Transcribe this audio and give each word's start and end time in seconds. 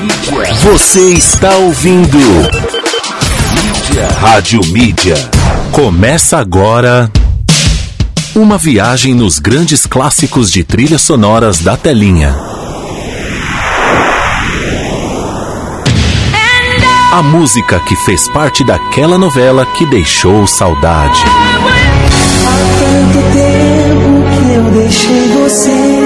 Mídia. 0.00 0.54
Você 0.62 1.12
está 1.14 1.50
ouvindo. 1.56 2.18
Mídia. 2.18 4.08
Rádio 4.20 4.60
Mídia. 4.66 5.14
Começa 5.72 6.36
agora. 6.38 7.10
Uma 8.34 8.58
viagem 8.58 9.14
nos 9.14 9.38
grandes 9.38 9.86
clássicos 9.86 10.52
de 10.52 10.62
trilhas 10.62 11.00
sonoras 11.00 11.60
da 11.60 11.76
telinha. 11.78 12.34
A 17.12 17.22
música 17.22 17.80
que 17.80 17.96
fez 17.96 18.28
parte 18.28 18.62
daquela 18.66 19.16
novela 19.16 19.64
que 19.64 19.86
deixou 19.86 20.46
saudade. 20.46 21.22
Há 22.44 22.78
tanto 22.82 23.24
tempo 23.32 24.44
que 24.44 24.52
eu 24.52 24.70
deixei 24.82 25.28
você 25.28 26.05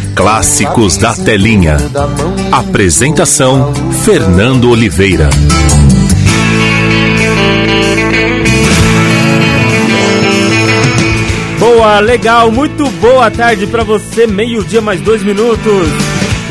Clássicos 0.15 0.97
da 0.97 1.13
Telinha. 1.13 1.77
Apresentação: 2.51 3.73
Fernando 4.03 4.69
Oliveira. 4.69 5.29
Boa, 11.57 11.99
legal, 11.99 12.51
muito 12.51 12.87
boa 13.01 13.31
tarde 13.31 13.65
para 13.67 13.83
você. 13.83 14.27
Meio-dia, 14.27 14.81
mais 14.81 14.99
dois 15.01 15.23
minutos. 15.23 15.87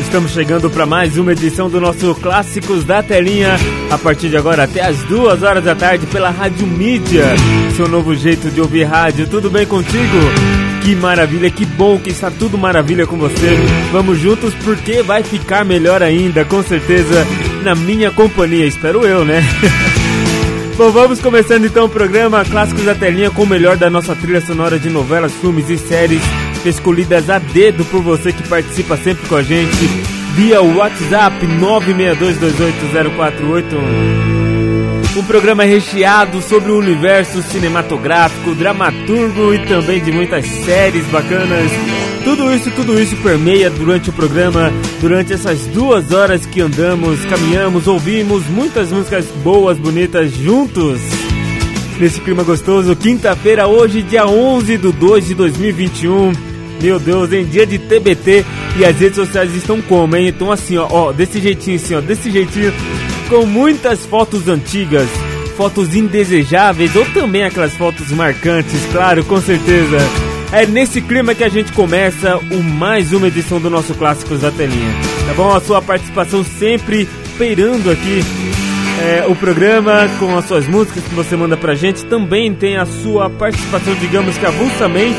Estamos 0.01 0.31
chegando 0.31 0.69
para 0.69 0.85
mais 0.85 1.17
uma 1.17 1.31
edição 1.31 1.69
do 1.69 1.79
nosso 1.79 2.15
Clássicos 2.15 2.83
da 2.83 3.03
Telinha. 3.03 3.57
A 3.91 3.97
partir 3.97 4.29
de 4.29 4.37
agora 4.37 4.63
até 4.63 4.81
as 4.85 4.97
duas 5.03 5.43
horas 5.43 5.63
da 5.63 5.75
tarde 5.75 6.05
pela 6.07 6.31
Rádio 6.31 6.65
Mídia. 6.65 7.25
Seu 7.75 7.87
novo 7.87 8.15
jeito 8.15 8.49
de 8.49 8.59
ouvir 8.59 8.83
rádio. 8.85 9.27
Tudo 9.27 9.49
bem 9.49 9.65
contigo? 9.67 10.17
Que 10.83 10.95
maravilha, 10.95 11.49
que 11.51 11.63
bom 11.63 11.99
que 11.99 12.09
está 12.09 12.31
tudo 12.31 12.57
maravilha 12.57 13.05
com 13.05 13.15
você. 13.17 13.55
Vamos 13.91 14.17
juntos 14.17 14.51
porque 14.63 15.03
vai 15.03 15.21
ficar 15.21 15.63
melhor 15.63 16.01
ainda, 16.01 16.43
com 16.43 16.63
certeza, 16.63 17.23
na 17.63 17.75
minha 17.75 18.09
companhia, 18.09 18.65
espero 18.65 19.05
eu, 19.05 19.23
né? 19.23 19.43
bom, 20.77 20.89
vamos 20.89 21.19
começando 21.21 21.65
então 21.65 21.85
o 21.85 21.89
programa 21.89 22.43
Clássicos 22.43 22.83
da 22.83 22.95
Telinha 22.95 23.29
com 23.29 23.43
o 23.43 23.47
melhor 23.47 23.77
da 23.77 23.87
nossa 23.91 24.15
trilha 24.15 24.41
sonora 24.41 24.79
de 24.79 24.89
novelas, 24.89 25.31
filmes 25.35 25.69
e 25.69 25.77
séries 25.77 26.21
escolhidas 26.65 27.29
a 27.29 27.37
dedo 27.37 27.85
por 27.85 28.01
você 28.01 28.31
que 28.31 28.41
participa 28.47 28.95
sempre 28.97 29.27
com 29.27 29.35
a 29.35 29.43
gente 29.43 29.75
via 30.35 30.59
WhatsApp 30.61 31.45
962280481. 31.45 34.40
Um 35.15 35.23
programa 35.25 35.65
é 35.65 35.67
recheado 35.67 36.41
sobre 36.41 36.71
o 36.71 36.79
universo 36.79 37.41
cinematográfico, 37.43 38.55
dramaturgo 38.55 39.53
e 39.53 39.59
também 39.65 39.99
de 40.01 40.09
muitas 40.09 40.45
séries 40.45 41.05
bacanas. 41.07 41.69
Tudo 42.23 42.49
isso, 42.53 42.71
tudo 42.71 42.97
isso 42.97 43.17
permeia 43.17 43.69
durante 43.69 44.09
o 44.09 44.13
programa, 44.13 44.71
durante 45.01 45.33
essas 45.33 45.65
duas 45.67 46.13
horas 46.13 46.45
que 46.45 46.61
andamos, 46.61 47.25
caminhamos, 47.25 47.87
ouvimos 47.87 48.47
muitas 48.47 48.89
músicas 48.89 49.25
boas, 49.43 49.77
bonitas 49.77 50.31
juntos. 50.37 51.01
Nesse 51.99 52.21
clima 52.21 52.43
gostoso, 52.43 52.95
quinta-feira, 52.95 53.67
hoje, 53.67 54.01
dia 54.01 54.25
11 54.25 54.77
de 54.77 54.91
2 54.93 55.27
de 55.27 55.33
2021. 55.35 56.31
Meu 56.81 56.97
Deus, 56.99 57.33
em 57.33 57.43
dia 57.43 57.65
de 57.67 57.77
TBT 57.77 58.45
e 58.79 58.85
as 58.85 58.97
redes 58.97 59.17
sociais 59.17 59.53
estão 59.53 59.81
como, 59.81 60.15
hein? 60.15 60.29
Então 60.29 60.49
assim, 60.49 60.77
ó, 60.77 60.87
ó 60.89 61.11
desse 61.11 61.41
jeitinho, 61.41 61.75
assim, 61.75 61.95
ó, 61.95 62.01
desse 62.01 62.31
jeitinho 62.31 62.71
com 63.31 63.45
muitas 63.45 64.05
fotos 64.05 64.49
antigas, 64.49 65.07
fotos 65.55 65.95
indesejáveis 65.95 66.93
ou 66.97 67.05
também 67.13 67.45
aquelas 67.45 67.71
fotos 67.77 68.11
marcantes, 68.11 68.85
claro, 68.91 69.23
com 69.23 69.39
certeza. 69.39 69.97
É 70.51 70.65
nesse 70.65 71.01
clima 71.01 71.33
que 71.33 71.45
a 71.45 71.47
gente 71.47 71.71
começa 71.71 72.35
o 72.35 72.61
mais 72.61 73.13
uma 73.13 73.29
edição 73.29 73.57
do 73.61 73.69
nosso 73.69 73.93
Clássicos 73.93 74.41
da 74.41 74.51
Telinha. 74.51 74.91
Tá 75.25 75.33
bom? 75.33 75.55
A 75.55 75.61
sua 75.61 75.81
participação 75.81 76.43
sempre 76.43 77.07
peirando 77.37 77.89
aqui 77.89 78.19
é, 79.01 79.25
o 79.25 79.35
programa 79.37 80.09
com 80.19 80.37
as 80.37 80.43
suas 80.45 80.67
músicas 80.67 81.01
que 81.01 81.15
você 81.15 81.33
manda 81.37 81.55
pra 81.55 81.73
gente. 81.73 82.03
Também 82.07 82.53
tem 82.53 82.75
a 82.75 82.85
sua 82.85 83.29
participação, 83.29 83.95
digamos 83.95 84.37
que 84.37 84.45
avulsamente 84.45 85.15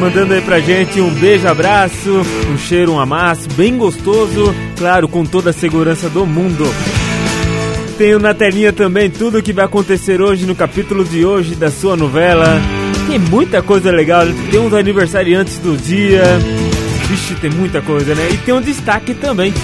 mandando 0.00 0.34
aí 0.34 0.42
pra 0.42 0.60
gente 0.60 1.00
um 1.00 1.10
beijo, 1.10 1.48
abraço, 1.48 2.20
um 2.52 2.58
cheiro, 2.58 2.92
um 2.92 3.00
amasso, 3.00 3.48
bem 3.56 3.76
gostoso, 3.76 4.54
claro, 4.76 5.08
com 5.08 5.24
toda 5.24 5.50
a 5.50 5.52
segurança 5.52 6.08
do 6.10 6.26
mundo. 6.26 6.64
Tenho 7.96 8.18
na 8.18 8.34
telinha 8.34 8.72
também 8.72 9.08
tudo 9.08 9.38
o 9.38 9.42
que 9.42 9.54
vai 9.54 9.64
acontecer 9.64 10.20
hoje 10.20 10.44
no 10.44 10.54
capítulo 10.54 11.02
de 11.04 11.24
hoje 11.24 11.54
da 11.54 11.70
sua 11.70 11.96
novela. 11.96 12.60
Tem 13.08 13.18
muita 13.18 13.62
coisa 13.62 13.90
legal, 13.90 14.22
tem 14.50 14.60
uns 14.60 14.74
aniversariantes 14.74 15.58
do 15.58 15.76
dia. 15.78 16.22
Vixe, 17.08 17.34
tem 17.36 17.48
muita 17.50 17.80
coisa, 17.80 18.14
né? 18.14 18.28
E 18.32 18.36
tem 18.38 18.52
um 18.52 18.60
destaque 18.60 19.14
também. 19.14 19.54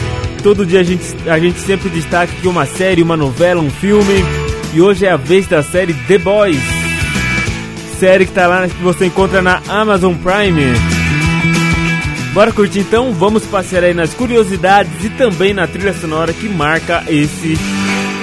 Todo 0.42 0.64
dia 0.64 0.80
a 0.80 0.84
gente, 0.84 1.02
a 1.26 1.38
gente 1.38 1.58
sempre 1.60 1.90
destaca 1.90 2.32
que 2.40 2.48
uma 2.48 2.64
série, 2.64 3.02
uma 3.02 3.16
novela, 3.16 3.60
um 3.60 3.70
filme. 3.70 4.24
E 4.72 4.80
hoje 4.80 5.04
é 5.04 5.10
a 5.10 5.16
vez 5.16 5.46
da 5.46 5.62
série 5.62 5.92
The 5.92 6.18
Boys 6.18 6.81
série 8.04 8.26
que 8.26 8.32
tá 8.32 8.48
lá 8.48 8.66
que 8.68 8.82
você 8.82 9.06
encontra 9.06 9.40
na 9.40 9.62
Amazon 9.68 10.12
Prime. 10.16 10.72
Bora 12.34 12.50
curtir 12.50 12.80
então? 12.80 13.12
Vamos 13.12 13.44
passear 13.44 13.84
aí 13.84 13.94
nas 13.94 14.12
curiosidades 14.12 14.92
e 15.04 15.08
também 15.10 15.54
na 15.54 15.68
trilha 15.68 15.94
sonora 15.94 16.32
que 16.32 16.48
marca 16.48 17.04
esse 17.06 17.56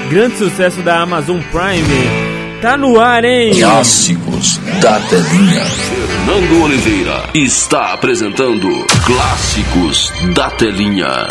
grande 0.09 0.37
sucesso 0.37 0.81
da 0.81 0.99
Amazon 0.99 1.39
Prime. 1.49 2.59
Tá 2.61 2.75
no 2.75 2.99
ar, 2.99 3.23
hein? 3.23 3.53
Clássicos 3.57 4.57
da 4.81 4.99
telinha. 4.99 5.63
Fernando 5.65 6.61
Oliveira 6.61 7.29
está 7.33 7.93
apresentando 7.93 8.85
Clássicos 9.05 10.11
da 10.35 10.49
telinha. 10.51 11.25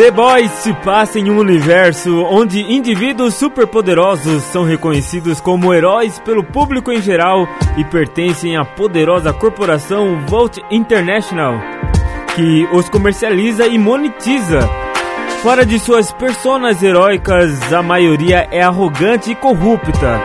The 0.00 0.10
Boys 0.10 0.50
se 0.62 0.72
passa 0.82 1.18
em 1.18 1.30
um 1.30 1.36
universo 1.38 2.24
onde 2.24 2.58
indivíduos 2.72 3.34
superpoderosos 3.34 4.42
são 4.44 4.64
reconhecidos 4.64 5.42
como 5.42 5.74
heróis 5.74 6.18
pelo 6.20 6.42
público 6.42 6.90
em 6.90 7.02
geral 7.02 7.46
e 7.76 7.84
pertencem 7.84 8.56
à 8.56 8.64
poderosa 8.64 9.30
corporação 9.34 10.18
Vault 10.26 10.58
International, 10.70 11.60
que 12.34 12.66
os 12.72 12.88
comercializa 12.88 13.66
e 13.66 13.76
monetiza. 13.78 14.60
Fora 15.42 15.66
de 15.66 15.78
suas 15.78 16.10
personas 16.12 16.82
heróicas, 16.82 17.70
a 17.70 17.82
maioria 17.82 18.48
é 18.50 18.62
arrogante 18.62 19.32
e 19.32 19.34
corrupta. 19.34 20.24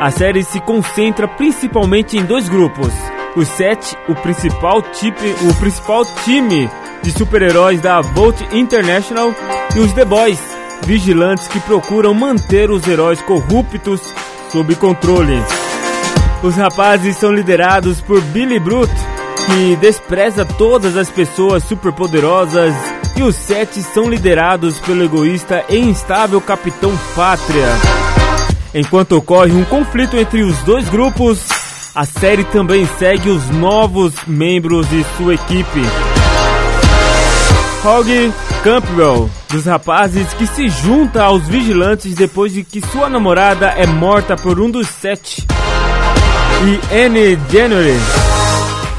A 0.00 0.10
série 0.10 0.42
se 0.42 0.58
concentra 0.58 1.28
principalmente 1.28 2.18
em 2.18 2.24
dois 2.24 2.48
grupos. 2.48 2.92
O 3.36 3.44
Sete, 3.44 3.96
o 4.08 4.16
principal, 4.16 4.78
o 4.78 5.54
principal 5.60 6.04
time 6.24 6.68
de 7.02 7.10
super-heróis 7.10 7.80
da 7.80 8.00
Volt 8.00 8.40
International 8.52 9.34
e 9.74 9.80
os 9.80 9.92
The 9.92 10.04
Boys, 10.04 10.38
vigilantes 10.86 11.48
que 11.48 11.58
procuram 11.60 12.14
manter 12.14 12.70
os 12.70 12.86
heróis 12.86 13.20
corruptos 13.22 14.00
sob 14.50 14.74
controle. 14.76 15.42
Os 16.42 16.54
rapazes 16.54 17.16
são 17.16 17.32
liderados 17.32 18.00
por 18.00 18.20
Billy 18.20 18.58
Brut, 18.60 18.90
que 19.46 19.76
despreza 19.76 20.44
todas 20.44 20.96
as 20.96 21.10
pessoas 21.10 21.64
superpoderosas, 21.64 22.74
e 23.16 23.22
os 23.22 23.34
sete 23.36 23.82
são 23.82 24.08
liderados 24.08 24.78
pelo 24.80 25.02
egoísta 25.04 25.64
e 25.68 25.76
instável 25.78 26.40
Capitão 26.40 26.92
Pátria. 27.14 27.66
Enquanto 28.74 29.12
ocorre 29.16 29.52
um 29.52 29.64
conflito 29.64 30.16
entre 30.16 30.42
os 30.42 30.56
dois 30.58 30.88
grupos, 30.88 31.44
a 31.94 32.04
série 32.06 32.44
também 32.44 32.88
segue 32.98 33.28
os 33.28 33.50
novos 33.50 34.14
membros 34.26 34.88
de 34.88 35.04
sua 35.16 35.34
equipe. 35.34 35.82
Hog 37.84 38.06
Campbell, 38.62 39.28
dos 39.50 39.64
rapazes 39.66 40.32
que 40.34 40.46
se 40.46 40.68
junta 40.68 41.24
aos 41.24 41.42
vigilantes 41.48 42.14
depois 42.14 42.52
de 42.52 42.62
que 42.62 42.80
sua 42.80 43.08
namorada 43.10 43.70
é 43.76 43.84
morta 43.86 44.36
por 44.36 44.60
um 44.60 44.70
dos 44.70 44.86
sete. 44.88 45.44
E 46.64 46.96
Anne 46.96 47.36
January, 47.52 47.98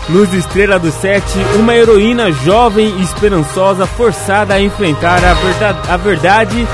luz 0.09 0.33
estrela 0.33 0.77
do 0.77 0.91
sete, 0.91 1.37
uma 1.57 1.73
heroína 1.73 2.29
jovem 2.33 2.87
e 2.99 3.03
esperançosa 3.03 3.85
forçada 3.87 4.53
a 4.55 4.59
enfrentar 4.61 5.21
a, 5.23 5.93
a 5.93 5.95
verdade 5.95 6.67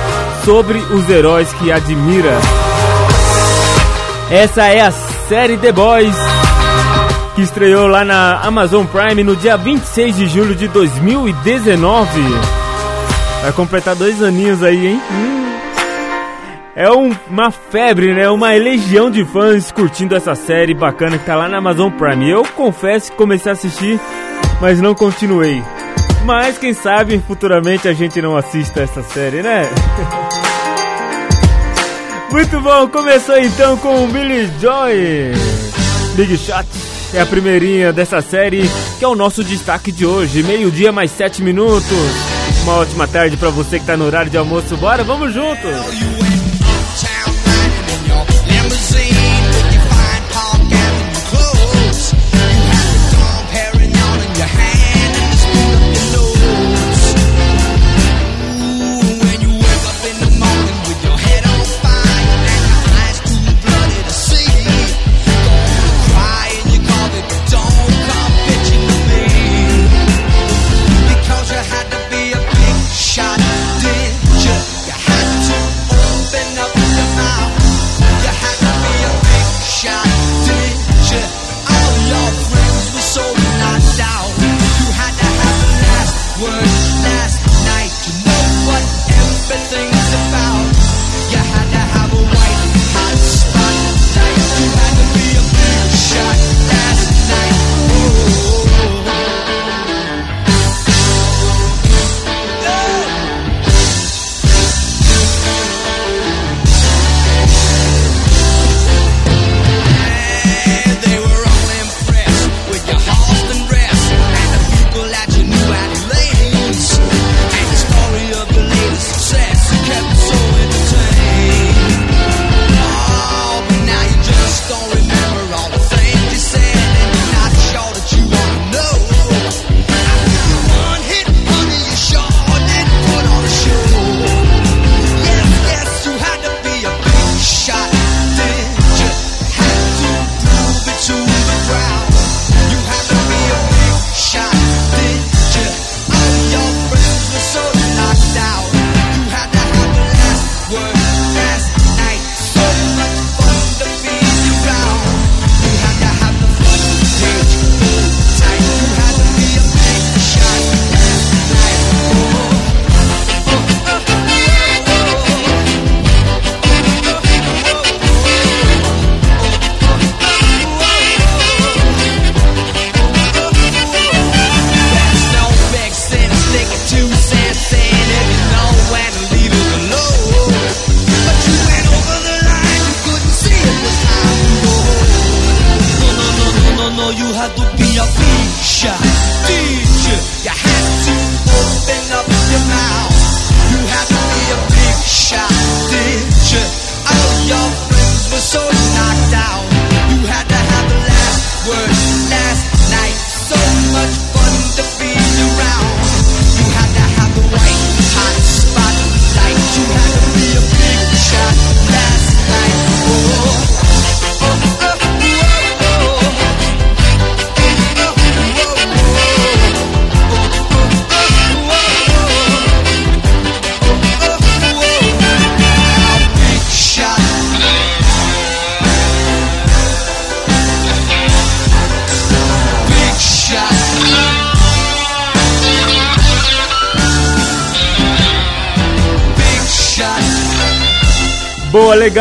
sobre 0.44 0.80
os 0.80 1.08
heróis 1.08 1.54
que 1.60 1.72
admira. 1.72 2.32
Essa 4.32 4.66
é 4.66 4.82
a 4.82 4.92
série 5.28 5.58
The 5.60 5.72
Boys 5.72 6.16
que 7.40 7.44
estreou 7.44 7.88
lá 7.88 8.04
na 8.04 8.42
Amazon 8.42 8.86
Prime 8.86 9.24
no 9.24 9.34
dia 9.34 9.56
26 9.56 10.18
de 10.18 10.28
julho 10.28 10.54
de 10.54 10.68
2019. 10.68 12.22
Vai 13.44 13.54
completar 13.54 13.96
dois 13.96 14.22
aninhos 14.22 14.62
aí, 14.62 14.88
hein? 14.88 15.02
É 16.76 16.92
um, 16.92 17.10
uma 17.30 17.50
febre, 17.50 18.14
né? 18.14 18.30
Uma 18.30 18.52
legião 18.52 19.10
de 19.10 19.24
fãs 19.24 19.72
curtindo 19.72 20.18
essa 20.18 20.36
série 20.36 20.74
bacana 20.74 21.18
que 21.18 21.26
tá 21.26 21.34
lá 21.38 21.48
na 21.48 21.60
Amazon 21.60 21.90
Prime. 21.90 22.30
Eu 22.30 22.44
confesso 22.58 23.10
que 23.10 23.18
comecei 23.18 23.50
a 23.50 23.54
assistir, 23.54 23.98
mas 24.60 24.82
não 24.82 24.94
continuei. 24.94 25.64
Mas 26.26 26.58
quem 26.58 26.74
sabe 26.74 27.24
futuramente 27.26 27.88
a 27.88 27.94
gente 27.94 28.22
não 28.22 28.36
assista 28.36 28.82
essa 28.82 29.02
série, 29.02 29.42
né? 29.42 29.62
Muito 32.34 32.60
bom, 32.60 32.86
começou 32.90 33.38
então 33.40 33.78
com 33.78 34.04
o 34.04 34.08
Billy 34.10 34.46
Joy. 34.60 35.32
Big 36.18 36.36
Shot. 36.38 36.68
É 37.12 37.20
a 37.20 37.26
primeirinha 37.26 37.92
dessa 37.92 38.22
série, 38.22 38.62
que 39.00 39.04
é 39.04 39.08
o 39.08 39.16
nosso 39.16 39.44
destaque 39.44 39.92
de 39.92 40.06
hoje. 40.06 40.44
Meio-dia 40.44 40.92
mais 40.92 41.10
sete 41.10 41.42
minutos. 41.42 41.84
Uma 42.64 42.74
ótima 42.76 43.08
tarde 43.08 43.36
para 43.36 43.50
você 43.50 43.80
que 43.80 43.86
tá 43.86 43.98
no 43.98 44.06
horário 44.06 44.30
de 44.30 44.38
almoço. 44.38 44.78
Bora, 44.78 45.04
vamos 45.04 45.34
juntos! 45.34 46.29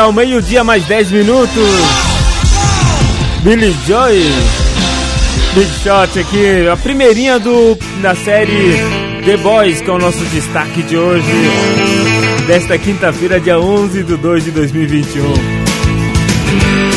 ao 0.09 0.13
meio-dia 0.13 0.65
mais 0.65 0.85
10 0.87 1.13
minutos. 1.13 1.71
Billy 3.43 3.77
Joy. 3.87 4.23
Big 5.55 5.71
Shot 5.83 6.19
aqui, 6.19 6.67
a 6.71 6.77
primeirinha 6.77 7.39
do, 7.39 7.77
da 8.01 8.15
série 8.15 8.77
The 9.25 9.37
Boys, 9.39 9.81
que 9.83 9.91
é 9.91 9.93
o 9.93 9.99
nosso 9.99 10.25
destaque 10.33 10.83
de 10.83 10.97
hoje. 10.97 11.31
Desta 12.47 12.79
quinta-feira, 12.79 13.39
dia 13.39 13.59
11 13.61 14.03
de 14.03 14.17
2 14.17 14.45
de 14.45 14.51
2021. 14.51 15.25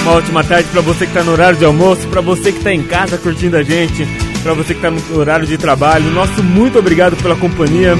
Uma 0.04 0.12
ótima 0.14 0.44
tarde 0.44 0.70
para 0.72 0.82
você 0.82 1.00
que 1.06 1.12
está 1.12 1.24
no 1.24 1.34
horário 1.34 1.58
de 1.58 1.66
almoço, 1.66 2.08
para 2.08 2.22
você 2.22 2.52
que 2.52 2.60
está 2.60 2.72
em 2.74 2.82
casa 2.84 3.18
curtindo 3.18 3.58
a 3.58 3.64
gente, 3.64 4.08
para 4.42 4.54
você 4.54 4.74
que 4.74 4.86
está 4.86 4.90
no 4.90 5.20
horário 5.20 5.46
de 5.46 5.58
trabalho. 5.58 6.10
Nosso 6.12 6.42
muito 6.42 6.80
obrigado 6.80 7.18
pela 7.18 7.36
companhia. 7.36 7.94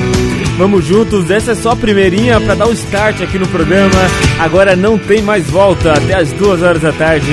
Vamos 0.58 0.84
juntos, 0.86 1.30
essa 1.32 1.54
é 1.54 1.56
só 1.56 1.70
a 1.72 1.76
primeirinha 1.76 2.40
para 2.42 2.54
dar 2.56 2.68
o 2.68 2.74
start 2.74 3.22
aqui 3.22 3.40
no 3.40 3.48
programa. 3.48 3.90
Agora 4.40 4.76
não 4.76 4.98
tem 5.00 5.22
mais 5.22 5.50
volta 5.50 5.94
até 5.94 6.14
as 6.14 6.32
duas 6.34 6.62
horas 6.62 6.82
da 6.82 6.92
tarde. 6.92 7.26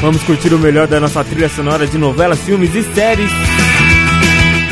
Vamos 0.00 0.22
curtir 0.22 0.52
o 0.54 0.58
melhor 0.58 0.86
da 0.86 0.98
nossa 0.98 1.22
trilha 1.22 1.48
sonora 1.50 1.86
de 1.86 1.98
novelas, 1.98 2.40
filmes 2.40 2.74
e 2.74 2.82
séries 2.94 3.30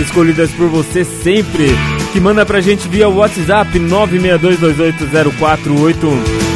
escolhidas 0.01 0.51
por 0.53 0.69
você 0.69 1.05
sempre. 1.05 1.67
Que 2.13 2.19
manda 2.21 2.45
pra 2.47 2.61
gente 2.61 2.89
via 2.89 3.09
WhatsApp 3.09 3.79
962280481. 3.79 4.97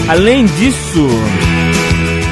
Além 0.09 0.47
disso, 0.47 1.07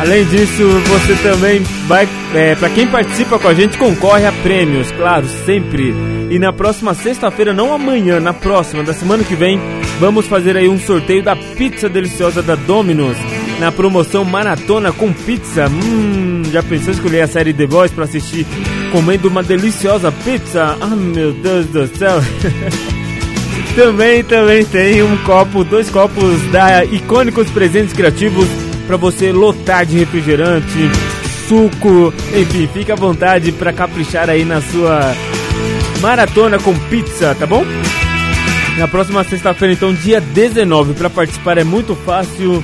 além 0.00 0.24
disso, 0.26 0.64
você 0.88 1.14
também 1.22 1.62
vai 1.86 2.08
é, 2.34 2.52
para 2.56 2.68
quem 2.70 2.84
participa 2.88 3.38
com 3.38 3.46
a 3.46 3.54
gente, 3.54 3.78
concorre 3.78 4.26
a 4.26 4.32
prêmios, 4.32 4.90
claro, 4.90 5.24
sempre. 5.46 5.94
E 6.28 6.36
na 6.36 6.52
próxima 6.52 6.92
sexta-feira, 6.92 7.52
não 7.54 7.72
amanhã, 7.72 8.18
na 8.18 8.32
próxima, 8.32 8.82
da 8.82 8.92
semana 8.92 9.22
que 9.22 9.36
vem, 9.36 9.60
vamos 10.00 10.26
fazer 10.26 10.56
aí 10.56 10.68
um 10.68 10.76
sorteio 10.80 11.22
da 11.22 11.36
pizza 11.36 11.88
deliciosa 11.88 12.42
da 12.42 12.56
Domino's. 12.56 13.16
Na 13.60 13.70
promoção 13.70 14.24
Maratona 14.24 14.90
com 14.90 15.12
Pizza. 15.12 15.68
Hum, 15.68 16.42
já 16.50 16.60
pensou 16.60 16.92
escolher 16.92 17.20
a 17.20 17.28
série 17.28 17.52
The 17.52 17.66
Voice 17.66 17.94
para 17.94 18.02
assistir 18.02 18.44
comendo 18.90 19.28
uma 19.28 19.44
deliciosa 19.44 20.10
pizza? 20.24 20.76
Ah, 20.80 20.86
meu 20.86 21.32
Deus 21.34 21.66
do 21.66 21.86
céu! 21.96 22.20
também, 23.76 24.24
também 24.24 24.64
tem 24.64 25.04
um 25.04 25.16
copo, 25.18 25.62
dois 25.62 25.88
copos 25.88 26.42
da 26.50 26.84
Icônicos 26.84 27.48
Presentes 27.50 27.92
Criativos 27.92 28.48
para 28.88 28.96
você 28.96 29.30
lotar 29.30 29.86
de 29.86 29.98
refrigerante 30.00 30.90
suco. 31.48 32.12
Enfim, 32.36 32.68
fica 32.72 32.92
à 32.92 32.96
vontade 32.96 33.52
para 33.52 33.72
caprichar 33.72 34.28
aí 34.28 34.44
na 34.44 34.60
sua 34.60 35.14
maratona 36.00 36.58
com 36.58 36.76
pizza, 36.90 37.34
tá 37.38 37.46
bom? 37.46 37.64
Na 38.76 38.88
próxima 38.88 39.22
sexta-feira, 39.22 39.72
então, 39.74 39.92
dia 39.94 40.20
19, 40.20 40.94
para 40.94 41.08
participar 41.08 41.58
é 41.58 41.64
muito 41.64 41.94
fácil. 41.94 42.62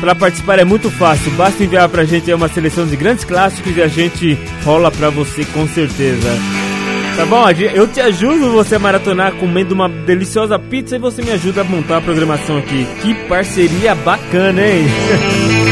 Para 0.00 0.16
participar 0.16 0.58
é 0.58 0.64
muito 0.64 0.90
fácil, 0.90 1.30
basta 1.36 1.62
enviar 1.62 1.88
pra 1.88 2.04
gente 2.04 2.32
uma 2.34 2.48
seleção 2.48 2.84
de 2.84 2.96
grandes 2.96 3.22
clássicos 3.24 3.76
e 3.76 3.80
a 3.80 3.86
gente 3.86 4.36
rola 4.64 4.90
pra 4.90 5.10
você 5.10 5.44
com 5.44 5.66
certeza. 5.68 6.28
Tá 7.16 7.24
bom? 7.24 7.44
Eu 7.72 7.86
te 7.86 8.00
ajudo 8.00 8.50
você 8.50 8.74
a 8.74 8.78
maratonar 8.80 9.30
comendo 9.34 9.72
uma 9.72 9.88
deliciosa 9.88 10.58
pizza 10.58 10.96
e 10.96 10.98
você 10.98 11.22
me 11.22 11.30
ajuda 11.30 11.60
a 11.60 11.64
montar 11.64 11.98
a 11.98 12.00
programação 12.00 12.58
aqui. 12.58 12.84
Que 13.00 13.14
parceria 13.28 13.94
bacana, 13.94 14.66
hein? 14.66 14.82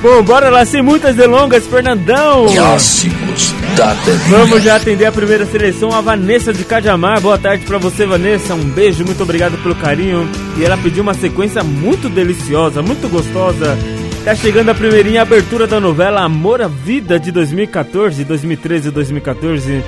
Bom, 0.00 0.22
bora 0.22 0.48
lá, 0.48 0.64
sem 0.64 0.80
muitas 0.80 1.16
delongas, 1.16 1.66
Fernandão! 1.66 2.46
Clássicos 2.46 3.52
da 3.76 3.92
TV. 3.96 4.18
Vamos 4.30 4.62
já 4.62 4.76
atender 4.76 5.06
a 5.06 5.10
primeira 5.12 5.44
seleção, 5.44 5.88
a 5.92 6.00
Vanessa 6.00 6.52
de 6.52 6.64
Cajamar. 6.64 7.20
Boa 7.20 7.36
tarde 7.36 7.64
para 7.66 7.78
você, 7.78 8.06
Vanessa. 8.06 8.54
Um 8.54 8.62
beijo, 8.70 9.04
muito 9.04 9.20
obrigado 9.24 9.60
pelo 9.60 9.74
carinho. 9.74 10.28
E 10.56 10.64
ela 10.64 10.76
pediu 10.76 11.02
uma 11.02 11.14
sequência 11.14 11.64
muito 11.64 12.08
deliciosa, 12.08 12.80
muito 12.80 13.08
gostosa. 13.10 13.76
Tá 14.24 14.36
chegando 14.36 14.68
a 14.68 14.74
primeirinha 14.74 15.22
abertura 15.22 15.66
da 15.66 15.80
novela 15.80 16.20
Amor 16.22 16.62
à 16.62 16.68
Vida 16.68 17.18
de 17.18 17.32
2014, 17.32 18.22
2013 18.22 18.88
e 18.88 18.90
2014. 18.92 19.82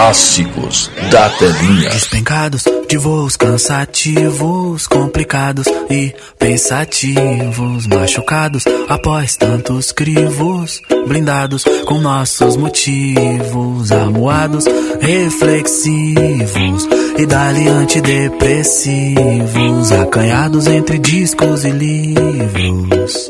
clássicos 0.00 0.90
da 1.10 1.28
telinha. 1.28 1.90
Despencados 1.90 2.64
de 2.88 2.96
voos 2.96 3.36
cansativos, 3.36 4.86
complicados 4.86 5.66
e 5.90 6.14
pensativos, 6.38 7.86
machucados 7.86 8.64
após 8.88 9.36
tantos 9.36 9.92
crivos, 9.92 10.80
blindados 11.06 11.64
com 11.86 11.98
nossos 12.00 12.56
motivos, 12.56 13.92
amuados, 13.92 14.64
reflexivos 15.02 16.88
e 17.18 17.26
dali 17.26 17.68
antidepressivos, 17.68 19.92
acanhados 20.00 20.66
entre 20.66 20.96
discos 20.98 21.66
e 21.66 21.70
livros 21.70 23.28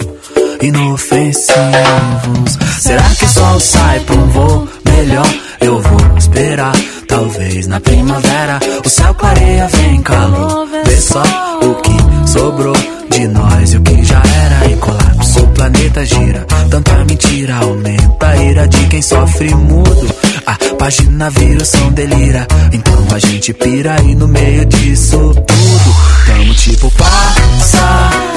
inofensivos. 0.62 2.58
Será 2.78 3.02
que 3.18 3.24
o 3.24 3.28
sol 3.28 3.58
sai 3.58 3.98
pra 4.00 4.14
um 4.14 4.26
voo 4.28 4.68
melhor? 4.84 5.26
eu 5.60 5.78
vou 5.80 6.16
esperar. 6.16 6.72
Talvez 7.06 7.66
na 7.66 7.80
primavera 7.80 8.60
o 8.84 8.88
céu 8.88 9.12
clareia, 9.14 9.66
vem 9.68 10.00
calor. 10.02 10.66
Vê 10.84 10.96
só 10.96 11.22
o 11.60 11.74
que 11.82 12.28
sobrou 12.30 12.76
de 13.10 13.28
nós 13.28 13.72
e 13.72 13.76
o 13.76 13.82
que 13.82 14.04
já 14.04 14.22
era. 14.24 14.70
E 14.72 14.76
colapso, 14.76 15.40
o 15.40 15.48
planeta 15.48 16.04
gira. 16.06 16.46
Tanta 16.70 17.04
mentira 17.04 17.56
aumenta 17.56 18.26
a 18.28 18.36
ira 18.42 18.68
de 18.68 18.78
quem 18.86 19.02
sofre 19.02 19.52
mudo. 19.54 20.06
A 20.46 20.56
página 20.76 21.28
vira 21.30 21.62
o 21.62 21.66
som 21.66 21.90
delira. 21.92 22.46
Então 22.72 22.94
a 23.16 23.18
gente 23.18 23.52
pira 23.54 23.96
aí 24.00 24.14
no 24.14 24.28
meio 24.28 24.64
disso 24.66 25.18
tudo. 25.18 26.19
Ficamos 26.30 26.60
tipo 26.62 26.92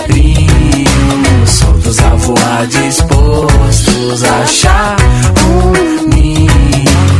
passarinhos, 0.05 1.49
soltos 1.49 1.99
a 1.99 2.09
voar, 2.15 2.65
dispostos 2.67 4.23
a 4.23 4.37
achar 4.41 4.95
um 5.47 6.09
ninho, 6.09 6.57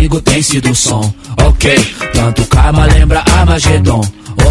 comigo 0.09 0.21
tem 0.21 0.43
sido 0.43 0.75
som, 0.75 1.01
ok. 1.47 1.95
Tanto 2.13 2.45
karma 2.47 2.85
lembra 2.87 3.21
Armagedon. 3.27 4.03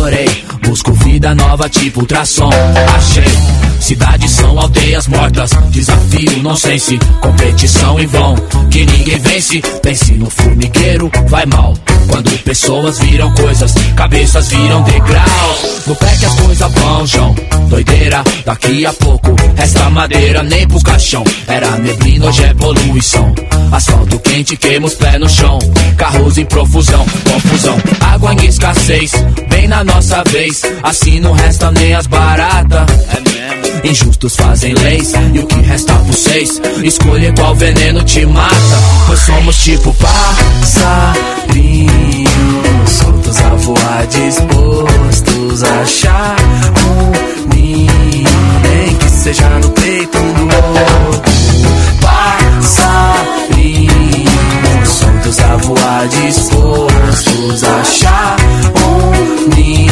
Orei, 0.02 0.44
busco 0.64 0.94
vida 0.94 1.36
nova 1.36 1.70
tipo 1.70 2.00
ultrassom. 2.00 2.50
Achei, 2.96 3.80
cidades 3.80 4.32
são 4.32 4.58
aldeias 4.60 5.08
mortas. 5.08 5.52
Desafio, 5.70 6.42
não 6.42 6.56
sei 6.56 6.80
se 6.80 6.98
competição 7.22 8.00
em 8.00 8.08
vão. 8.08 8.36
Que 8.72 8.84
ninguém 8.86 9.20
vence, 9.20 9.62
pense 9.84 10.14
no 10.14 10.28
formigueiro, 10.30 11.12
vai 11.28 11.46
mal. 11.46 11.74
Quando 12.10 12.32
pessoas 12.44 12.98
viram 13.00 13.32
coisas, 13.36 13.76
cabeças 13.96 14.48
viram 14.48 14.82
degrau. 14.84 15.60
No 15.86 15.96
pé 15.98 16.16
que 16.18 16.26
as 16.26 16.34
coisas 16.40 16.72
vão, 16.72 17.06
João. 17.06 17.36
Doideira, 17.70 18.24
daqui 18.46 18.86
a 18.88 18.94
pouco, 18.94 19.36
resta 19.56 19.88
madeira 19.92 20.42
nem 20.42 20.68
pro 20.68 20.82
caixão. 20.82 21.24
Era 21.48 21.78
neblina, 21.78 22.26
hoje 22.28 22.44
é 22.44 22.54
poluição. 22.56 23.34
Asfalto 23.74 24.20
quente, 24.20 24.56
queimos 24.56 24.94
pé 24.94 25.10
pés 25.10 25.20
no 25.20 25.28
chão. 25.28 25.58
Carros 25.98 26.38
em 26.38 26.46
profusão, 26.46 27.04
confusão. 27.32 27.76
Água 28.02 28.36
em 28.36 28.46
escassez, 28.46 29.12
bem 29.50 29.68
na 29.68 29.84
nossa 29.84 30.24
vez. 30.26 30.62
Assim 30.84 31.20
não 31.20 31.32
resta 31.32 31.72
nem 31.72 31.96
as 31.96 32.06
baratas. 32.06 32.84
É 32.86 33.88
Injustos 33.88 34.36
fazem 34.36 34.76
leis, 34.76 35.12
e 35.34 35.40
o 35.40 35.48
que 35.48 35.60
resta 35.62 35.92
vocês? 35.96 36.62
Escolha 36.84 37.34
qual 37.34 37.56
veneno 37.56 38.04
te 38.04 38.24
mata. 38.28 38.56
Pois 39.08 39.20
somos 39.22 39.56
tipo 39.64 39.94
passarinhos, 39.96 42.90
soltos 42.90 43.40
a 43.40 43.50
voar, 43.56 44.06
dispostos 44.08 45.64
a 45.64 45.82
achar 45.82 46.36
um 46.86 47.56
ninho, 47.56 48.28
nem 48.62 48.96
que 48.98 49.10
seja 49.10 49.50
no 49.50 49.70
peito 49.72 50.20
do 50.20 50.44
outro. 50.44 51.34
Pai, 52.02 52.43
passarinhos 52.64 54.88
soltos 54.90 55.38
a 55.40 55.58
voar, 55.58 56.08
dispostos 56.08 57.64
a 57.66 57.82
achar 57.82 58.36
um 58.88 59.50
ninho, 59.54 59.92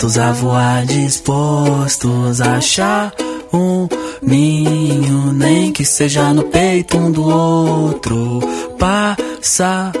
dispostos 0.00 0.18
a 0.18 0.32
voar, 0.32 0.86
dispostos 0.86 2.40
a 2.40 2.56
achar 2.56 3.14
um 3.52 3.86
ninho, 4.22 5.30
nem 5.34 5.72
que 5.72 5.84
seja 5.84 6.32
no 6.32 6.44
peito 6.44 6.96
um 6.96 7.12
do 7.12 7.28
outro. 7.28 8.40
passarinho. 8.78 10.00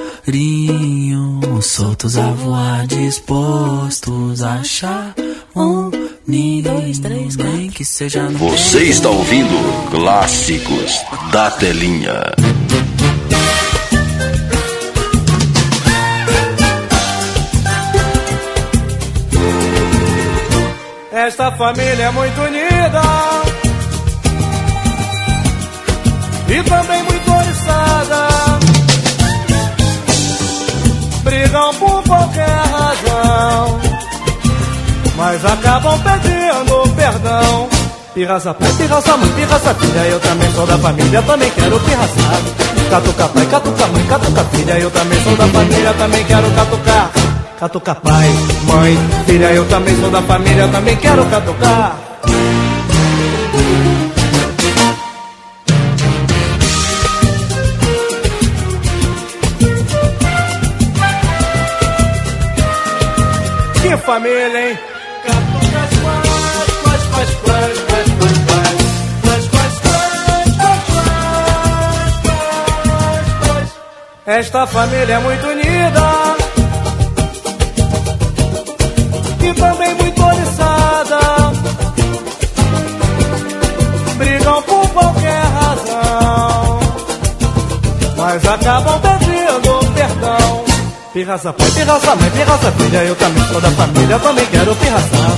soltos 1.60 2.16
a 2.16 2.30
voar, 2.30 2.86
dispostos 2.86 4.42
a 4.42 4.54
achar 4.54 5.14
um 5.54 5.90
ninho, 6.26 6.62
Dois, 6.62 6.98
três, 7.00 7.36
nem 7.36 7.68
que 7.68 7.84
seja 7.84 8.22
no 8.22 8.38
Você 8.38 8.78
peito 8.78 8.90
está 8.92 9.10
ouvindo 9.10 9.90
Clássicos 9.90 11.00
da 11.32 11.50
Telinha. 11.50 12.32
esta 21.30 21.52
família 21.52 22.06
é 22.06 22.10
muito 22.10 22.40
unida 22.40 23.02
e 26.48 26.62
também 26.64 27.02
muito 27.04 27.30
oriçada. 27.30 28.28
Brigam 31.22 31.74
por 31.74 32.02
qualquer 32.02 32.48
razão, 32.48 33.78
mas 35.16 35.44
acabam 35.44 36.00
pedindo 36.02 36.94
perdão. 36.96 37.68
Pirraça 38.12 38.52
pai, 38.52 38.72
pirraça 38.72 39.16
mãe, 39.16 39.32
pirraça 39.34 39.72
filha, 39.76 40.06
eu 40.08 40.18
também 40.18 40.50
sou 40.52 40.66
da 40.66 40.78
família, 40.78 41.22
também 41.22 41.50
quero 41.52 41.78
pirraçado. 41.78 42.90
Catuca 42.90 43.28
pai, 43.28 43.46
catuca 43.46 43.86
mãe, 43.86 44.04
catuca 44.06 44.44
filha, 44.46 44.80
eu 44.80 44.90
também 44.90 45.22
sou 45.22 45.36
da 45.36 45.46
família, 45.46 45.94
também 45.96 46.24
quero 46.24 46.50
catucar 46.56 47.29
catucar 47.60 47.96
pai, 48.00 48.26
mãe, 48.66 48.98
filha, 49.26 49.52
eu 49.52 49.68
também 49.68 49.94
sou 50.00 50.10
da 50.10 50.22
família, 50.22 50.62
eu 50.62 50.72
também 50.72 50.96
quero 50.96 51.26
catucar. 51.26 51.94
Que 63.82 63.96
família, 63.98 64.70
hein? 64.70 64.78
Esta 74.26 74.66
família 74.66 75.14
é 75.14 75.18
muito 75.18 75.46
unida. 75.46 76.29
também 79.54 79.94
muito 79.94 80.22
oriçada. 80.22 81.18
Brigam 84.18 84.62
por 84.62 84.88
qualquer 84.90 85.42
razão, 85.60 86.80
mas 88.16 88.44
acabam 88.46 89.00
pedindo 89.00 89.94
perdão. 89.94 90.64
Pirraça 91.12 91.52
pai, 91.52 91.70
pirraça 91.72 92.14
mãe, 92.16 92.30
pirraça 92.30 92.72
filha, 92.72 93.04
eu 93.04 93.16
também 93.16 93.42
sou 93.48 93.60
da 93.60 93.70
família, 93.72 94.18
também 94.18 94.46
quero 94.46 94.74
pirraçar. 94.76 95.32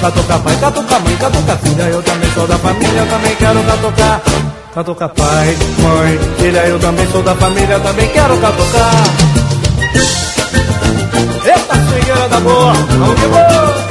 Catuca 0.00 0.38
pai, 0.38 0.56
catuca 0.56 0.98
mãe, 1.00 1.16
catuca 1.16 1.56
filha, 1.56 1.82
eu 1.84 2.02
também 2.02 2.30
sou 2.32 2.46
da 2.46 2.58
família, 2.58 3.06
também 3.06 3.36
quero 3.36 3.62
catucar. 3.64 4.20
Catuca 4.74 5.08
pai, 5.08 5.56
mãe, 5.78 6.18
filha, 6.38 6.66
eu 6.66 6.78
também 6.78 7.06
sou 7.10 7.22
da 7.22 7.34
família, 7.34 7.80
também 7.80 8.08
quero 8.10 8.36
catucar. 8.36 10.25
Mantingueira 11.76 12.28
da 12.28 12.40
boa, 12.40 12.72
vamos 12.72 13.20
que 13.20 13.26
vou. 13.26 13.86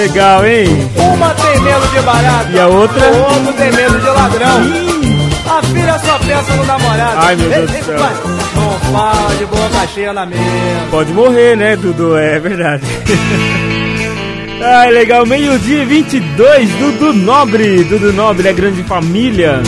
legal, 0.00 0.44
hein? 0.46 0.66
Uma 1.14 1.28
tem 1.34 1.60
medo 1.60 1.86
de 1.88 2.00
barato 2.00 2.50
E 2.52 2.58
a 2.58 2.66
outra? 2.66 3.10
O 3.12 3.18
outro 3.22 3.52
tem 3.54 3.70
medo 3.72 3.98
de 3.98 4.06
ladrão. 4.06 4.62
Ih. 4.74 5.20
A 5.48 5.62
filha 5.62 5.98
só 5.98 6.18
pensa 6.20 6.56
no 6.56 6.64
namorado. 6.64 7.12
Ai, 7.22 7.36
meu 7.36 7.50
Deus 7.50 7.70
do 7.70 7.84
céu. 7.84 7.96
Não 8.56 8.92
fala 8.92 9.28
de 9.36 10.12
na 10.12 10.26
mesa. 10.26 10.42
Pode 10.90 11.12
morrer, 11.12 11.56
né, 11.56 11.76
Dudu? 11.76 12.16
É, 12.16 12.36
é 12.36 12.38
verdade. 12.38 12.82
Ai, 14.62 14.90
legal. 14.92 15.26
Meio-dia 15.26 15.84
22, 15.84 16.68
Dudu 16.76 17.12
Nobre. 17.12 17.84
Dudu 17.84 18.12
Nobre, 18.12 18.46
a 18.48 18.52
é 18.52 18.54
grande 18.54 18.82
família. 18.84 19.60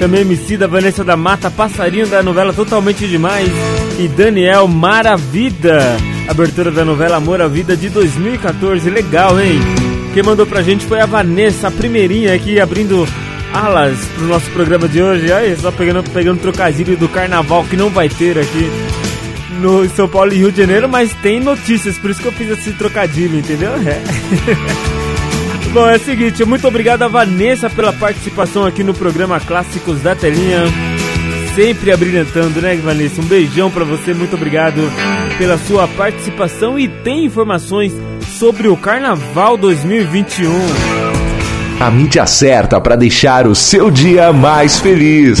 Também 0.00 0.22
MC 0.22 0.56
da 0.56 0.66
Vanessa 0.66 1.04
da 1.04 1.16
Mata, 1.16 1.50
passarinho 1.50 2.06
da 2.06 2.22
novela 2.22 2.52
Totalmente 2.52 3.06
Demais. 3.06 3.50
E 3.98 4.08
Daniel 4.08 4.66
Maravida 4.66 5.96
abertura 6.28 6.70
da 6.70 6.84
novela 6.84 7.16
Amor 7.16 7.40
à 7.40 7.48
Vida 7.48 7.76
de 7.76 7.88
2014. 7.88 8.88
Legal, 8.90 9.40
hein? 9.40 9.58
Quem 10.12 10.22
mandou 10.22 10.46
pra 10.46 10.62
gente 10.62 10.84
foi 10.86 11.00
a 11.00 11.06
Vanessa, 11.06 11.68
a 11.68 11.70
primeirinha 11.70 12.34
aqui 12.34 12.60
abrindo 12.60 13.08
alas 13.52 13.98
pro 14.16 14.26
nosso 14.26 14.50
programa 14.50 14.86
de 14.86 15.02
hoje. 15.02 15.32
Olha, 15.32 15.56
só 15.56 15.72
pegando, 15.72 16.04
pegando 16.10 16.40
trocadilho 16.40 16.96
do 16.96 17.08
carnaval 17.08 17.64
que 17.68 17.76
não 17.76 17.88
vai 17.88 18.08
ter 18.10 18.38
aqui 18.38 18.70
no 19.60 19.88
São 19.90 20.06
Paulo 20.06 20.32
e 20.32 20.36
Rio 20.36 20.52
de 20.52 20.58
Janeiro, 20.60 20.88
mas 20.88 21.12
tem 21.22 21.40
notícias, 21.40 21.98
por 21.98 22.10
isso 22.10 22.20
que 22.20 22.26
eu 22.26 22.32
fiz 22.32 22.50
esse 22.50 22.72
trocadilho, 22.72 23.38
entendeu? 23.38 23.72
É. 23.74 24.00
Bom, 25.72 25.86
é 25.88 25.96
o 25.96 26.00
seguinte, 26.00 26.44
muito 26.44 26.66
obrigado 26.68 27.02
a 27.02 27.08
Vanessa 27.08 27.68
pela 27.68 27.92
participação 27.92 28.64
aqui 28.64 28.82
no 28.84 28.94
programa 28.94 29.40
Clássicos 29.40 30.00
da 30.00 30.14
Telinha. 30.14 30.62
Sempre 31.54 31.90
abrilhantando, 31.92 32.60
né, 32.60 32.76
Vanessa? 32.76 33.20
Um 33.20 33.24
beijão 33.24 33.70
para 33.70 33.84
você, 33.84 34.14
muito 34.14 34.34
obrigado 34.36 34.80
pela 35.38 35.56
sua 35.56 35.86
participação 35.88 36.76
e 36.76 36.88
tem 36.88 37.24
informações 37.24 37.92
sobre 38.38 38.66
o 38.66 38.76
Carnaval 38.76 39.56
2021. 39.56 40.50
A 41.80 41.88
mídia 41.92 42.26
certa 42.26 42.80
para 42.80 42.96
deixar 42.96 43.46
o 43.46 43.54
seu 43.54 43.88
dia 43.88 44.32
mais 44.32 44.80
feliz. 44.80 45.38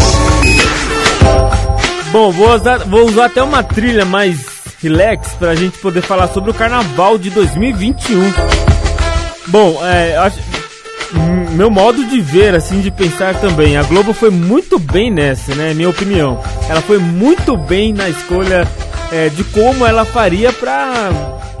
Bom, 2.12 2.30
vou 2.30 2.54
usar, 2.54 2.78
vou 2.78 3.08
usar 3.08 3.26
até 3.26 3.42
uma 3.42 3.62
trilha 3.64 4.04
mais 4.04 4.38
relax 4.80 5.32
para 5.32 5.50
a 5.50 5.54
gente 5.56 5.76
poder 5.78 6.00
falar 6.00 6.28
sobre 6.28 6.52
o 6.52 6.54
Carnaval 6.54 7.18
de 7.18 7.28
2021. 7.30 8.20
Bom, 9.48 9.80
é, 9.84 10.16
acho, 10.16 10.38
meu 11.54 11.68
modo 11.70 12.04
de 12.06 12.20
ver, 12.20 12.54
assim, 12.54 12.80
de 12.80 12.92
pensar 12.92 13.34
também. 13.34 13.76
A 13.76 13.82
Globo 13.82 14.12
foi 14.12 14.30
muito 14.30 14.78
bem 14.78 15.10
nessa, 15.10 15.56
né? 15.56 15.74
Minha 15.74 15.90
opinião. 15.90 16.40
Ela 16.68 16.80
foi 16.82 16.98
muito 16.98 17.56
bem 17.56 17.92
na 17.92 18.08
escolha 18.08 18.66
é, 19.12 19.28
de 19.28 19.42
como 19.44 19.86
ela 19.86 20.04
faria 20.04 20.52
para 20.52 21.00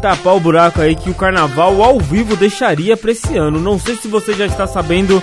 tapar 0.00 0.34
o 0.36 0.40
buraco 0.40 0.80
aí 0.80 0.94
que 0.94 1.10
o 1.10 1.14
carnaval 1.14 1.82
ao 1.82 1.98
vivo 1.98 2.36
deixaria 2.36 2.96
para 2.96 3.10
esse 3.10 3.36
ano. 3.36 3.58
Não 3.58 3.78
sei 3.78 3.96
se 3.96 4.06
você 4.08 4.32
já 4.34 4.46
está 4.46 4.66
sabendo, 4.66 5.22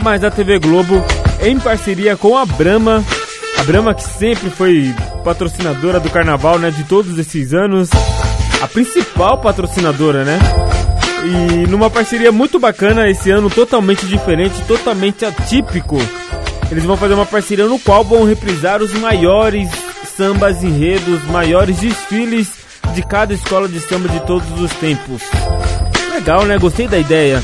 mas 0.00 0.24
a 0.24 0.30
TV 0.30 0.58
Globo, 0.58 1.02
em 1.42 1.58
parceria 1.60 2.16
com 2.16 2.36
a 2.36 2.44
Brahma, 2.46 3.04
a 3.58 3.62
Brahma 3.64 3.94
que 3.94 4.02
sempre 4.04 4.50
foi 4.50 4.92
patrocinadora 5.24 6.00
do 6.00 6.10
carnaval, 6.10 6.58
né, 6.58 6.70
de 6.70 6.84
todos 6.84 7.18
esses 7.18 7.52
anos, 7.52 7.90
a 8.62 8.66
principal 8.66 9.38
patrocinadora, 9.38 10.24
né? 10.24 10.38
E 11.24 11.66
numa 11.66 11.90
parceria 11.90 12.30
muito 12.30 12.58
bacana 12.58 13.08
esse 13.10 13.30
ano, 13.30 13.50
totalmente 13.50 14.06
diferente, 14.06 14.54
totalmente 14.68 15.24
atípico. 15.24 15.98
Eles 16.70 16.84
vão 16.84 16.96
fazer 16.96 17.14
uma 17.14 17.26
parceria 17.26 17.66
no 17.66 17.78
qual 17.78 18.04
vão 18.04 18.24
reprisar 18.24 18.80
os 18.82 18.92
maiores 18.94 19.68
sambas, 20.16 20.64
enredos, 20.64 21.22
maiores 21.24 21.78
desfiles 21.80 22.48
de 22.94 23.02
cada 23.02 23.34
escola 23.34 23.68
de 23.68 23.78
samba 23.80 24.08
de 24.08 24.18
todos 24.20 24.48
os 24.60 24.72
tempos. 24.74 25.22
Legal, 26.12 26.44
né? 26.46 26.58
Gostei 26.58 26.88
da 26.88 26.98
ideia. 26.98 27.42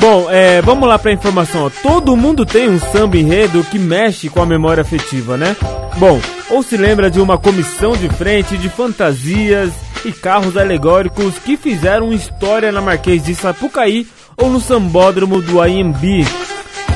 Bom, 0.00 0.26
é, 0.30 0.60
vamos 0.62 0.88
lá 0.88 0.98
para 0.98 1.10
a 1.10 1.14
informação. 1.14 1.66
Ó. 1.66 1.70
Todo 1.82 2.16
mundo 2.16 2.46
tem 2.46 2.68
um 2.68 2.78
samba 2.78 3.16
enredo 3.16 3.64
que 3.64 3.78
mexe 3.78 4.28
com 4.28 4.40
a 4.42 4.46
memória 4.46 4.82
afetiva, 4.82 5.36
né? 5.36 5.56
Bom, 5.98 6.20
ou 6.50 6.62
se 6.62 6.76
lembra 6.76 7.10
de 7.10 7.18
uma 7.20 7.36
comissão 7.38 7.92
de 7.96 8.08
frente 8.10 8.56
de 8.56 8.68
fantasias 8.68 9.72
e 10.04 10.12
carros 10.12 10.56
alegóricos 10.56 11.34
que 11.38 11.56
fizeram 11.56 12.12
história 12.12 12.70
na 12.70 12.80
Marquês 12.80 13.24
de 13.24 13.34
Sapucaí 13.34 14.06
ou 14.36 14.48
no 14.50 14.60
sambódromo 14.60 15.40
do 15.42 15.60
AMB. 15.60 16.24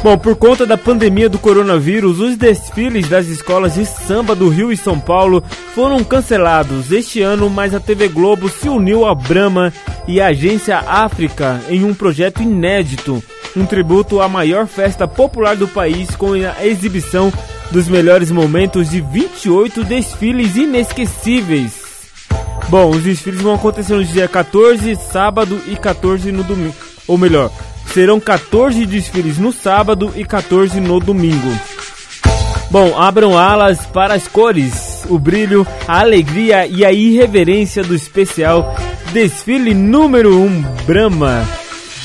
Bom, 0.03 0.17
por 0.17 0.37
conta 0.37 0.65
da 0.65 0.79
pandemia 0.79 1.29
do 1.29 1.41
coronavírus, 1.41 2.21
os 2.21 2.37
desfiles 2.37 3.09
das 3.09 3.27
escolas 3.27 3.75
de 3.75 3.85
samba 3.85 4.33
do 4.35 4.49
Rio 4.49 4.71
e 4.71 4.77
São 4.77 4.99
Paulo 5.01 5.43
foram 5.75 6.05
cancelados 6.05 6.93
este 6.93 7.21
ano, 7.21 7.51
mas 7.51 7.75
a 7.75 7.81
TV 7.81 8.07
Globo 8.07 8.49
se 8.49 8.69
uniu 8.69 9.05
à 9.05 9.13
Brahma 9.15 9.73
e 10.07 10.21
à 10.21 10.27
Agência 10.29 10.79
África 10.79 11.61
em 11.69 11.83
um 11.85 11.93
projeto 11.93 12.41
inédito, 12.41 13.23
um 13.57 13.67
tributo 13.67 14.21
à 14.21 14.29
maior 14.29 14.69
festa 14.69 15.09
popular 15.09 15.57
do 15.57 15.67
país 15.67 16.15
com 16.15 16.29
a 16.33 16.65
exibição 16.65 17.33
dos 17.73 17.89
melhores 17.89 18.31
momentos 18.31 18.91
de 18.91 19.01
28 19.01 19.83
desfiles 19.83 20.55
inesquecíveis. 20.55 21.73
Bom, 22.69 22.91
os 22.91 23.03
desfiles 23.03 23.41
vão 23.41 23.55
acontecer 23.57 23.95
no 23.95 24.05
dia 24.05 24.29
14, 24.29 24.95
sábado 24.95 25.61
e 25.67 25.75
14 25.75 26.31
no 26.31 26.45
domingo, 26.45 26.75
ou 27.07 27.19
melhor, 27.19 27.51
Serão 27.93 28.21
14 28.21 28.85
desfiles 28.85 29.39
no 29.39 29.51
sábado 29.51 30.13
e 30.15 30.25
14 30.25 30.79
no 30.81 31.01
domingo. 31.01 31.51
Bom, 32.71 32.95
abram 33.01 33.37
alas 33.39 33.79
para 33.87 34.13
as 34.13 34.29
cores, 34.29 35.07
o 35.09 35.19
brilho, 35.19 35.67
a 35.87 36.01
alegria 36.01 36.67
e 36.67 36.85
a 36.85 36.93
irreverência 36.93 37.83
do 37.83 37.95
especial 37.95 38.75
Desfile 39.13 39.73
número 39.73 40.39
1 40.39 40.63
Brahma. 40.87 41.49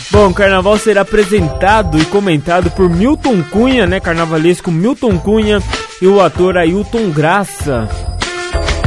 Bom, 0.09 0.27
o 0.27 0.33
carnaval 0.33 0.77
será 0.77 1.01
apresentado 1.01 1.99
e 1.99 2.05
comentado 2.05 2.71
por 2.71 2.89
Milton 2.89 3.43
Cunha, 3.51 3.85
né? 3.85 3.99
Carnavalesco 3.99 4.71
Milton 4.71 5.17
Cunha 5.17 5.61
e 6.01 6.07
o 6.07 6.21
ator 6.21 6.55
Ailton 6.57 7.09
Graça. 7.09 7.89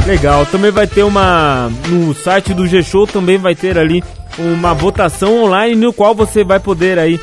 Legal, 0.07 0.45
também 0.45 0.71
vai 0.71 0.87
ter 0.87 1.03
uma. 1.03 1.69
No 1.89 2.13
site 2.15 2.53
do 2.53 2.65
G-Show 2.65 3.05
também 3.05 3.37
vai 3.37 3.53
ter 3.53 3.77
ali 3.77 4.01
uma 4.39 4.73
votação 4.73 5.43
online 5.43 5.75
no 5.75 5.91
qual 5.91 6.15
você 6.15 6.45
vai 6.45 6.61
poder 6.61 6.97
aí 6.97 7.19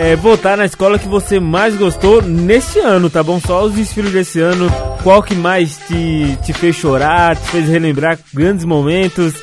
é, 0.00 0.16
votar 0.16 0.56
na 0.56 0.64
escola 0.64 0.98
que 0.98 1.06
você 1.06 1.38
mais 1.38 1.76
gostou 1.76 2.20
neste 2.22 2.80
ano, 2.80 3.08
tá 3.08 3.22
bom? 3.22 3.38
Só 3.38 3.62
os 3.62 3.74
desfiles 3.74 4.10
desse 4.12 4.40
ano, 4.40 4.68
qual 5.04 5.22
que 5.22 5.32
mais 5.32 5.78
te, 5.86 6.36
te 6.44 6.52
fez 6.52 6.74
chorar, 6.74 7.36
te 7.36 7.46
fez 7.50 7.68
relembrar 7.68 8.18
grandes 8.34 8.64
momentos. 8.64 9.34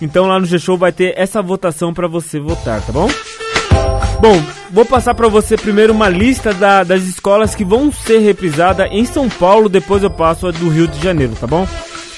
Então 0.00 0.28
lá 0.28 0.38
no 0.38 0.46
G-Show 0.46 0.78
vai 0.78 0.92
ter 0.92 1.14
essa 1.16 1.42
votação 1.42 1.92
para 1.92 2.06
você 2.06 2.38
votar, 2.38 2.80
tá 2.80 2.92
bom? 2.92 3.10
Bom, 4.20 4.40
vou 4.70 4.84
passar 4.84 5.14
para 5.16 5.26
você 5.26 5.56
primeiro 5.56 5.92
uma 5.92 6.08
lista 6.08 6.54
da, 6.54 6.84
das 6.84 7.02
escolas 7.02 7.56
que 7.56 7.64
vão 7.64 7.90
ser 7.90 8.18
reprisadas 8.20 8.86
em 8.92 9.04
São 9.04 9.28
Paulo, 9.28 9.68
depois 9.68 10.04
eu 10.04 10.10
passo 10.10 10.46
a 10.46 10.52
do 10.52 10.68
Rio 10.68 10.86
de 10.86 11.02
Janeiro, 11.02 11.32
tá 11.34 11.46
bom? 11.48 11.66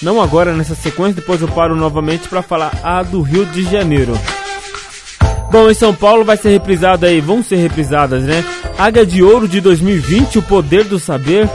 Não 0.03 0.21
agora 0.21 0.53
nessa 0.53 0.75
sequência, 0.75 1.15
depois 1.15 1.41
eu 1.41 1.47
paro 1.47 1.77
novamente 1.77 2.29
para 2.29 2.43
falar 2.43 2.73
a 2.83 3.05
do 3.05 3.23
Rio 3.23 3.47
de 3.47 3.63
Janeiro. 3.63 4.19
Bom, 5.49 5.71
em 5.71 5.75
São 5.75 5.95
Paulo 5.95 6.25
vai 6.25 6.37
ser 6.37 6.49
reprisada 6.51 7.07
aí, 7.07 7.21
vão 7.21 7.41
ser 7.43 7.57
reprisadas, 7.57 8.25
né? 8.25 8.45
Águia 8.77 9.07
de 9.07 9.23
Ouro 9.23 9.47
de 9.47 9.61
2020, 9.61 10.39
O 10.39 10.43
Poder 10.43 10.83
do 10.85 10.99
Saber. 10.99 11.49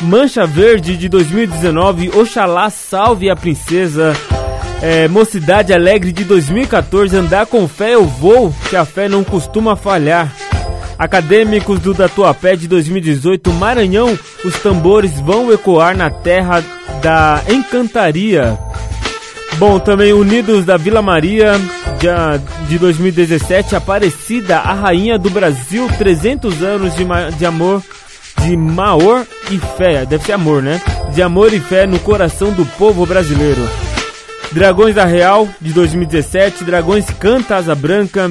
Mancha 0.00 0.46
Verde 0.46 0.96
de 0.96 1.06
2019, 1.08 2.10
Oxalá 2.16 2.70
Salve 2.70 3.30
a 3.30 3.36
Princesa. 3.36 4.16
É, 4.80 5.06
Mocidade 5.06 5.72
Alegre 5.72 6.12
de 6.12 6.24
2014, 6.24 7.14
Andar 7.14 7.46
com 7.46 7.68
Fé 7.68 7.94
eu 7.94 8.06
vou, 8.06 8.54
que 8.70 8.74
a 8.74 8.86
fé 8.86 9.06
não 9.06 9.22
costuma 9.22 9.76
falhar. 9.76 10.32
Acadêmicos 10.98 11.78
do 11.80 11.92
Tatuapé 11.94 12.56
de 12.56 12.66
2018, 12.68 13.52
Maranhão, 13.52 14.18
os 14.44 14.58
tambores 14.60 15.20
vão 15.20 15.52
ecoar 15.52 15.96
na 15.96 16.10
terra 16.10 16.64
da 17.00 17.42
Encantaria. 17.48 18.58
Bom, 19.58 19.78
também 19.78 20.12
Unidos 20.12 20.64
da 20.64 20.76
Vila 20.76 21.00
Maria, 21.00 21.52
de 22.68 22.78
2017, 22.78 23.76
Aparecida, 23.76 24.58
a 24.58 24.72
Rainha 24.74 25.18
do 25.18 25.30
Brasil, 25.30 25.88
300 25.98 26.62
anos 26.62 26.94
de, 26.96 27.06
de 27.38 27.46
amor, 27.46 27.82
de 28.44 28.56
maor 28.56 29.24
e 29.50 29.58
fé, 29.76 30.04
deve 30.04 30.24
ser 30.24 30.32
amor, 30.32 30.62
né? 30.62 30.80
De 31.14 31.22
amor 31.22 31.52
e 31.52 31.60
fé 31.60 31.86
no 31.86 31.98
coração 32.00 32.50
do 32.52 32.64
povo 32.76 33.06
brasileiro. 33.06 33.62
Dragões 34.52 34.94
da 34.94 35.04
Real, 35.04 35.46
de 35.60 35.72
2017, 35.72 36.64
Dragões 36.64 37.06
Canta 37.20 37.56
Asa 37.56 37.74
Branca, 37.74 38.30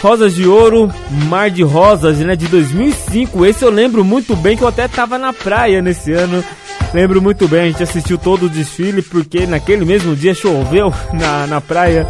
Rosas 0.00 0.34
de 0.34 0.46
Ouro, 0.46 0.90
Mar 1.28 1.50
de 1.50 1.62
Rosas, 1.62 2.18
né, 2.18 2.34
de 2.36 2.48
2005. 2.48 3.44
Esse 3.46 3.64
eu 3.64 3.70
lembro 3.70 4.04
muito 4.04 4.34
bem 4.34 4.56
que 4.56 4.62
eu 4.62 4.68
até 4.68 4.88
tava 4.88 5.16
na 5.18 5.32
praia 5.32 5.80
nesse 5.82 6.12
ano 6.12 6.42
Lembro 6.94 7.20
muito 7.20 7.48
bem, 7.48 7.60
a 7.60 7.64
gente 7.64 7.82
assistiu 7.82 8.16
todo 8.16 8.46
o 8.46 8.48
desfile 8.48 9.02
porque 9.02 9.46
naquele 9.48 9.84
mesmo 9.84 10.14
dia 10.14 10.32
choveu 10.32 10.94
na, 11.12 11.44
na 11.48 11.60
praia. 11.60 12.06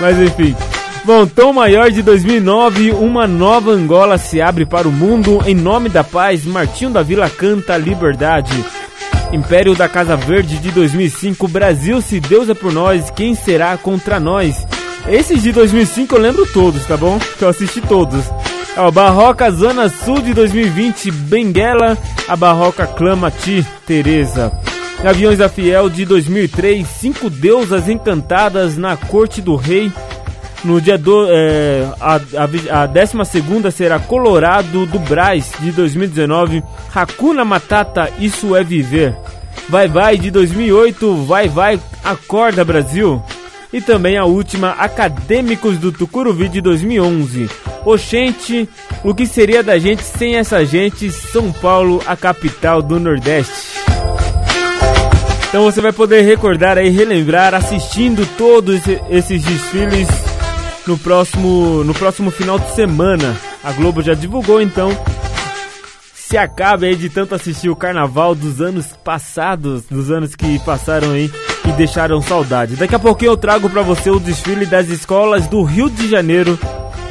Mas 0.00 0.18
enfim. 0.18 0.56
Montão 1.04 1.52
Maior 1.52 1.92
de 1.92 2.02
2009, 2.02 2.90
uma 2.90 3.28
nova 3.28 3.70
Angola 3.70 4.18
se 4.18 4.42
abre 4.42 4.66
para 4.66 4.88
o 4.88 4.92
mundo. 4.92 5.38
Em 5.46 5.54
nome 5.54 5.88
da 5.88 6.02
paz, 6.02 6.44
Martinho 6.44 6.90
da 6.90 7.02
Vila 7.04 7.30
canta 7.30 7.76
Liberdade. 7.76 8.52
Império 9.32 9.76
da 9.76 9.88
Casa 9.88 10.16
Verde 10.16 10.58
de 10.58 10.72
2005, 10.72 11.46
Brasil 11.46 12.00
se 12.02 12.18
Deus 12.18 12.48
é 12.48 12.54
por 12.54 12.72
nós, 12.72 13.10
quem 13.10 13.36
será 13.36 13.76
contra 13.76 14.18
nós? 14.18 14.66
Esses 15.08 15.40
de 15.40 15.52
2005 15.52 16.16
eu 16.16 16.20
lembro 16.20 16.44
todos, 16.52 16.84
tá 16.84 16.96
bom? 16.96 17.16
Eu 17.40 17.48
assisti 17.48 17.80
todos. 17.80 18.24
É 18.76 18.80
o 18.82 18.92
Barroca 18.92 19.50
Zona 19.50 19.88
Sul 19.88 20.20
de 20.20 20.34
2020, 20.34 21.10
Benguela, 21.10 21.96
a 22.28 22.36
Barroca 22.36 22.86
Clama 22.86 23.30
Ti, 23.30 23.64
Tereza. 23.86 24.52
Aviões 25.02 25.38
da 25.38 25.48
Fiel 25.48 25.88
de 25.88 26.04
2003, 26.04 26.86
Cinco 26.86 27.30
Deusas 27.30 27.88
Encantadas 27.88 28.76
na 28.76 28.94
Corte 28.94 29.40
do 29.40 29.56
Rei. 29.56 29.90
No 30.62 30.78
dia 30.78 30.98
do, 30.98 31.26
é, 31.30 31.88
a, 31.98 32.16
a, 32.78 32.82
a 32.82 32.86
12 32.86 33.72
será 33.72 33.98
Colorado 33.98 34.84
do 34.84 34.98
Braz 34.98 35.52
de 35.58 35.72
2019, 35.72 36.62
Hakuna 36.94 37.46
Matata, 37.46 38.10
Isso 38.18 38.54
é 38.54 38.62
Viver. 38.62 39.16
Vai 39.70 39.88
Vai 39.88 40.18
de 40.18 40.30
2008, 40.30 41.14
Vai 41.24 41.48
Vai, 41.48 41.80
Acorda 42.04 42.62
Brasil. 42.62 43.22
E 43.72 43.80
também 43.80 44.18
a 44.18 44.26
última, 44.26 44.72
Acadêmicos 44.72 45.78
do 45.78 45.90
Tucuruvi 45.90 46.50
de 46.50 46.60
2011. 46.60 47.48
Oxente, 47.86 48.68
o 49.04 49.14
que 49.14 49.24
seria 49.28 49.62
da 49.62 49.78
gente 49.78 50.02
sem 50.02 50.34
essa 50.34 50.64
gente? 50.66 51.08
São 51.12 51.52
Paulo, 51.52 52.02
a 52.04 52.16
capital 52.16 52.82
do 52.82 52.98
Nordeste. 52.98 53.52
Então 55.48 55.62
você 55.62 55.80
vai 55.80 55.92
poder 55.92 56.22
recordar 56.22 56.78
e 56.84 56.88
relembrar 56.88 57.54
assistindo 57.54 58.26
todos 58.36 58.80
esses 59.08 59.40
desfiles 59.44 60.08
no 60.84 60.98
próximo, 60.98 61.84
no 61.84 61.94
próximo 61.94 62.32
final 62.32 62.58
de 62.58 62.68
semana. 62.74 63.36
A 63.62 63.70
Globo 63.70 64.02
já 64.02 64.14
divulgou 64.14 64.60
então. 64.60 64.90
Se 66.12 66.36
acaba 66.36 66.86
aí 66.86 66.96
de 66.96 67.08
tanto 67.08 67.36
assistir 67.36 67.68
o 67.68 67.76
carnaval 67.76 68.34
dos 68.34 68.60
anos 68.60 68.86
passados, 69.04 69.84
dos 69.84 70.10
anos 70.10 70.34
que 70.34 70.58
passaram 70.64 71.12
aí 71.12 71.30
e 71.64 71.70
deixaram 71.72 72.20
saudade. 72.20 72.74
Daqui 72.74 72.96
a 72.96 72.98
pouquinho 72.98 73.30
eu 73.30 73.36
trago 73.36 73.70
para 73.70 73.82
você 73.82 74.10
o 74.10 74.18
desfile 74.18 74.66
das 74.66 74.88
escolas 74.88 75.46
do 75.46 75.62
Rio 75.62 75.88
de 75.88 76.08
Janeiro 76.08 76.58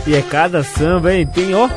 e 0.07 0.13
é 0.13 0.21
cada 0.21 0.63
samba, 0.63 1.13
hein? 1.15 1.25
Tem, 1.25 1.53
ó. 1.55 1.67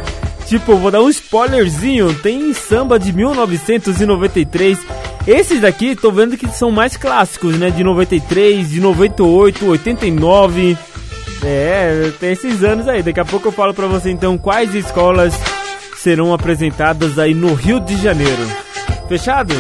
Tipo, 0.47 0.77
vou 0.77 0.91
dar 0.91 1.01
um 1.01 1.09
spoilerzinho. 1.09 2.13
Tem 2.21 2.53
samba 2.53 2.99
de 2.99 3.13
1993. 3.13 4.79
Esses 5.27 5.61
daqui, 5.61 5.97
tô 5.97 6.11
vendo 6.13 6.37
que 6.37 6.47
são 6.49 6.71
mais 6.71 6.97
clássicos, 6.97 7.59
né? 7.59 7.71
De 7.71 7.83
93, 7.83 8.71
de 8.71 8.81
98, 8.81 9.67
89. 9.67 10.77
É, 11.43 12.13
tem 12.21 12.33
esses 12.33 12.63
anos 12.63 12.87
aí. 12.87 13.03
Daqui 13.03 13.21
a 13.21 13.25
pouco 13.25 13.49
eu 13.49 13.53
falo 13.53 13.73
pra 13.73 13.87
você 13.87 14.11
então 14.11 14.37
quais 14.37 14.75
escolas 14.75 15.33
serão 15.97 16.33
apresentadas 16.35 17.19
aí 17.19 17.33
no 17.35 17.55
Rio 17.55 17.81
de 17.81 17.97
Janeiro. 18.01 18.47
Fechado? 19.09 19.55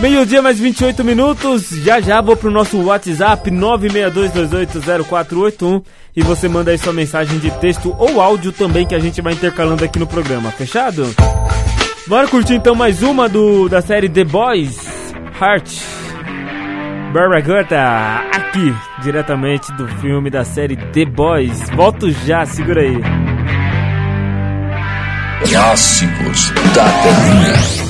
Meio-dia, 0.00 0.40
mais 0.40 0.58
28 0.58 1.04
minutos. 1.04 1.68
Já 1.84 2.00
já 2.00 2.22
vou 2.22 2.34
pro 2.34 2.50
nosso 2.50 2.82
WhatsApp 2.84 3.50
962280481 3.50 5.82
e 6.16 6.22
você 6.22 6.48
manda 6.48 6.70
aí 6.70 6.78
sua 6.78 6.94
mensagem 6.94 7.38
de 7.38 7.50
texto 7.58 7.94
ou 7.98 8.18
áudio 8.20 8.50
também 8.52 8.86
que 8.86 8.94
a 8.94 8.98
gente 8.98 9.20
vai 9.20 9.34
intercalando 9.34 9.84
aqui 9.84 9.98
no 9.98 10.06
programa. 10.06 10.50
Fechado? 10.52 11.06
Bora 12.06 12.26
curtir 12.28 12.54
então 12.54 12.74
mais 12.74 13.02
uma 13.02 13.28
do 13.28 13.68
da 13.68 13.82
série 13.82 14.08
The 14.08 14.24
Boys 14.24 14.78
Heart. 15.38 15.70
Barragata, 17.12 18.24
aqui, 18.38 18.74
diretamente 19.02 19.70
do 19.74 19.86
filme 19.98 20.30
da 20.30 20.44
série 20.46 20.76
The 20.76 21.04
Boys. 21.04 21.68
Volto 21.76 22.10
já, 22.24 22.46
segura 22.46 22.80
aí. 22.80 22.96
Clássicos 25.46 26.50
da 26.74 26.84
telinha. 26.88 27.89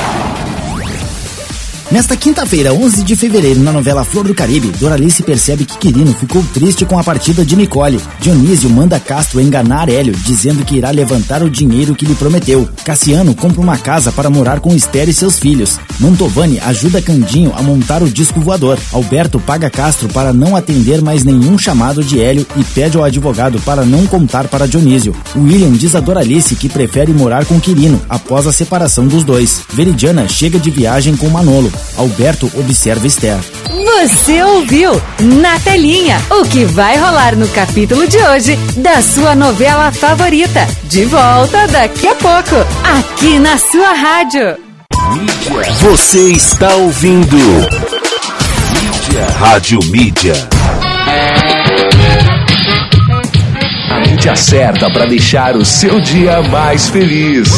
Nesta 1.91 2.15
quinta-feira, 2.15 2.71
11 2.73 3.03
de 3.03 3.17
fevereiro, 3.17 3.59
na 3.59 3.69
novela 3.73 4.05
Flor 4.05 4.25
do 4.25 4.33
Caribe, 4.33 4.69
Doralice 4.79 5.21
percebe 5.23 5.65
que 5.65 5.77
Quirino 5.77 6.13
ficou 6.13 6.41
triste 6.53 6.85
com 6.85 6.97
a 6.97 7.03
partida 7.03 7.43
de 7.43 7.53
Nicole. 7.53 7.99
Dionísio 8.21 8.69
manda 8.69 8.97
Castro 8.97 9.41
enganar 9.41 9.89
Hélio, 9.89 10.13
dizendo 10.25 10.63
que 10.63 10.77
irá 10.77 10.89
levantar 10.89 11.43
o 11.43 11.49
dinheiro 11.49 11.93
que 11.93 12.05
lhe 12.05 12.15
prometeu. 12.15 12.67
Cassiano 12.85 13.35
compra 13.35 13.59
uma 13.59 13.77
casa 13.77 14.09
para 14.09 14.29
morar 14.29 14.61
com 14.61 14.73
Esther 14.73 15.09
e 15.09 15.13
seus 15.13 15.37
filhos. 15.37 15.79
Mantovani 15.99 16.61
ajuda 16.61 17.01
Candinho 17.01 17.51
a 17.57 17.61
montar 17.61 18.01
o 18.01 18.09
disco 18.09 18.39
voador. 18.39 18.79
Alberto 18.93 19.37
paga 19.41 19.69
Castro 19.69 20.07
para 20.07 20.31
não 20.31 20.55
atender 20.55 21.01
mais 21.01 21.25
nenhum 21.25 21.57
chamado 21.57 22.01
de 22.01 22.21
Hélio 22.21 22.47
e 22.55 22.63
pede 22.63 22.95
ao 22.95 23.03
advogado 23.03 23.59
para 23.65 23.83
não 23.83 24.07
contar 24.07 24.47
para 24.47 24.65
Dionísio. 24.65 25.13
William 25.35 25.71
diz 25.73 25.93
a 25.93 25.99
Doralice 25.99 26.55
que 26.55 26.69
prefere 26.69 27.11
morar 27.11 27.43
com 27.45 27.59
Quirino 27.59 28.01
após 28.07 28.47
a 28.47 28.53
separação 28.53 29.05
dos 29.07 29.25
dois. 29.25 29.63
Veridiana 29.73 30.25
chega 30.29 30.57
de 30.57 30.71
viagem 30.71 31.17
com 31.17 31.27
Manolo. 31.27 31.69
Alberto 31.97 32.49
observa 32.57 33.05
Esther. 33.05 33.39
Você 33.67 34.41
ouviu 34.43 34.91
na 35.41 35.59
telinha 35.59 36.19
o 36.29 36.43
que 36.47 36.65
vai 36.65 36.97
rolar 36.97 37.35
no 37.35 37.47
capítulo 37.49 38.07
de 38.07 38.17
hoje 38.17 38.55
da 38.77 39.01
sua 39.01 39.35
novela 39.35 39.91
favorita. 39.91 40.67
De 40.85 41.05
volta 41.05 41.67
daqui 41.67 42.07
a 42.07 42.15
pouco, 42.15 42.55
aqui 42.99 43.39
na 43.39 43.57
sua 43.57 43.91
rádio. 43.93 44.57
Você 45.81 46.31
está 46.31 46.73
ouvindo. 46.75 47.35
Mídia. 47.37 49.25
Rádio 49.39 49.79
Mídia. 49.87 50.33
A 53.91 53.99
mídia 54.07 54.35
certa 54.35 54.89
para 54.89 55.05
deixar 55.05 55.55
o 55.57 55.65
seu 55.65 55.99
dia 55.99 56.41
mais 56.43 56.87
feliz. 56.89 57.49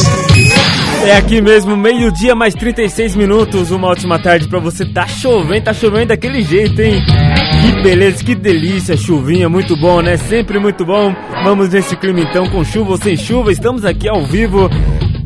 É 1.06 1.18
aqui 1.18 1.42
mesmo, 1.42 1.76
meio-dia 1.76 2.34
mais 2.34 2.54
36 2.54 3.18
minutos. 3.18 3.72
Uma 3.72 3.89
ótima 3.89 4.18
tarde 4.20 4.48
para 4.48 4.58
você. 4.60 4.86
Tá 4.86 5.06
chovendo, 5.06 5.62
tá 5.66 5.74
chovendo 5.74 6.06
daquele 6.08 6.42
jeito, 6.42 6.82
hein? 6.82 7.04
Que 7.04 7.84
beleza, 7.84 8.24
que 8.24 8.34
delícia. 8.34 8.96
Chuvinha, 8.96 9.50
muito 9.50 9.76
bom, 9.76 10.02
né? 10.02 10.16
Sempre 10.16 10.60
muito 10.60 10.86
bom. 10.86 11.13
Vamos 11.44 11.68
nesse 11.74 11.98
clima 11.98 12.22
então, 12.22 12.50
com 12.50 12.63
chuva 12.63 12.92
ou 12.92 12.98
sem 12.98 13.18
chuva. 13.18 13.52
Estamos 13.52 13.84
aqui 13.84 14.08
ao 14.08 14.26
vivo 14.26 14.70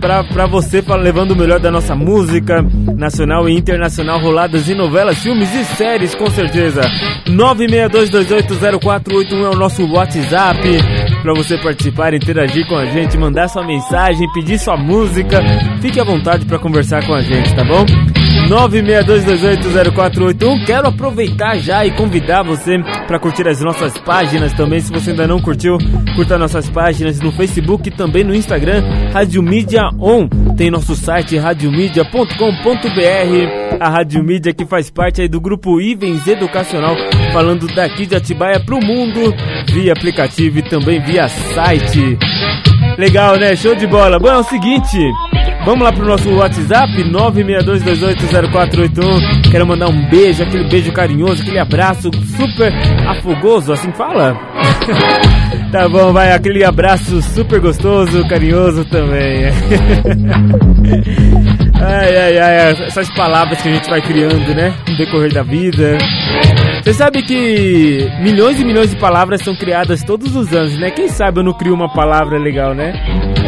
pra, 0.02 0.24
pra 0.24 0.48
você, 0.48 0.82
pra, 0.82 0.96
levando 0.96 1.32
o 1.34 1.36
melhor 1.36 1.60
da 1.60 1.70
nossa 1.70 1.94
música 1.96 2.64
nacional 2.98 3.48
e 3.48 3.54
internacional, 3.56 4.20
roladas 4.20 4.68
e 4.68 4.74
novelas, 4.74 5.20
filmes 5.22 5.54
e 5.54 5.64
séries, 5.76 6.16
com 6.16 6.26
certeza. 6.32 6.82
962280481 7.28 9.44
é 9.46 9.50
o 9.50 9.56
nosso 9.56 9.86
WhatsApp 9.94 11.07
para 11.22 11.34
você 11.34 11.58
participar, 11.58 12.14
interagir 12.14 12.68
com 12.68 12.76
a 12.76 12.86
gente, 12.86 13.18
mandar 13.18 13.48
sua 13.50 13.66
mensagem, 13.66 14.30
pedir 14.34 14.58
sua 14.60 14.78
música. 14.78 15.40
Fique 15.82 16.00
à 16.00 16.04
vontade 16.04 16.46
para 16.46 16.60
conversar 16.60 17.06
com 17.06 17.14
a 17.14 17.22
gente, 17.22 17.54
tá 17.56 17.64
bom? 17.64 17.86
962280481. 18.48 20.66
Quero 20.66 20.88
aproveitar 20.88 21.58
já 21.58 21.86
e 21.86 21.92
convidar 21.92 22.44
você 22.44 22.78
para 23.08 23.20
curtir 23.20 23.46
as 23.48 23.62
nossas 23.62 23.96
páginas 23.98 24.52
também. 24.54 24.80
Se 24.80 24.92
você 24.92 25.10
ainda 25.12 25.28
não 25.28 25.40
curtiu, 25.42 25.78
curta 26.16 26.36
nossas 26.38 26.70
páginas 26.70 27.20
no 27.20 27.30
Facebook 27.34 27.90
e 27.90 27.92
também 27.92 28.24
no 28.24 28.34
Instagram, 28.34 28.84
Rádio 29.12 29.44
Mídia 29.44 29.82
On. 30.00 30.28
Tem 30.56 30.72
nosso 30.72 30.96
site 30.96 31.36
radiomedia.com.br, 31.38 32.38
a 33.80 33.90
Rádio 33.90 34.24
Mídia 34.24 34.54
que 34.54 34.66
faz 34.66 34.90
parte 34.90 35.22
aí 35.22 35.28
do 35.28 35.42
grupo 35.42 35.80
Ivens 35.82 36.26
Educacional, 36.28 36.96
falando 37.34 37.68
daqui 37.76 38.06
de 38.08 38.16
Atibaia 38.16 38.60
para 38.60 38.74
o 38.76 38.84
mundo, 38.84 39.32
via 39.74 39.92
aplicativo 39.94 40.58
e 40.60 40.62
também 40.64 41.00
via 41.04 41.28
site. 41.28 42.18
Legal, 42.98 43.36
né? 43.38 43.56
Show 43.56 43.76
de 43.76 43.86
bola. 43.86 44.18
Bom, 44.18 44.30
é 44.30 44.38
o 44.38 44.44
seguinte, 44.44 44.98
Vamos 45.68 45.84
lá 45.84 45.92
pro 45.92 46.06
nosso 46.08 46.30
WhatsApp, 46.34 47.04
962280481. 47.12 49.52
Quero 49.52 49.68
mandar 49.68 49.90
um 49.90 50.10
beijo, 50.10 50.42
aquele 50.42 50.64
beijo 50.70 50.94
carinhoso, 50.94 51.42
aquele 51.42 51.60
abraço 51.60 52.10
super 52.38 52.72
afogoso, 53.06 53.74
assim 53.74 53.92
fala? 53.92 54.34
tá 55.70 55.90
bom, 55.90 56.14
vai, 56.14 56.32
aquele 56.32 56.64
abraço 56.64 57.22
super 57.22 57.60
gostoso, 57.60 58.26
carinhoso 58.30 58.86
também. 58.86 59.48
ai, 61.84 62.16
ai, 62.18 62.38
ai, 62.38 62.72
essas 62.86 63.10
palavras 63.14 63.62
que 63.62 63.68
a 63.68 63.74
gente 63.74 63.90
vai 63.90 64.02
criando, 64.02 64.56
né, 64.56 64.74
no 64.88 64.96
decorrer 64.98 65.34
da 65.34 65.44
vida. 65.44 65.98
Você 66.82 66.94
sabe 66.94 67.22
que 67.24 68.10
milhões 68.22 68.58
e 68.58 68.64
milhões 68.64 68.92
de 68.92 68.96
palavras 68.96 69.42
são 69.42 69.54
criadas 69.58 70.02
todos 70.02 70.34
os 70.34 70.50
anos, 70.54 70.78
né? 70.78 70.92
Quem 70.92 71.10
sabe 71.10 71.42
eu 71.42 71.44
não 71.44 71.52
crio 71.52 71.74
uma 71.74 71.90
palavra 71.92 72.38
legal, 72.40 72.74
né? 72.74 72.94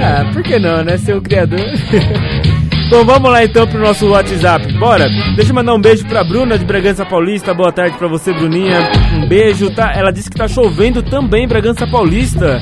Ah, 0.02 0.26
por 0.34 0.42
que 0.44 0.58
não, 0.60 0.82
né? 0.84 0.98
Ser 0.98 1.16
o 1.16 1.22
criador. 1.22 1.60
bom 2.10 2.60
então 2.90 3.06
vamos 3.06 3.32
lá 3.32 3.44
então 3.44 3.68
pro 3.68 3.80
nosso 3.80 4.08
WhatsApp, 4.10 4.74
bora? 4.74 5.08
Deixa 5.36 5.52
eu 5.52 5.56
mandar 5.56 5.76
um 5.76 5.80
beijo 5.80 6.04
pra 6.08 6.24
Bruna 6.24 6.58
de 6.58 6.66
Bragança 6.66 7.06
Paulista, 7.06 7.54
boa 7.54 7.72
tarde 7.72 7.96
pra 8.00 8.08
você, 8.08 8.34
Bruninha. 8.34 8.80
Um 9.16 9.28
beijo, 9.28 9.70
tá? 9.70 9.94
Ela 9.96 10.10
disse 10.12 10.28
que 10.28 10.36
tá 10.36 10.48
chovendo 10.48 11.04
também 11.04 11.44
em 11.44 11.48
Bragança 11.48 11.86
Paulista. 11.86 12.60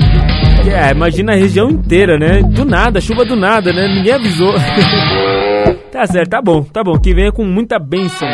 É, 0.70 0.92
imagina 0.92 1.32
a 1.32 1.36
região 1.36 1.70
inteira, 1.70 2.18
né? 2.20 2.44
Do 2.44 2.66
nada, 2.66 3.00
chuva 3.00 3.24
do 3.24 3.38
nada, 3.38 3.72
né? 3.72 3.88
Ninguém 3.88 4.12
avisou. 4.16 4.54
tá 5.94 6.06
certo, 6.08 6.30
tá 6.30 6.42
bom, 6.42 6.62
tá 6.62 6.84
bom, 6.84 7.00
que 7.00 7.14
venha 7.14 7.32
com 7.32 7.46
muita 7.46 7.80
bênção. 7.80 8.28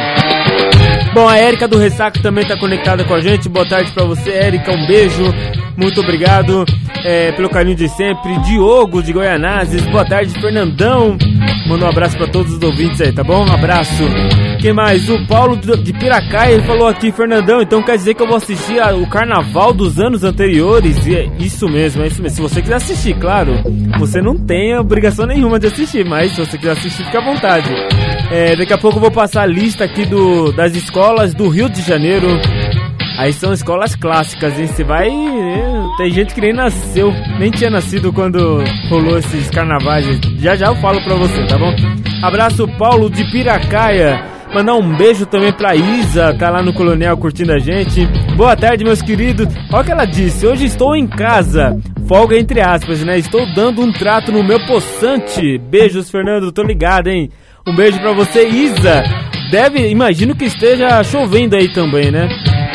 Bom, 1.13 1.29
a 1.29 1.37
Érica 1.37 1.67
do 1.67 1.77
Ressaco 1.77 2.19
também 2.23 2.43
tá 2.43 2.57
conectada 2.59 3.03
com 3.03 3.13
a 3.13 3.21
gente. 3.21 3.47
Boa 3.47 3.67
tarde 3.67 3.91
pra 3.91 4.03
você, 4.03 4.31
Érica. 4.31 4.71
Um 4.71 4.87
beijo 4.87 5.23
muito 5.75 6.01
obrigado 6.01 6.65
é, 7.03 7.31
pelo 7.31 7.49
carinho 7.49 7.75
de 7.75 7.89
sempre. 7.89 8.37
Diogo 8.41 9.01
de 9.01 9.11
Goianazes, 9.11 9.85
boa 9.87 10.05
tarde, 10.05 10.33
Fernandão. 10.39 11.17
Manda 11.67 11.85
um 11.85 11.89
abraço 11.89 12.17
para 12.17 12.27
todos 12.27 12.53
os 12.53 12.61
ouvintes 12.63 12.99
aí, 13.01 13.11
tá 13.11 13.23
bom? 13.23 13.45
Um 13.47 13.51
abraço. 13.53 14.03
Quem 14.59 14.73
mais? 14.73 15.09
O 15.09 15.25
Paulo 15.27 15.57
de 15.57 15.93
Piracai 15.93 16.61
falou 16.61 16.87
aqui, 16.87 17.11
Fernandão, 17.11 17.61
então 17.61 17.83
quer 17.83 17.97
dizer 17.97 18.13
que 18.13 18.21
eu 18.21 18.27
vou 18.27 18.37
assistir 18.37 18.79
a, 18.81 18.95
o 18.95 19.07
carnaval 19.07 19.73
dos 19.73 19.99
anos 19.99 20.23
anteriores? 20.23 21.05
E 21.05 21.15
é 21.15 21.29
isso 21.39 21.67
mesmo, 21.67 22.03
é 22.03 22.07
isso 22.07 22.21
mesmo. 22.21 22.35
Se 22.35 22.41
você 22.41 22.61
quiser 22.61 22.75
assistir, 22.75 23.15
claro, 23.17 23.55
você 23.99 24.21
não 24.21 24.37
tem 24.37 24.77
obrigação 24.77 25.25
nenhuma 25.25 25.59
de 25.59 25.67
assistir, 25.67 26.05
mas 26.05 26.31
se 26.31 26.39
você 26.45 26.57
quiser 26.57 26.71
assistir, 26.71 27.03
fica 27.03 27.19
à 27.19 27.23
vontade. 27.23 27.69
É, 28.31 28.55
daqui 28.55 28.73
a 28.73 28.77
pouco 28.77 28.97
eu 28.97 29.01
vou 29.01 29.11
passar 29.11 29.43
a 29.43 29.45
lista 29.45 29.83
aqui 29.83 30.05
do, 30.05 30.51
das 30.53 30.75
escolas 30.75 31.33
do 31.33 31.49
Rio 31.49 31.69
de 31.69 31.81
Janeiro. 31.81 32.27
Aí 33.17 33.31
são 33.31 33.53
escolas 33.53 33.95
clássicas, 33.95 34.59
hein? 34.59 34.67
você 34.67 34.83
vai. 34.83 35.09
Né? 35.09 35.89
Tem 35.97 36.11
gente 36.11 36.33
que 36.33 36.41
nem 36.41 36.51
nasceu, 36.53 37.13
nem 37.39 37.51
tinha 37.51 37.69
nascido 37.69 38.11
quando 38.11 38.63
rolou 38.89 39.17
esses 39.19 39.49
carnavais. 39.51 40.05
Já 40.39 40.55
já 40.55 40.67
eu 40.67 40.75
falo 40.77 40.99
pra 41.03 41.15
você, 41.15 41.45
tá 41.45 41.57
bom? 41.57 41.73
Abraço 42.23 42.67
Paulo 42.77 43.09
de 43.09 43.23
Piracaia. 43.31 44.31
Mandar 44.53 44.75
um 44.75 44.95
beijo 44.97 45.25
também 45.25 45.51
pra 45.51 45.75
Isa, 45.75 46.33
tá 46.37 46.49
lá 46.49 46.61
no 46.61 46.73
Colonial 46.73 47.15
curtindo 47.17 47.53
a 47.53 47.59
gente. 47.59 48.05
Boa 48.35 48.55
tarde, 48.55 48.83
meus 48.83 49.01
queridos. 49.01 49.47
Olha 49.71 49.81
o 49.81 49.85
que 49.85 49.91
ela 49.91 50.05
disse: 50.05 50.45
hoje 50.47 50.65
estou 50.65 50.95
em 50.95 51.07
casa. 51.07 51.79
Folga 52.07 52.37
entre 52.37 52.61
aspas, 52.61 53.03
né? 53.03 53.17
Estou 53.17 53.45
dando 53.55 53.81
um 53.81 53.91
trato 53.91 54.31
no 54.31 54.43
meu 54.43 54.59
poçante. 54.65 55.57
Beijos, 55.57 56.09
Fernando, 56.09 56.51
tô 56.51 56.63
ligado, 56.63 57.07
hein? 57.07 57.29
Um 57.67 57.75
beijo 57.75 57.99
pra 57.99 58.11
você, 58.13 58.47
Isa. 58.47 59.03
Deve, 59.51 59.87
imagino 59.89 60.35
que 60.35 60.45
esteja 60.45 61.03
chovendo 61.03 61.55
aí 61.55 61.71
também, 61.71 62.11
né? 62.11 62.27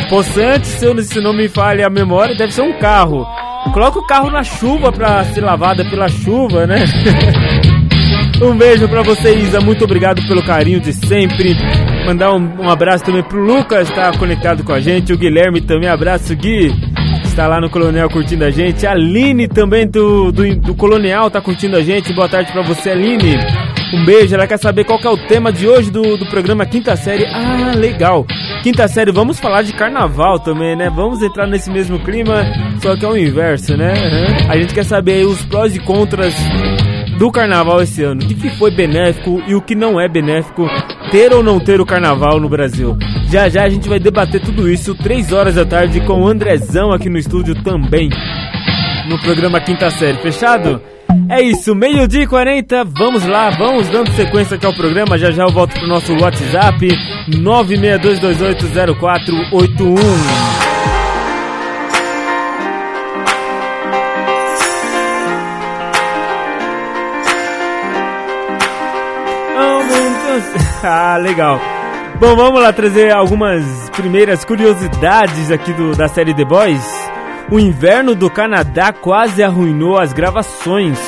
Poçante, 0.09 0.67
se, 0.67 0.87
eu, 0.87 0.97
se 1.03 1.21
não 1.21 1.35
me 1.35 1.49
falha 1.49 1.87
a 1.87 1.91
memória, 1.91 2.35
deve 2.35 2.51
ser 2.53 2.63
um 2.63 2.73
carro. 2.79 3.27
Coloca 3.75 3.99
o 3.99 4.07
carro 4.07 4.31
na 4.31 4.43
chuva 4.43 4.91
pra 4.91 5.23
ser 5.25 5.43
lavada 5.43 5.85
pela 5.89 6.09
chuva, 6.09 6.67
né? 6.67 6.83
um 8.43 8.57
beijo 8.57 8.89
pra 8.89 9.03
você, 9.03 9.35
Isa. 9.37 9.61
Muito 9.61 9.85
obrigado 9.85 10.27
pelo 10.27 10.43
carinho 10.47 10.81
de 10.81 10.95
sempre. 10.95 11.55
Mandar 12.07 12.33
um, 12.33 12.63
um 12.63 12.71
abraço 12.71 13.05
também 13.05 13.23
pro 13.23 13.39
Lucas, 13.43 13.91
tá 13.91 14.11
conectado 14.17 14.65
com 14.65 14.73
a 14.73 14.81
gente. 14.81 15.13
O 15.13 15.19
Guilherme 15.19 15.61
também, 15.61 15.89
abraço, 15.91 16.35
Gui. 16.35 16.73
Está 17.25 17.47
lá 17.47 17.61
no 17.61 17.69
Colonial 17.69 18.09
curtindo 18.09 18.45
a 18.45 18.51
gente. 18.51 18.87
A 18.87 18.93
Aline 18.93 19.47
também 19.47 19.87
do, 19.87 20.33
do, 20.33 20.57
do 20.57 20.75
Colonial 20.75 21.31
tá 21.31 21.43
curtindo 21.43 21.77
a 21.77 21.83
gente. 21.83 22.15
Boa 22.15 22.29
tarde 22.31 22.51
pra 22.51 22.63
você, 22.63 22.91
Aline. 22.91 23.37
Um 23.93 24.05
beijo, 24.05 24.35
ela 24.35 24.47
quer 24.47 24.59
saber 24.59 24.85
qual 24.85 24.99
que 24.99 25.07
é 25.07 25.11
o 25.11 25.17
tema 25.17 25.51
de 25.51 25.67
hoje 25.67 25.91
do, 25.91 26.19
do 26.19 26.27
programa 26.27 26.67
Quinta 26.67 26.95
Série. 26.95 27.25
Ah, 27.25 27.73
legal. 27.75 28.27
Quinta 28.63 28.87
Série, 28.87 29.11
vamos 29.11 29.41
falar 29.41 29.63
de 29.63 29.73
carnaval 29.73 30.39
também, 30.41 30.77
né? 30.77 30.91
Vamos 30.91 31.23
entrar 31.23 31.47
nesse 31.47 31.71
mesmo 31.71 31.99
clima, 32.01 32.45
só 32.83 32.95
que 32.97 33.05
é 33.05 33.09
o 33.09 33.17
inverso, 33.17 33.79
né? 33.79 33.95
Uhum. 33.95 34.51
A 34.51 34.59
gente 34.59 34.75
quer 34.75 34.85
saber 34.85 35.25
os 35.25 35.41
prós 35.47 35.75
e 35.75 35.79
contras 35.79 36.35
do 37.19 37.31
carnaval 37.33 37.81
esse 37.81 38.03
ano. 38.03 38.21
O 38.23 38.27
que 38.29 38.51
foi 38.59 38.71
benéfico 38.71 39.43
e 39.47 39.55
o 39.55 39.63
que 39.63 39.75
não 39.75 39.99
é 39.99 40.07
benéfico 40.07 40.69
ter 41.11 41.33
ou 41.33 41.43
não 41.43 41.59
ter 41.59 41.81
o 41.81 41.87
carnaval 41.87 42.39
no 42.39 42.49
Brasil. 42.49 42.95
Já 43.31 43.49
já 43.49 43.65
a 43.65 43.71
gente 43.71 43.89
vai 43.89 43.99
debater 43.99 44.41
tudo 44.43 44.69
isso 44.69 44.95
3 44.95 45.33
horas 45.33 45.55
da 45.55 45.65
tarde 45.65 46.01
com 46.03 46.23
o 46.23 46.29
Andrezão 46.29 46.93
aqui 46.93 47.09
no 47.09 47.17
estúdio 47.17 47.55
também. 47.63 48.11
No 49.09 49.19
programa 49.23 49.59
Quinta 49.63 49.91
Série, 49.91 50.19
fechado? 50.19 50.79
É 51.31 51.43
isso, 51.43 51.75
meio-dia 51.75 52.23
e 52.23 52.27
40, 52.27 52.85
vamos 52.85 53.27
lá, 53.27 53.51
vamos 53.51 53.87
dando 53.89 54.11
sequência 54.13 54.57
aqui 54.57 54.65
ao 54.65 54.75
programa. 54.75 55.19
Já 55.19 55.31
já 55.31 55.43
eu 55.45 55.51
volto 55.53 55.73
pro 55.79 55.87
nosso 55.87 56.11
WhatsApp 56.19 56.89
962280481. 57.31 59.95
Ah, 70.83 71.15
ah, 71.17 71.17
legal. 71.19 71.61
Bom, 72.21 72.35
vamos 72.37 72.63
lá 72.63 72.73
trazer 72.73 73.13
algumas 73.15 73.65
primeiras 73.91 74.45
curiosidades 74.47 75.51
aqui 75.51 75.73
do, 75.73 75.95
da 75.97 76.09
série 76.09 76.35
The 76.35 76.45
Boys. 76.47 76.98
O 77.51 77.59
inverno 77.59 78.15
do 78.15 78.29
Canadá 78.29 78.93
quase 78.93 79.43
arruinou 79.43 79.97
as 79.99 80.13
gravações. 80.13 80.99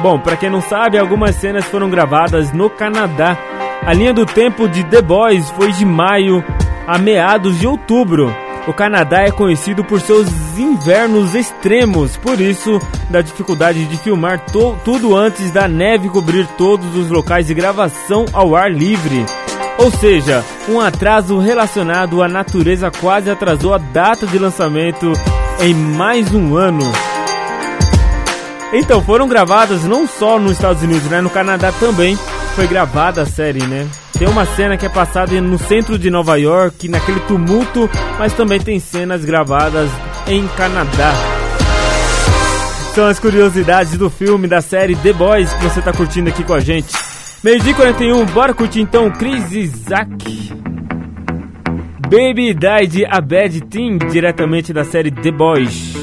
Bom, 0.00 0.16
para 0.16 0.36
quem 0.36 0.48
não 0.48 0.60
sabe, 0.60 0.96
algumas 0.96 1.34
cenas 1.34 1.64
foram 1.64 1.90
gravadas 1.90 2.52
no 2.52 2.70
Canadá. 2.70 3.36
A 3.84 3.92
linha 3.92 4.14
do 4.14 4.24
tempo 4.24 4.68
de 4.68 4.84
The 4.84 5.02
Boys 5.02 5.50
foi 5.50 5.72
de 5.72 5.84
maio 5.84 6.44
a 6.86 6.98
meados 6.98 7.58
de 7.58 7.66
outubro. 7.66 8.32
O 8.64 8.72
Canadá 8.72 9.22
é 9.24 9.32
conhecido 9.32 9.82
por 9.82 10.00
seus 10.00 10.28
invernos 10.56 11.34
extremos, 11.34 12.16
por 12.16 12.40
isso 12.40 12.78
da 13.10 13.20
dificuldade 13.20 13.84
de 13.86 13.96
filmar 13.96 14.40
tudo 14.84 15.16
antes 15.16 15.50
da 15.50 15.66
neve 15.66 16.08
cobrir 16.08 16.46
todos 16.56 16.96
os 16.96 17.10
locais 17.10 17.48
de 17.48 17.54
gravação 17.54 18.24
ao 18.32 18.54
ar 18.54 18.70
livre. 18.70 19.26
Ou 19.78 19.90
seja, 19.90 20.44
um 20.68 20.78
atraso 20.78 21.38
relacionado 21.40 22.22
à 22.22 22.28
natureza 22.28 22.88
quase 22.88 23.28
atrasou 23.28 23.74
a 23.74 23.78
data 23.78 24.24
de 24.28 24.38
lançamento 24.38 25.12
em 25.62 25.74
mais 25.74 26.34
um 26.34 26.56
ano. 26.56 26.82
Então, 28.72 29.00
foram 29.02 29.28
gravadas 29.28 29.84
não 29.84 30.06
só 30.08 30.38
nos 30.38 30.52
Estados 30.52 30.82
Unidos, 30.82 31.04
né? 31.08 31.20
No 31.20 31.30
Canadá 31.30 31.70
também 31.72 32.18
foi 32.56 32.66
gravada 32.66 33.22
a 33.22 33.26
série, 33.26 33.64
né? 33.66 33.86
Tem 34.18 34.26
uma 34.28 34.44
cena 34.44 34.76
que 34.76 34.86
é 34.86 34.88
passada 34.88 35.38
no 35.40 35.58
centro 35.58 35.98
de 35.98 36.10
Nova 36.10 36.36
York, 36.38 36.88
naquele 36.88 37.20
tumulto, 37.20 37.88
mas 38.18 38.32
também 38.32 38.60
tem 38.60 38.80
cenas 38.80 39.24
gravadas 39.24 39.88
em 40.26 40.46
Canadá. 40.56 41.12
São 42.94 43.06
as 43.06 43.18
curiosidades 43.20 43.96
do 43.96 44.10
filme 44.10 44.46
da 44.48 44.60
série 44.60 44.96
The 44.96 45.12
Boys 45.12 45.52
que 45.54 45.64
você 45.64 45.78
está 45.78 45.92
curtindo 45.92 46.28
aqui 46.28 46.42
com 46.44 46.54
a 46.54 46.60
gente. 46.60 46.92
Meio 47.42 47.60
dia 47.60 47.74
41, 47.74 48.24
bora 48.26 48.52
curtir 48.54 48.80
então 48.80 49.10
Chris 49.10 49.50
Isaac. 49.52 50.52
Baby 52.12 52.52
died 52.52 53.06
A 53.10 53.22
Bad 53.22 53.68
thing 53.70 53.96
diretamente 53.96 54.70
da 54.70 54.84
série 54.84 55.10
The 55.10 55.30
Boys. 55.32 55.96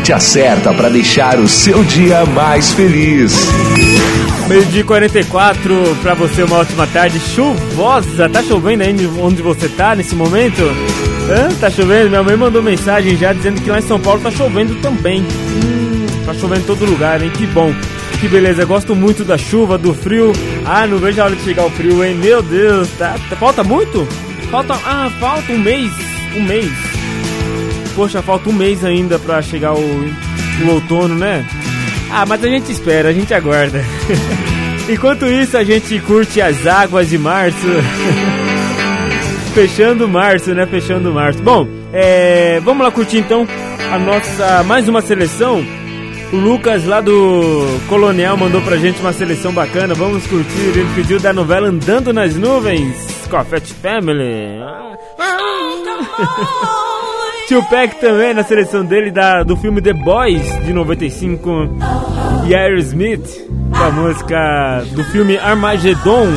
gente 0.00 0.12
acerta 0.14 0.72
para 0.72 0.88
deixar 0.88 1.38
o 1.38 1.46
seu 1.46 1.84
dia 1.84 2.24
mais 2.24 2.72
feliz. 2.72 3.34
Meio 4.48 4.64
dia 4.66 4.82
44, 4.82 5.96
para 6.02 6.14
você 6.14 6.42
uma 6.42 6.56
ótima 6.56 6.86
tarde 6.86 7.20
chuvosa. 7.34 8.26
Tá 8.30 8.42
chovendo 8.42 8.82
aí 8.82 8.96
onde 9.20 9.42
você 9.42 9.68
tá 9.68 9.94
nesse 9.94 10.14
momento? 10.14 10.62
Hã? 11.28 11.50
Tá 11.60 11.68
chovendo? 11.70 12.08
Minha 12.08 12.22
mãe 12.22 12.34
mandou 12.34 12.62
mensagem 12.62 13.14
já 13.16 13.34
dizendo 13.34 13.60
que 13.60 13.68
lá 13.68 13.78
em 13.78 13.82
São 13.82 14.00
Paulo 14.00 14.20
tá 14.22 14.30
chovendo 14.30 14.74
também. 14.76 15.20
Hum, 15.20 16.06
tá 16.24 16.32
chovendo 16.32 16.62
em 16.62 16.64
todo 16.64 16.84
lugar, 16.86 17.20
hein? 17.22 17.30
Que 17.36 17.46
bom. 17.48 17.70
Que 18.20 18.26
beleza, 18.28 18.64
gosto 18.64 18.96
muito 18.96 19.22
da 19.22 19.36
chuva, 19.36 19.76
do 19.76 19.92
frio. 19.94 20.32
Ah, 20.64 20.86
não 20.86 20.96
vejo 20.96 21.20
a 21.20 21.24
hora 21.26 21.36
de 21.36 21.42
chegar 21.42 21.66
o 21.66 21.70
frio, 21.70 22.02
hein? 22.02 22.14
Meu 22.16 22.40
Deus, 22.42 22.88
tá, 22.98 23.16
tá 23.28 23.36
falta 23.36 23.62
muito? 23.62 24.08
Falta, 24.50 24.78
ah, 24.84 25.10
falta 25.20 25.52
um 25.52 25.58
mês, 25.58 25.90
um 26.36 26.42
mês 26.42 26.70
poxa, 28.00 28.22
falta 28.22 28.48
um 28.48 28.52
mês 28.54 28.82
ainda 28.82 29.18
para 29.18 29.42
chegar 29.42 29.74
o, 29.74 29.78
o 29.78 30.70
outono, 30.72 31.14
né? 31.14 31.44
Ah, 32.10 32.24
mas 32.24 32.42
a 32.42 32.48
gente 32.48 32.72
espera, 32.72 33.10
a 33.10 33.12
gente 33.12 33.34
aguarda. 33.34 33.84
Enquanto 34.88 35.26
isso, 35.26 35.54
a 35.58 35.62
gente 35.62 35.98
curte 36.00 36.40
as 36.40 36.66
águas 36.66 37.10
de 37.10 37.18
março. 37.18 37.58
Fechando 39.52 40.08
março, 40.08 40.54
né? 40.54 40.64
Fechando 40.66 41.12
março. 41.12 41.42
Bom, 41.42 41.68
é, 41.92 42.58
vamos 42.60 42.82
lá 42.86 42.90
curtir 42.90 43.18
então 43.18 43.46
a 43.92 43.98
nossa 43.98 44.62
mais 44.62 44.88
uma 44.88 45.02
seleção. 45.02 45.62
O 46.32 46.36
Lucas 46.36 46.86
lá 46.86 47.00
do 47.02 47.66
Colonial 47.88 48.34
mandou 48.36 48.62
pra 48.62 48.76
gente 48.78 48.98
uma 49.02 49.12
seleção 49.12 49.52
bacana. 49.52 49.92
Vamos 49.94 50.24
curtir. 50.28 50.58
Ele 50.74 50.88
pediu 50.94 51.18
da 51.20 51.32
novela 51.34 51.66
Andando 51.68 52.12
nas 52.14 52.34
Nuvens 52.34 52.96
com 53.28 53.36
a 53.36 53.44
Fat 53.44 53.66
Family. 53.82 54.58
Ah. 54.62 54.94
Tá 55.18 56.79
Tupac 57.50 57.96
também 58.00 58.32
na 58.32 58.44
seleção 58.44 58.84
dele 58.84 59.10
da, 59.10 59.42
do 59.42 59.56
filme 59.56 59.82
The 59.82 59.92
Boys 59.92 60.48
de 60.64 60.72
95 60.72 61.50
e 62.46 62.54
Aerosmith 62.54 63.28
com 63.76 63.84
a 63.84 63.90
música 63.90 64.84
do 64.94 65.02
filme 65.06 65.36
Armageddon. 65.36 66.28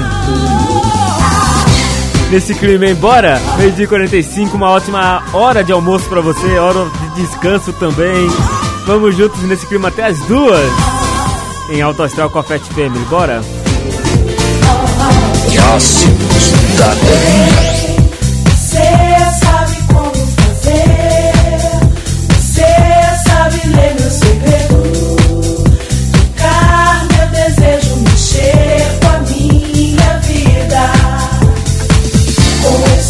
Nesse 2.32 2.56
clima, 2.56 2.88
embora 2.88 3.40
meio 3.60 3.72
dia 3.74 3.88
45, 3.88 4.58
uma 4.58 4.72
ótima 4.72 5.22
hora 5.34 5.64
de 5.64 5.72
almoço 5.72 6.10
para 6.10 6.20
você, 6.20 6.58
hora 6.58 6.88
de 7.14 7.22
descanso 7.22 7.72
também. 7.74 8.28
Vamos 8.88 9.16
juntos 9.16 9.40
nesse 9.44 9.68
clima 9.68 9.90
até 9.90 10.08
as 10.08 10.18
duas 10.22 10.66
em 11.70 11.80
Alto 11.80 12.02
Astral 12.02 12.32
com 12.32 12.40
a 12.40 12.44
Fat 12.44 12.62
Family, 12.74 13.06
bora? 13.06 13.40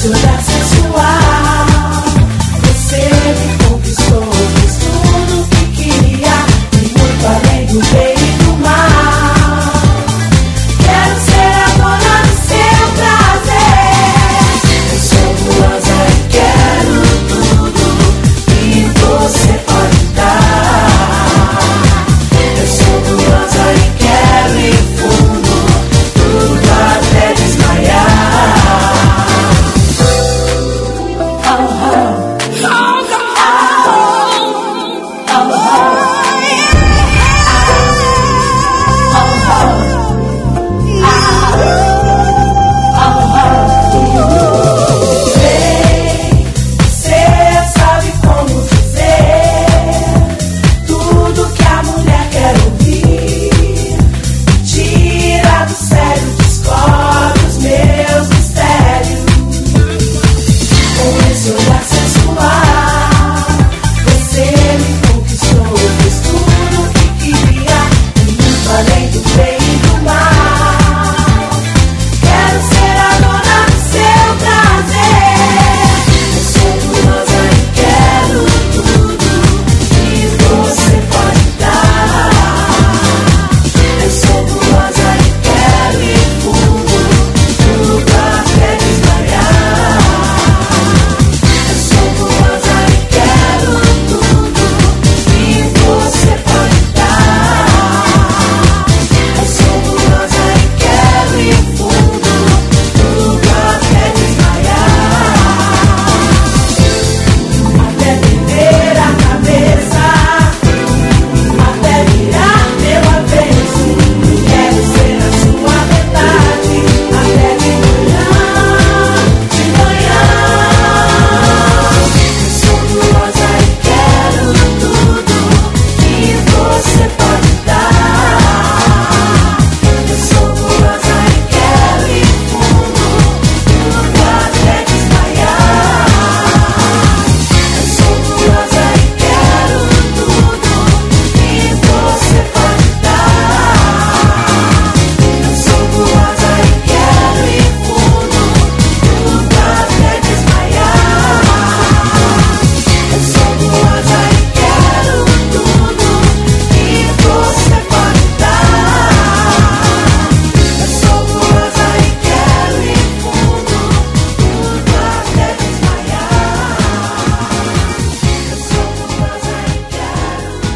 So 0.04 0.10
that's 0.10 0.53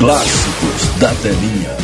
Clássicos 0.07 0.87
da 0.99 1.13
telinha. 1.15 1.75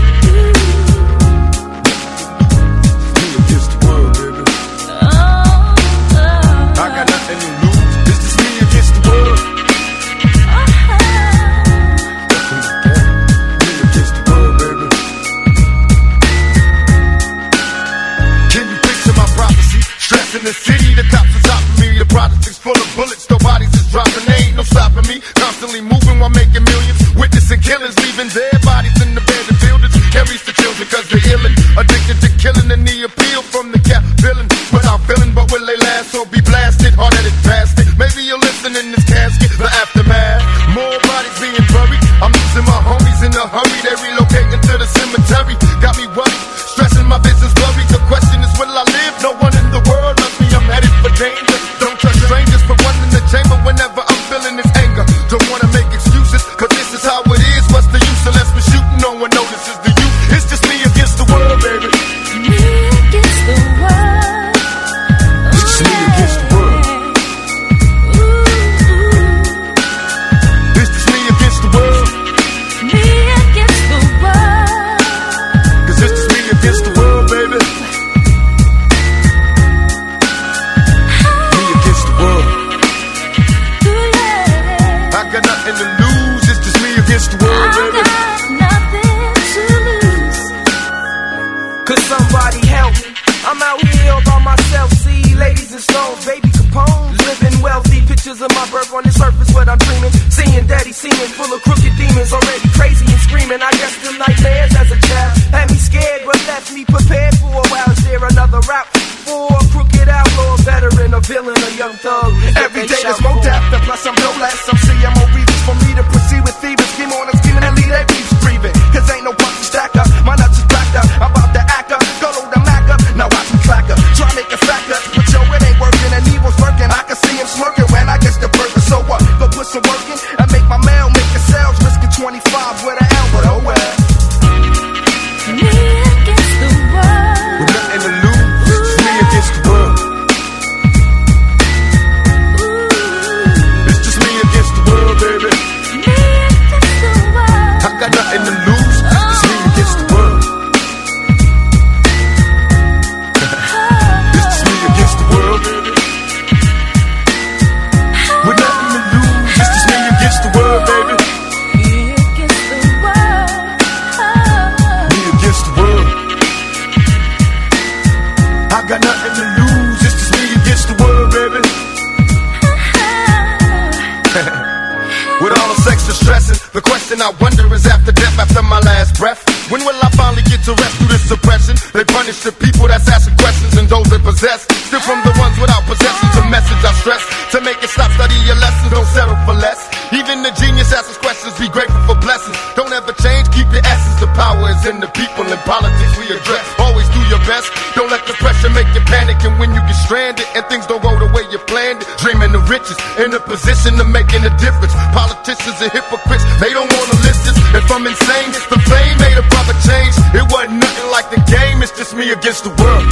lessons. 192.36 192.56
Don't 192.76 192.92
ever 192.92 193.12
change, 193.24 193.48
keep 193.56 193.66
your 193.72 193.80
essence. 193.88 194.18
The 194.20 194.28
power 194.36 194.68
is 194.68 194.84
in 194.84 195.00
the 195.00 195.08
people 195.16 195.44
and 195.48 195.60
politics 195.64 196.12
we 196.20 196.28
address. 196.28 196.64
Always 196.84 197.08
do 197.16 197.20
your 197.32 197.40
best. 197.48 197.72
Don't 197.96 198.12
let 198.12 198.28
the 198.28 198.36
pressure 198.36 198.68
make 198.76 198.88
you 198.92 199.00
panic. 199.08 199.40
And 199.48 199.56
when 199.58 199.72
you 199.72 199.80
get 199.80 199.96
stranded 200.04 200.44
and 200.52 200.62
things 200.68 200.84
don't 200.86 201.00
go 201.00 201.12
the 201.16 201.32
way 201.32 201.44
you 201.48 201.58
planned 201.72 202.04
it, 202.04 202.08
dreaming 202.20 202.52
the 202.52 202.60
riches 202.68 202.96
in 203.24 203.32
a 203.32 203.40
position 203.40 203.96
of 203.96 204.08
making 204.12 204.44
a 204.44 204.52
difference. 204.60 204.92
Politicians 205.16 205.76
are 205.80 205.92
hypocrites. 205.96 206.44
They 206.60 206.70
don't 206.76 206.88
want 206.92 207.08
to 207.10 207.16
listen. 207.24 207.54
If 207.72 207.88
I'm 207.88 208.04
insane, 208.04 208.48
it's 208.52 208.68
the 208.68 208.80
fame 208.84 209.16
made 209.24 209.38
a 209.40 209.46
brother 209.52 209.76
change. 209.88 210.14
It 210.36 210.44
wasn't 210.52 210.76
nothing 210.84 211.08
like 211.10 211.28
the 211.32 211.40
game. 211.48 211.80
It's 211.80 211.94
just 211.96 212.12
me 212.12 212.30
against 212.36 212.68
the 212.68 212.72
world. 212.76 213.08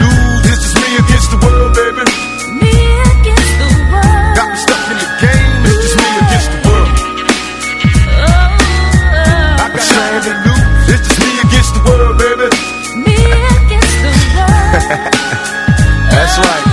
right. 16.37 16.65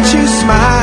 watch 0.00 0.14
you 0.14 0.24
smile. 0.26 0.77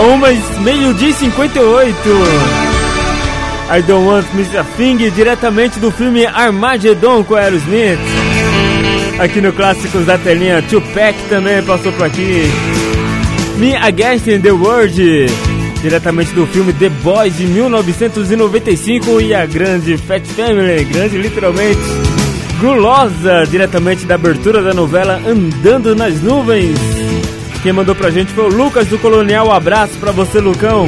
umas 0.00 0.58
meio-dia 0.60 1.10
e 1.10 1.12
58. 1.12 1.94
I 3.70 3.82
Don't 3.82 4.06
Want 4.08 4.26
Mr. 4.34 4.64
Thing, 4.76 4.96
diretamente 5.14 5.78
do 5.78 5.90
filme 5.90 6.24
Armageddon 6.26 7.22
com 7.24 7.34
Aerosmith. 7.34 7.98
Aqui 9.18 9.40
no 9.40 9.52
Clássicos 9.52 10.06
da 10.06 10.16
Telinha, 10.18 10.62
Tupac 10.62 11.14
também 11.28 11.62
passou 11.62 11.92
por 11.92 12.06
aqui. 12.06 12.44
Me 13.58 13.74
Against 13.76 14.24
the 14.42 14.52
World, 14.52 15.26
diretamente 15.82 16.32
do 16.32 16.46
filme 16.46 16.72
The 16.72 16.88
Boys 16.88 17.36
de 17.36 17.44
1995 17.46 19.20
e 19.20 19.34
a 19.34 19.44
grande 19.44 19.96
Fat 19.98 20.24
Family, 20.24 20.84
grande 20.84 21.18
literalmente. 21.18 21.78
Gulosa, 22.60 23.44
diretamente 23.50 24.06
da 24.06 24.14
abertura 24.14 24.62
da 24.62 24.72
novela 24.72 25.20
Andando 25.26 25.94
nas 25.96 26.22
Nuvens. 26.22 27.01
Quem 27.62 27.72
mandou 27.72 27.94
pra 27.94 28.10
gente 28.10 28.32
foi 28.32 28.44
o 28.44 28.48
Lucas 28.48 28.88
do 28.88 28.98
Colonial. 28.98 29.46
Um 29.46 29.52
abraço 29.52 29.94
pra 30.00 30.10
você, 30.10 30.40
Lucão. 30.40 30.84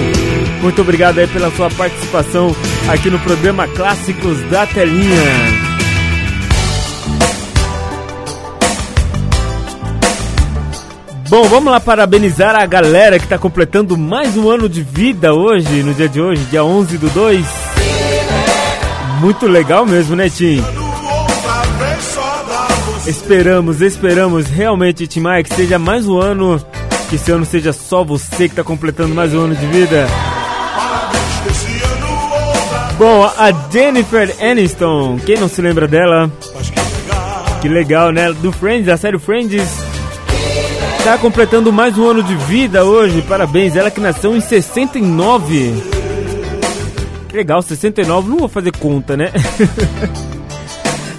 Muito 0.60 0.80
obrigado 0.82 1.18
aí 1.18 1.26
pela 1.28 1.48
sua 1.52 1.70
participação 1.70 2.54
aqui 2.92 3.08
no 3.08 3.18
programa 3.20 3.68
Clássicos 3.68 4.40
da 4.50 4.66
Telinha. 4.66 5.22
Bom, 11.28 11.44
vamos 11.44 11.72
lá 11.72 11.78
parabenizar 11.78 12.56
a 12.56 12.66
galera 12.66 13.18
que 13.20 13.24
está 13.24 13.38
completando 13.38 13.96
mais 13.96 14.36
um 14.36 14.50
ano 14.50 14.68
de 14.68 14.82
vida 14.82 15.32
hoje, 15.32 15.82
no 15.84 15.94
dia 15.94 16.08
de 16.08 16.20
hoje, 16.20 16.42
dia 16.50 16.64
11 16.64 16.98
do 16.98 17.08
2. 17.10 17.46
Muito 19.20 19.46
legal 19.46 19.86
mesmo, 19.86 20.16
né, 20.16 20.28
Tim? 20.28 20.60
Esperamos, 23.06 23.82
esperamos 23.82 24.46
realmente, 24.48 25.06
Tim 25.06 25.20
Maia, 25.20 25.42
que 25.44 25.52
seja 25.54 25.78
mais 25.78 26.08
um 26.08 26.18
ano, 26.18 26.58
que 27.10 27.16
esse 27.16 27.30
ano 27.30 27.44
seja 27.44 27.70
só 27.70 28.02
você 28.02 28.36
que 28.48 28.54
está 28.54 28.64
completando 28.64 29.14
mais 29.14 29.34
um 29.34 29.40
ano 29.40 29.54
de 29.54 29.66
vida. 29.66 30.08
Bom, 32.98 33.24
a 33.24 33.52
Jennifer 33.70 34.34
Aniston, 34.40 35.18
quem 35.26 35.36
não 35.36 35.48
se 35.48 35.60
lembra 35.60 35.86
dela? 35.86 36.32
Que 37.60 37.68
legal, 37.68 38.10
né? 38.10 38.32
Do 38.32 38.50
Friends, 38.50 38.86
da 38.86 38.96
série 38.96 39.18
Friends. 39.18 39.84
Está 40.98 41.18
completando 41.18 41.70
mais 41.70 41.98
um 41.98 42.06
ano 42.08 42.22
de 42.22 42.34
vida 42.34 42.84
hoje, 42.86 43.20
parabéns. 43.22 43.76
Ela 43.76 43.90
que 43.90 44.00
nasceu 44.00 44.34
em 44.34 44.40
69. 44.40 45.74
Que 47.28 47.36
legal, 47.36 47.60
69, 47.60 48.30
não 48.30 48.38
vou 48.38 48.48
fazer 48.48 48.74
conta, 48.74 49.14
né? 49.14 49.30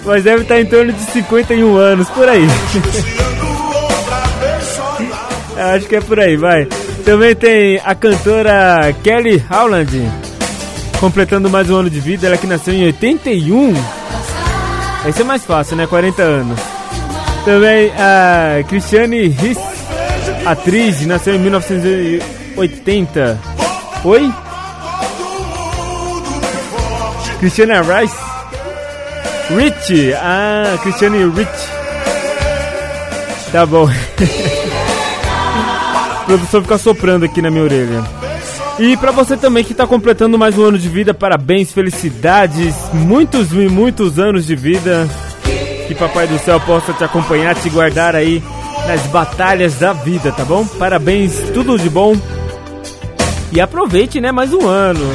mas 0.06 0.22
deve 0.22 0.42
estar 0.42 0.54
tá 0.54 0.60
em 0.60 0.66
torno 0.66 0.92
de 0.92 1.02
51 1.10 1.76
anos, 1.76 2.08
por 2.10 2.28
aí. 2.28 2.46
Eu 5.56 5.66
acho 5.68 5.86
que 5.86 5.96
é 5.96 6.00
por 6.00 6.20
aí, 6.20 6.36
vai. 6.36 6.66
Também 7.04 7.34
tem 7.34 7.80
a 7.82 7.92
cantora 7.94 8.94
Kelly 9.02 9.42
Howland, 9.50 10.06
completando 11.00 11.48
mais 11.48 11.70
um 11.70 11.76
ano 11.76 11.88
de 11.88 11.98
vida. 11.98 12.26
Ela 12.26 12.36
que 12.36 12.46
nasceu 12.46 12.74
em 12.74 12.84
81. 12.84 13.72
Esse 15.06 15.22
é 15.22 15.24
mais 15.24 15.44
fácil, 15.46 15.76
né? 15.76 15.86
40 15.86 16.22
anos. 16.22 16.60
Também 17.44 17.90
a 17.98 18.62
Cristiane 18.64 19.28
Riss, 19.28 19.56
atriz, 20.44 21.00
nasceu 21.06 21.34
em 21.34 21.38
1980. 21.38 23.38
Oi? 24.04 24.30
Cristiane 27.40 27.72
Rice, 27.80 28.16
Rich, 29.48 30.12
ah, 30.14 30.76
Cristiane 30.82 31.24
Rich. 31.30 31.68
Tá 33.52 33.64
bom. 33.64 33.88
A 33.88 36.24
produção 36.26 36.62
fica 36.62 36.76
soprando 36.78 37.24
aqui 37.24 37.40
na 37.40 37.48
minha 37.50 37.62
orelha. 37.62 38.02
E 38.78 38.94
para 38.96 39.12
você 39.12 39.36
também 39.36 39.62
que 39.62 39.70
está 39.72 39.86
completando 39.86 40.36
mais 40.36 40.58
um 40.58 40.64
ano 40.64 40.76
de 40.78 40.88
vida, 40.88 41.14
parabéns, 41.14 41.70
felicidades, 41.72 42.74
muitos 42.92 43.52
e 43.52 43.68
muitos 43.68 44.18
anos 44.18 44.44
de 44.46 44.56
vida. 44.56 45.08
Que 45.86 45.94
Papai 45.94 46.26
do 46.26 46.38
Céu 46.40 46.58
possa 46.60 46.92
te 46.92 47.04
acompanhar, 47.04 47.54
te 47.54 47.70
guardar 47.70 48.16
aí 48.16 48.42
nas 48.88 49.02
batalhas 49.06 49.76
da 49.76 49.92
vida, 49.92 50.32
tá 50.32 50.44
bom? 50.44 50.66
Parabéns, 50.66 51.38
tudo 51.54 51.78
de 51.78 51.88
bom. 51.88 52.16
E 53.52 53.60
aproveite, 53.60 54.20
né, 54.20 54.32
mais 54.32 54.52
um 54.52 54.66
ano. 54.66 55.08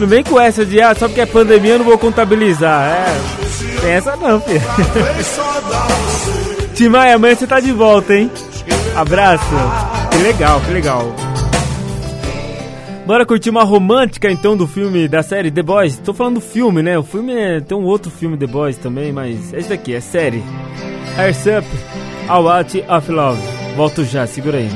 Não 0.00 0.06
vem 0.08 0.24
com 0.24 0.40
essa 0.40 0.64
de, 0.66 0.80
ah, 0.82 0.92
só 0.94 1.06
porque 1.06 1.20
é 1.20 1.26
pandemia 1.26 1.72
eu 1.74 1.78
não 1.78 1.84
vou 1.86 1.96
contabilizar. 1.98 2.88
É, 2.90 3.06
tem 3.80 3.92
essa 3.92 4.16
não, 4.16 4.40
filho. 4.40 4.60
Timai, 6.74 7.12
amanhã 7.12 7.34
você 7.34 7.46
tá 7.46 7.60
de 7.60 7.72
volta, 7.72 8.14
hein? 8.14 8.30
Abraço. 8.96 9.44
Que 10.10 10.16
legal, 10.18 10.60
que 10.60 10.70
legal. 10.72 11.04
Bora 13.06 13.26
curtir 13.26 13.50
uma 13.50 13.64
romântica 13.64 14.30
então 14.30 14.56
do 14.56 14.66
filme 14.66 15.08
da 15.08 15.22
série 15.22 15.50
The 15.50 15.62
Boys. 15.62 15.98
Tô 15.98 16.14
falando 16.14 16.34
do 16.34 16.40
filme, 16.40 16.82
né? 16.82 16.98
O 16.98 17.02
filme 17.02 17.34
é... 17.34 17.60
tem 17.60 17.76
um 17.76 17.84
outro 17.84 18.10
filme 18.10 18.36
The 18.36 18.46
Boys 18.46 18.76
também, 18.76 19.12
mas 19.12 19.52
é 19.52 19.58
esse 19.58 19.68
daqui, 19.68 19.94
é 19.94 20.00
série. 20.00 20.42
Airs 21.18 21.44
Up, 21.46 21.66
A 22.28 22.38
Watch 22.38 22.84
of 22.88 23.10
Love. 23.12 23.40
Volto 23.76 24.04
já, 24.04 24.26
segura 24.26 24.58
aí. 24.58 24.68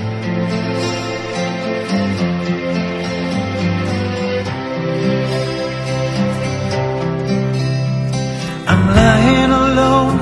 I'm 8.84 8.94
lying 9.02 9.52
alone 9.66 10.14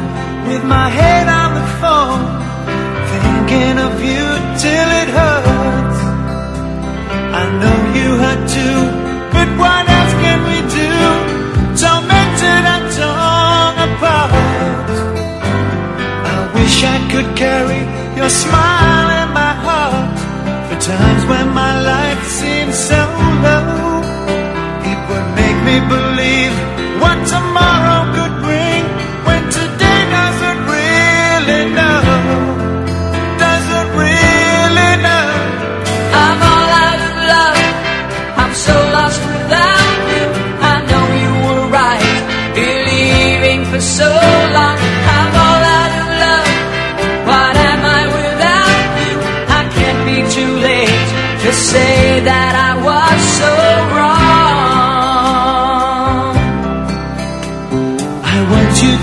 with 0.48 0.64
my 0.76 0.88
head 0.98 1.26
on 1.40 1.50
the 1.60 1.68
phone, 1.82 2.22
thinking 3.12 3.76
of 3.88 3.94
you 4.10 4.26
till 4.64 4.88
it 5.00 5.08
hurts. 5.18 5.98
I 7.40 7.44
know 7.60 7.78
you 7.98 8.08
hurt 8.24 8.44
too, 8.56 8.80
but 9.34 9.48
what 9.62 9.82
else 9.96 10.14
can 10.24 10.38
we 10.50 10.58
do? 10.80 10.94
Tormented 11.82 12.62
and 12.74 12.84
torn 12.98 13.74
apart. 13.86 14.90
I 16.34 16.36
wish 16.56 16.76
I 16.96 16.98
could 17.12 17.30
carry 17.44 17.80
your 18.18 18.30
smile 18.44 19.06
in 19.20 19.28
my 19.42 19.52
heart 19.66 20.10
for 20.68 20.78
times 20.94 21.22
when 21.30 21.46
my 21.62 21.72
life 21.92 22.22
seems 22.40 22.76
so 22.90 23.00
low. 23.46 23.66
It 24.90 24.98
would 25.10 25.28
make 25.40 25.58
me 25.68 25.76
believe 25.94 26.54
what 27.02 27.18
tomorrow. 27.34 28.01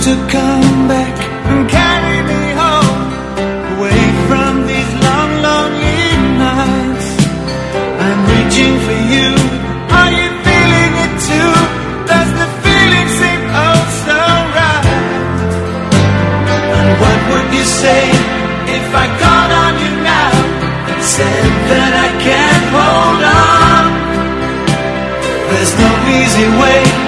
to 0.10 0.16
come 0.36 0.78
back 0.88 1.16
and 1.53 1.62
carry 1.78 2.20
me 2.34 2.41
home 2.62 2.97
away 3.78 4.03
from 4.30 4.53
these 4.70 4.91
long, 5.05 5.32
lonely 5.47 6.07
nights. 6.45 7.07
I'm 8.05 8.20
reaching 8.34 8.74
for 8.88 8.99
you. 9.16 9.30
Are 9.99 10.12
you 10.20 10.30
feeling 10.47 10.93
it 11.05 11.14
too? 11.30 11.51
Does 12.10 12.30
the 12.41 12.47
feeling 12.66 13.07
seem 13.22 13.41
oh 13.68 13.82
so 14.07 14.20
right? 14.57 14.88
And 16.80 16.89
what 17.03 17.20
would 17.30 17.47
you 17.57 17.66
say 17.84 18.01
if 18.80 18.86
I 19.03 19.05
called 19.24 19.53
on 19.66 19.74
you 19.84 19.91
now 20.14 20.32
and 20.89 20.99
said 21.18 21.45
that 21.72 21.91
I 22.07 22.10
can't 22.28 22.66
hold 22.78 23.22
on? 23.38 23.88
There's 25.49 25.74
no 25.84 25.91
easy 26.18 26.49
way. 26.64 26.99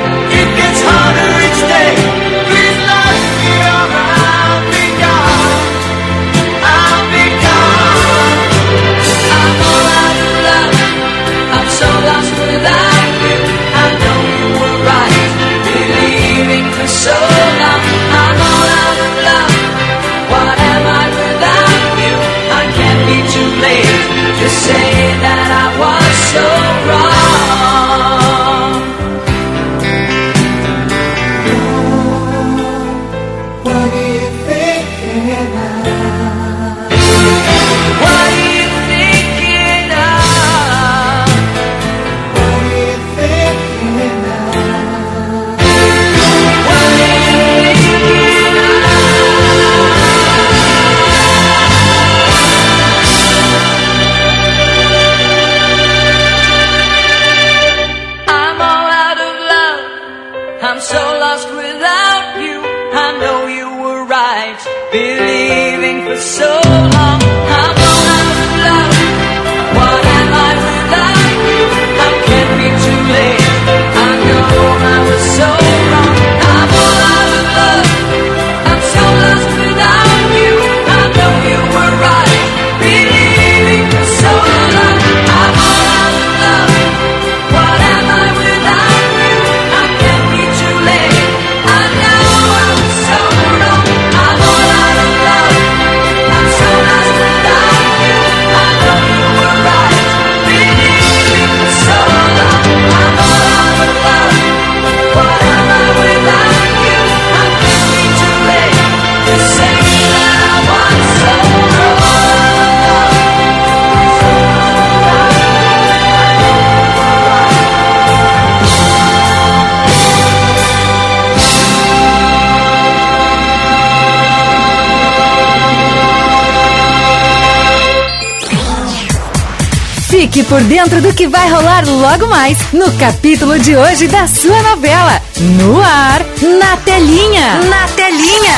por 130.51 130.61
dentro 130.65 131.01
do 131.01 131.13
que 131.13 131.29
vai 131.29 131.49
rolar 131.49 131.81
logo 131.87 132.27
mais 132.29 132.57
no 132.73 132.91
capítulo 132.97 133.57
de 133.57 133.73
hoje 133.73 134.05
da 134.09 134.27
sua 134.27 134.61
novela. 134.63 135.21
No 135.39 135.81
ar, 135.81 136.19
na 136.59 136.75
telinha. 136.75 137.57
Na 137.69 137.87
telinha. 137.87 138.57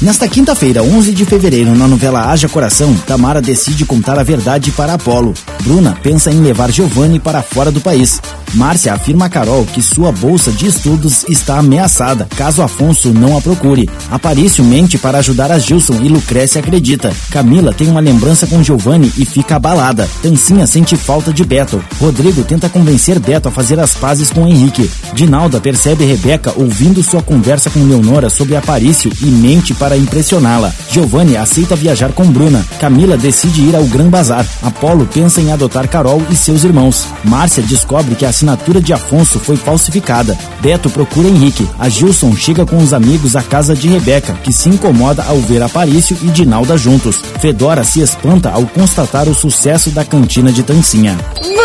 Nesta 0.00 0.26
quinta-feira, 0.26 0.82
11 0.82 1.12
de 1.12 1.26
fevereiro, 1.26 1.76
na 1.76 1.86
novela 1.86 2.30
Haja 2.30 2.48
Coração, 2.48 2.94
Tamara 3.06 3.42
decide 3.42 3.84
contar 3.84 4.18
a 4.18 4.22
verdade 4.22 4.70
para 4.70 4.94
Apolo. 4.94 5.34
Bruna 5.62 5.94
pensa 6.02 6.30
em 6.30 6.40
levar 6.40 6.70
Giovanni 6.72 7.20
para 7.20 7.42
fora 7.42 7.70
do 7.70 7.82
país. 7.82 8.22
Márcia 8.54 8.94
afirma 8.94 9.26
a 9.26 9.28
Carol 9.28 9.64
que 9.66 9.80
sua 9.80 10.10
bolsa 10.10 10.50
de 10.50 10.66
estudos 10.66 11.24
está 11.28 11.58
ameaçada 11.58 12.26
caso 12.36 12.62
Afonso 12.62 13.10
não 13.12 13.36
a 13.36 13.40
procure. 13.40 13.88
Aparício 14.10 14.64
mente 14.64 14.98
para 14.98 15.18
ajudar 15.18 15.52
a 15.52 15.58
Gilson 15.58 15.94
e 16.02 16.08
Lucrécia 16.08 16.60
acredita. 16.60 17.12
Camila 17.30 17.72
tem 17.72 17.88
uma 17.88 18.00
lembrança 18.00 18.46
com 18.46 18.62
Giovanni 18.62 19.10
e 19.16 19.24
fica 19.24 19.56
abalada. 19.56 20.08
Tancinha 20.22 20.66
sente 20.66 20.96
falta 20.96 21.32
de 21.32 21.44
Beto. 21.44 21.82
Rodrigo 22.00 22.42
tenta 22.42 22.68
convencer 22.68 23.18
Beto 23.18 23.48
a 23.48 23.52
fazer 23.52 23.78
as 23.78 23.94
pazes 23.94 24.30
com 24.30 24.46
Henrique. 24.46 24.90
Dinalda 25.14 25.60
percebe 25.60 26.04
Rebeca 26.04 26.52
ouvindo 26.56 27.02
sua 27.02 27.22
conversa 27.22 27.68
com 27.70 27.82
Leonora 27.84 28.30
sobre 28.30 28.56
Aparício 28.56 29.12
e 29.22 29.26
mente 29.26 29.74
para 29.74 29.96
impressioná-la. 29.96 30.72
Giovanni 30.90 31.36
aceita 31.36 31.76
viajar 31.76 32.12
com 32.12 32.24
Bruna. 32.26 32.64
Camila 32.78 33.16
decide 33.16 33.62
ir 33.62 33.76
ao 33.76 33.84
Gran 33.84 34.08
Bazar. 34.08 34.46
Apolo 34.62 35.06
pensa 35.06 35.40
em 35.40 35.52
adotar 35.52 35.88
Carol 35.88 36.22
e 36.30 36.36
seus 36.36 36.64
irmãos. 36.64 37.06
Márcia 37.24 37.62
descobre 37.62 38.14
que 38.14 38.24
a 38.24 38.28
assinatura 38.28 38.80
de 38.80 38.92
Afonso 38.92 39.38
foi 39.38 39.56
falsificada. 39.56 40.36
Beto 40.60 40.88
procura 40.90 41.28
Henrique. 41.28 41.66
A 41.78 41.88
Gilson 41.88 42.34
chega 42.36 42.64
com 42.64 42.78
os 42.78 42.92
amigos 42.92 43.36
à 43.36 43.42
casa 43.42 43.74
de 43.74 43.88
Rebeca, 43.88 44.34
que 44.44 44.52
se 44.52 44.68
incomoda 44.68 45.24
ao 45.24 45.38
ver 45.40 45.62
Aparício 45.62 46.16
e 46.22 46.26
Dinalda 46.28 46.76
juntos. 46.76 47.20
Fedora 47.40 47.84
se 47.84 48.00
espanta 48.00 48.50
ao 48.50 48.66
constatar 48.66 49.28
o 49.28 49.34
sucesso 49.34 49.90
da 49.90 50.04
cantina 50.04 50.52
de 50.52 50.62
Tancinha. 50.62 51.16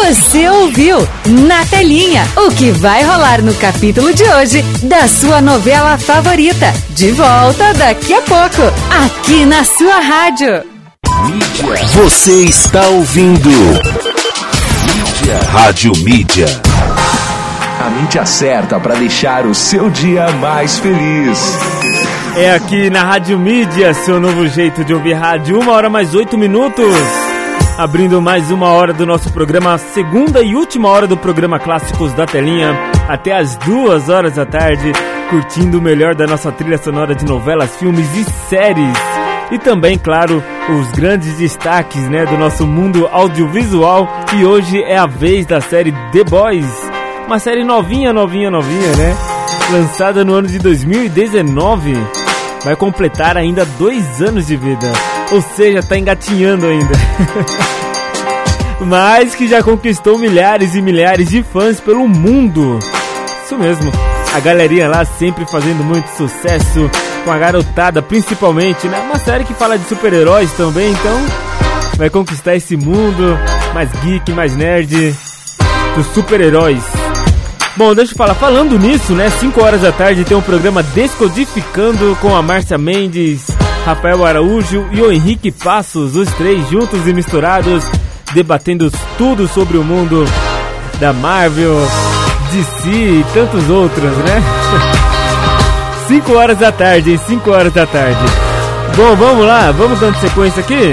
Você 0.04 0.48
ouviu 0.50 0.98
na 1.48 1.66
telinha 1.66 2.28
o 2.36 2.52
que 2.54 2.70
vai 2.70 3.02
rolar 3.04 3.42
no 3.42 3.54
capítulo 3.56 4.14
de 4.14 4.24
hoje 4.24 4.62
da 4.84 5.08
sua 5.08 5.42
novela 5.42 5.98
favorita. 5.98 6.72
De 6.92 7.12
volta 7.12 7.74
daqui 7.74 8.14
a 8.14 8.22
pouco, 8.22 8.62
aqui 9.04 9.46
na 9.46 9.64
sua 9.64 9.98
rádio. 10.02 10.64
Você 11.94 12.42
está 12.44 12.86
ouvindo. 12.90 13.50
Mídia. 13.50 15.40
Rádio 15.52 15.92
Mídia. 16.04 16.46
A 17.84 17.90
mídia 17.90 18.26
certa 18.28 18.80
para 18.80 18.96
deixar 18.96 19.46
o 19.48 19.56
seu 19.56 19.90
dia 19.90 20.28
mais 20.34 20.78
feliz. 20.78 21.58
É 22.36 22.54
aqui 22.54 22.90
na 22.92 23.02
Rádio 23.02 23.40
Mídia, 23.40 23.92
seu 23.96 24.20
novo 24.20 24.46
jeito 24.50 24.84
de 24.86 24.94
ouvir 24.94 25.14
rádio. 25.14 25.60
Uma 25.60 25.72
hora 25.72 25.90
mais 25.90 26.14
oito 26.14 26.38
minutos 26.38 26.94
abrindo 27.78 28.22
mais 28.22 28.52
uma 28.52 28.70
hora 28.72 28.94
do 28.94 29.06
nosso 29.06 29.32
programa, 29.34 29.78
segunda 29.78 30.42
e 30.42 30.56
última 30.56 30.90
hora 30.90 31.08
do 31.08 31.18
programa 31.18 31.60
Clássicos 31.60 32.14
da 32.14 32.26
Telinha, 32.26 32.74
até 33.08 33.38
as 33.38 33.56
duas 33.58 34.08
horas 34.10 34.36
da 34.36 34.46
tarde, 34.46 34.92
curtindo 35.30 35.80
o 35.80 35.82
melhor 35.82 36.16
da 36.16 36.26
nossa 36.26 36.52
trilha 36.52 36.78
sonora 36.78 37.14
de 37.14 37.26
novelas, 37.26 37.76
filmes 37.78 38.08
e 38.16 38.24
séries. 38.50 38.96
E 39.52 39.60
também, 39.60 39.98
claro, 39.98 40.42
os 40.70 40.92
grandes 40.92 41.36
destaques 41.38 42.02
né, 42.10 42.26
do 42.26 42.38
nosso 42.38 42.66
mundo 42.66 43.08
audiovisual. 43.12 44.08
E 44.34 44.44
hoje 44.44 44.82
é 44.82 44.98
a 44.98 45.06
vez 45.06 45.46
da 45.46 45.62
série 45.62 45.92
The 46.14 46.24
Boys, 46.24 46.66
uma 47.28 47.40
série 47.40 47.64
novinha, 47.64 48.12
novinha, 48.14 48.50
novinha, 48.50 48.96
né? 48.96 49.16
Lançada 49.72 50.24
no 50.24 50.34
ano 50.34 50.48
de 50.48 50.60
2019, 50.60 51.96
vai 52.64 52.76
completar 52.76 53.36
ainda 53.38 53.66
dois 53.78 54.22
anos 54.22 54.48
de 54.48 54.56
vida. 54.56 54.88
Ou 55.32 55.42
seja, 55.42 55.82
tá 55.82 55.98
engatinhando 55.98 56.66
ainda. 56.68 56.92
Mas 58.88 59.34
que 59.34 59.48
já 59.48 59.64
conquistou 59.64 60.18
milhares 60.18 60.76
e 60.76 60.82
milhares 60.82 61.30
de 61.30 61.42
fãs 61.42 61.80
pelo 61.80 62.08
mundo. 62.08 62.78
Isso 63.46 63.58
mesmo. 63.58 63.92
A 64.36 64.40
galerinha 64.40 64.88
lá 64.90 65.06
sempre 65.06 65.46
fazendo 65.50 65.84
muito 65.84 66.08
sucesso 66.18 66.90
com 67.24 67.32
a 67.32 67.38
garotada, 67.38 68.02
principalmente, 68.02 68.86
né? 68.88 69.00
Uma 69.06 69.18
série 69.18 69.46
que 69.46 69.54
fala 69.54 69.78
de 69.80 69.88
super-heróis 69.88 70.52
também, 70.54 70.92
então 70.92 71.26
vai 71.98 72.10
conquistar 72.10 72.56
esse 72.56 72.76
mundo 72.76 73.38
mais 73.74 73.90
geek, 74.04 74.32
mais 74.34 74.56
nerd 74.56 75.16
dos 75.96 76.06
super-heróis. 76.14 76.84
Bom, 77.78 77.96
deixa 77.96 78.12
eu 78.14 78.18
falar, 78.18 78.36
falando 78.36 78.78
nisso, 78.78 79.14
né? 79.14 79.30
5 79.30 79.64
horas 79.64 79.82
da 79.82 79.92
tarde 79.92 80.24
tem 80.26 80.36
um 80.36 80.42
programa 80.42 80.84
Descodificando 80.84 82.16
com 82.22 82.36
a 82.36 82.42
Márcia 82.42 82.78
Mendes 82.78 83.55
Rafael 83.86 84.26
Araújo 84.26 84.88
e 84.92 85.00
o 85.00 85.12
Henrique 85.12 85.52
Passos, 85.52 86.16
os 86.16 86.28
três 86.34 86.68
juntos 86.72 87.08
e 87.08 87.14
misturados, 87.14 87.84
debatendo 88.34 88.90
tudo 89.16 89.48
sobre 89.48 89.78
o 89.78 89.84
mundo 89.84 90.26
da 91.00 91.14
Marvel, 91.14 91.78
DC 92.52 92.90
e 92.90 93.26
tantos 93.32 93.70
outros, 93.70 94.04
né? 94.18 94.44
5 96.08 96.34
horas 96.34 96.58
da 96.58 96.72
tarde, 96.72 97.12
hein? 97.12 97.20
5 97.28 97.52
horas 97.52 97.72
da 97.72 97.86
tarde. 97.86 98.18
Bom, 98.98 99.16
vamos 99.16 99.46
lá, 99.46 99.72
vamos 99.72 100.00
dando 100.00 100.20
sequência 100.20 100.62
aqui? 100.62 100.92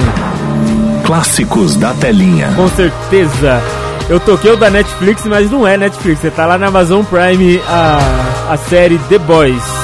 Clássicos 1.06 1.76
da 1.76 1.94
telinha. 1.94 2.52
Com 2.54 2.68
certeza. 2.68 3.62
Eu 4.06 4.20
toquei 4.20 4.52
o 4.52 4.56
da 4.58 4.68
Netflix, 4.68 5.24
mas 5.24 5.50
não 5.50 5.66
é 5.66 5.78
Netflix. 5.78 6.20
Você 6.20 6.30
tá 6.30 6.44
lá 6.44 6.58
na 6.58 6.66
Amazon 6.66 7.02
Prime 7.04 7.58
a, 7.66 8.50
a 8.52 8.56
série 8.58 8.98
The 9.08 9.18
Boys. 9.18 9.81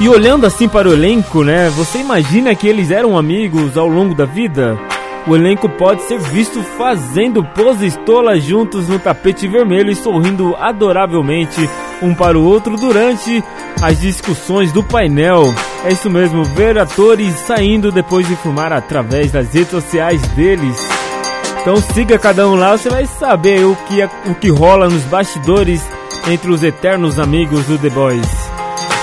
E 0.00 0.08
olhando 0.08 0.46
assim 0.46 0.68
para 0.68 0.88
o 0.88 0.92
elenco, 0.92 1.42
né? 1.42 1.68
Você 1.70 1.98
imagina 1.98 2.54
que 2.54 2.68
eles 2.68 2.88
eram 2.92 3.18
amigos 3.18 3.76
ao 3.76 3.88
longo 3.88 4.14
da 4.14 4.24
vida? 4.24 4.78
O 5.26 5.34
elenco 5.34 5.68
pode 5.68 6.02
ser 6.02 6.20
visto 6.20 6.62
fazendo 6.78 7.44
tolas 8.06 8.42
juntos 8.44 8.86
no 8.88 9.00
tapete 9.00 9.48
vermelho 9.48 9.90
e 9.90 9.96
sorrindo 9.96 10.54
adoravelmente 10.60 11.68
um 12.00 12.14
para 12.14 12.38
o 12.38 12.44
outro 12.44 12.76
durante 12.76 13.42
as 13.82 14.00
discussões 14.00 14.70
do 14.70 14.84
painel. 14.84 15.52
É 15.84 15.92
isso 15.92 16.08
mesmo, 16.08 16.44
ver 16.44 16.78
atores 16.78 17.34
saindo 17.34 17.90
depois 17.90 18.26
de 18.28 18.36
fumar 18.36 18.72
através 18.72 19.32
das 19.32 19.52
redes 19.52 19.70
sociais 19.72 20.22
deles. 20.28 20.80
Então 21.60 21.74
siga 21.78 22.16
cada 22.20 22.46
um 22.48 22.54
lá, 22.54 22.78
você 22.78 22.88
vai 22.88 23.04
saber 23.04 23.64
o 23.64 23.74
que, 23.88 24.00
é, 24.00 24.08
o 24.26 24.34
que 24.36 24.48
rola 24.48 24.88
nos 24.88 25.02
bastidores 25.06 25.82
entre 26.30 26.52
os 26.52 26.62
eternos 26.62 27.18
amigos 27.18 27.64
do 27.64 27.76
The 27.76 27.90
Boys. 27.90 28.47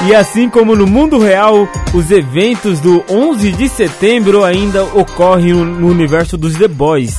E 0.03 0.13
assim 0.13 0.49
como 0.49 0.75
no 0.75 0.85
mundo 0.85 1.17
real, 1.17 1.67
os 1.93 2.11
eventos 2.11 2.79
do 2.79 3.03
11 3.09 3.51
de 3.53 3.69
setembro 3.69 4.43
ainda 4.43 4.83
ocorrem 4.83 5.53
no 5.53 5.87
universo 5.87 6.37
dos 6.37 6.55
The 6.55 6.67
Boys. 6.67 7.15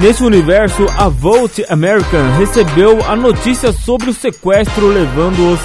Nesse 0.00 0.22
universo, 0.24 0.86
a 0.96 1.08
Vault 1.08 1.62
American 1.68 2.36
recebeu 2.38 2.98
a 3.06 3.14
notícia 3.14 3.72
sobre 3.72 4.10
o 4.10 4.14
sequestro, 4.14 4.86
levando-os 4.88 5.60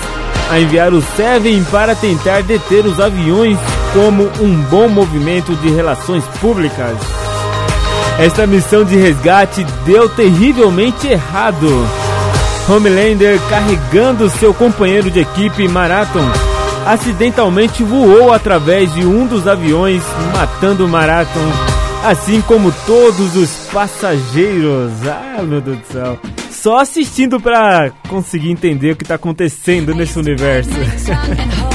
a 0.52 0.60
enviar 0.60 0.92
o 0.94 1.02
Seven 1.02 1.64
para 1.72 1.96
tentar 1.96 2.44
deter 2.44 2.86
os 2.86 3.00
aviões 3.00 3.58
como 3.94 4.24
um 4.42 4.54
bom 4.64 4.90
movimento 4.90 5.56
de 5.56 5.70
relações 5.72 6.26
públicas. 6.42 6.98
Esta 8.20 8.46
missão 8.46 8.84
de 8.84 8.96
resgate 8.96 9.64
deu 9.86 10.10
terrivelmente 10.10 11.08
errado 11.08 12.03
Homelander, 12.70 13.40
carregando 13.50 14.30
seu 14.30 14.54
companheiro 14.54 15.12
de 15.12 15.20
equipe 15.20 15.68
Marathon, 15.68 16.24
acidentalmente 16.86 17.84
voou 17.84 18.32
através 18.32 18.94
de 18.94 19.06
um 19.06 19.28
dos 19.28 19.48
aviões, 19.48 20.02
matando 20.34 20.88
Marathon, 20.88 21.52
assim 22.06 22.40
como 22.42 22.74
todos 22.86 23.36
os 23.36 23.50
passageiros. 23.72 24.92
Ah, 25.06 25.42
meu 25.44 25.60
Deus 25.60 25.78
do 25.80 25.86
céu. 25.92 26.18
Só 26.52 26.78
assistindo 26.80 27.38
para 27.40 27.92
conseguir 28.08 28.52
entender 28.52 28.92
o 28.92 28.96
que 28.96 29.04
está 29.04 29.16
acontecendo 29.16 29.94
nesse 29.94 30.18
universo. 30.18 30.70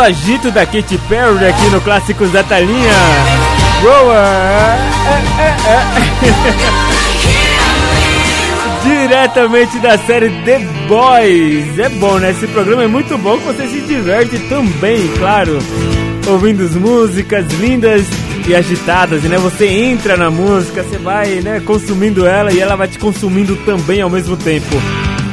agito 0.00 0.50
da 0.50 0.64
Katy 0.64 0.98
Perry 1.08 1.44
aqui 1.46 1.66
no 1.70 1.80
Clássicos 1.82 2.32
da 2.32 2.42
Talinha. 2.42 2.72
Diretamente 8.82 9.78
da 9.78 9.98
série 9.98 10.30
The 10.44 10.58
Boys. 10.88 11.78
É 11.78 11.88
bom, 11.90 12.18
né? 12.18 12.30
Esse 12.30 12.46
programa 12.46 12.84
é 12.84 12.86
muito 12.86 13.16
bom 13.18 13.36
que 13.36 13.44
você 13.44 13.66
se 13.68 13.80
diverte 13.82 14.38
também, 14.48 15.06
claro. 15.18 15.58
Ouvindo 16.28 16.62
as 16.62 16.74
músicas 16.74 17.46
lindas 17.60 18.04
e 18.48 18.54
agitadas, 18.54 19.22
né? 19.24 19.36
Você 19.36 19.66
entra 19.66 20.16
na 20.16 20.30
música, 20.30 20.82
você 20.82 20.96
vai, 20.96 21.28
né, 21.40 21.60
consumindo 21.60 22.26
ela 22.26 22.52
e 22.52 22.58
ela 22.60 22.74
vai 22.74 22.88
te 22.88 22.98
consumindo 22.98 23.54
também 23.66 24.00
ao 24.00 24.08
mesmo 24.08 24.36
tempo. 24.36 24.80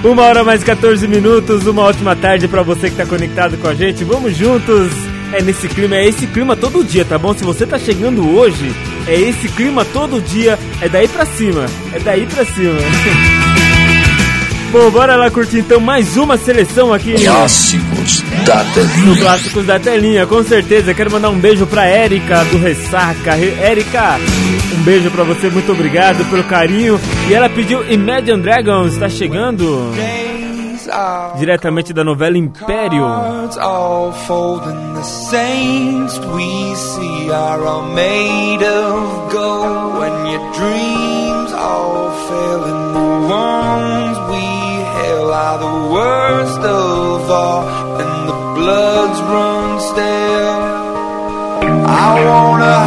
Uma 0.08 0.22
hora 0.24 0.42
mais 0.42 0.64
14 0.64 1.06
minutos, 1.06 1.68
uma 1.68 1.82
ótima 1.82 2.16
tarde 2.16 2.48
para 2.48 2.64
você 2.64 2.90
que 2.90 2.96
tá 2.96 3.06
conectado 3.06 3.58
com 3.58 3.68
a 3.68 3.76
gente. 3.76 4.06
Vamos 4.06 4.38
juntos. 4.38 4.90
É 5.34 5.42
nesse 5.42 5.68
clima, 5.68 5.98
é 5.98 6.08
esse 6.08 6.26
clima 6.28 6.56
todo 6.56 6.82
dia, 6.82 7.04
tá 7.04 7.18
bom? 7.18 7.34
Se 7.36 7.44
você 7.44 7.66
tá 7.68 7.78
chegando 7.78 8.26
hoje, 8.38 8.74
é 9.06 9.20
esse 9.20 9.50
clima 9.50 9.84
todo 9.84 10.22
dia, 10.22 10.58
é 10.80 10.88
daí 10.88 11.10
pra 11.10 11.26
cima, 11.26 11.66
é 11.94 12.00
daí 12.00 12.26
pra 12.26 12.46
cima. 12.46 12.78
Bom, 14.72 14.90
bora 14.92 15.16
lá 15.16 15.32
curtir 15.32 15.60
então 15.60 15.80
mais 15.80 16.16
uma 16.18 16.38
seleção 16.38 16.94
aqui. 16.94 17.14
Clássicos 17.24 18.22
da 18.46 18.60
telinha. 18.64 19.18
Clássicos 19.18 19.66
da 19.66 19.80
telinha, 19.80 20.26
com 20.28 20.42
certeza. 20.44 20.94
Quero 20.94 21.10
mandar 21.12 21.30
um 21.30 21.40
beijo 21.40 21.66
pra 21.66 21.86
Érica 21.86 22.44
do 22.46 22.58
Ressaca. 22.58 23.32
Érica, 23.62 24.20
beijo 24.88 25.12
para 25.12 25.26
você, 25.26 25.50
muito 25.50 25.70
obrigado 25.74 26.24
pelo 26.30 26.46
carinho. 26.46 26.98
E 27.28 27.34
ela 27.34 27.50
pediu 27.50 27.86
Imagine 27.92 28.38
Dragons, 28.42 28.94
está 28.94 29.10
chegando 29.10 29.92
diretamente 31.38 31.92
da 31.92 32.06
novela 32.06 32.38
Império. 32.38 33.06
I 51.70 52.26
wanna 52.26 52.87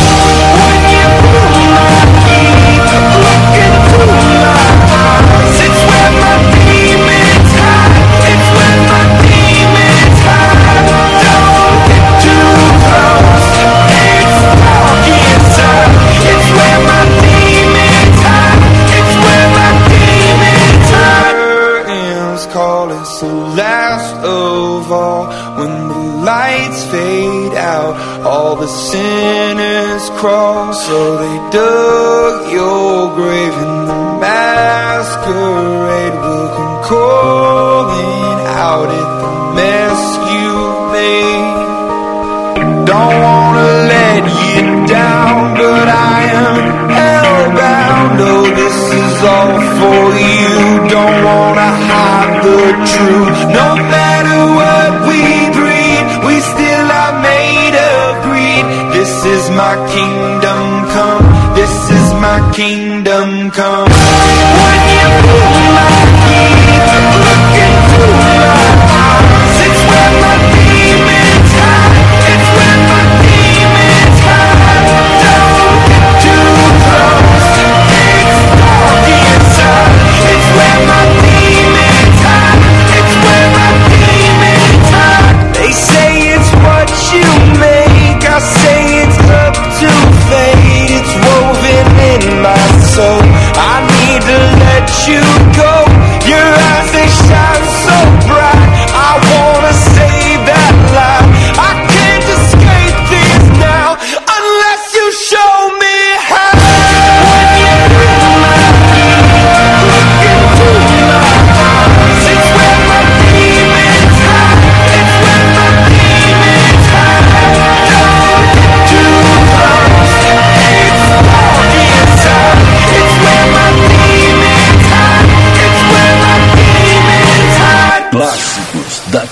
my 59.57 59.75
key. 59.91 60.00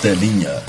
Telinha. 0.01 0.68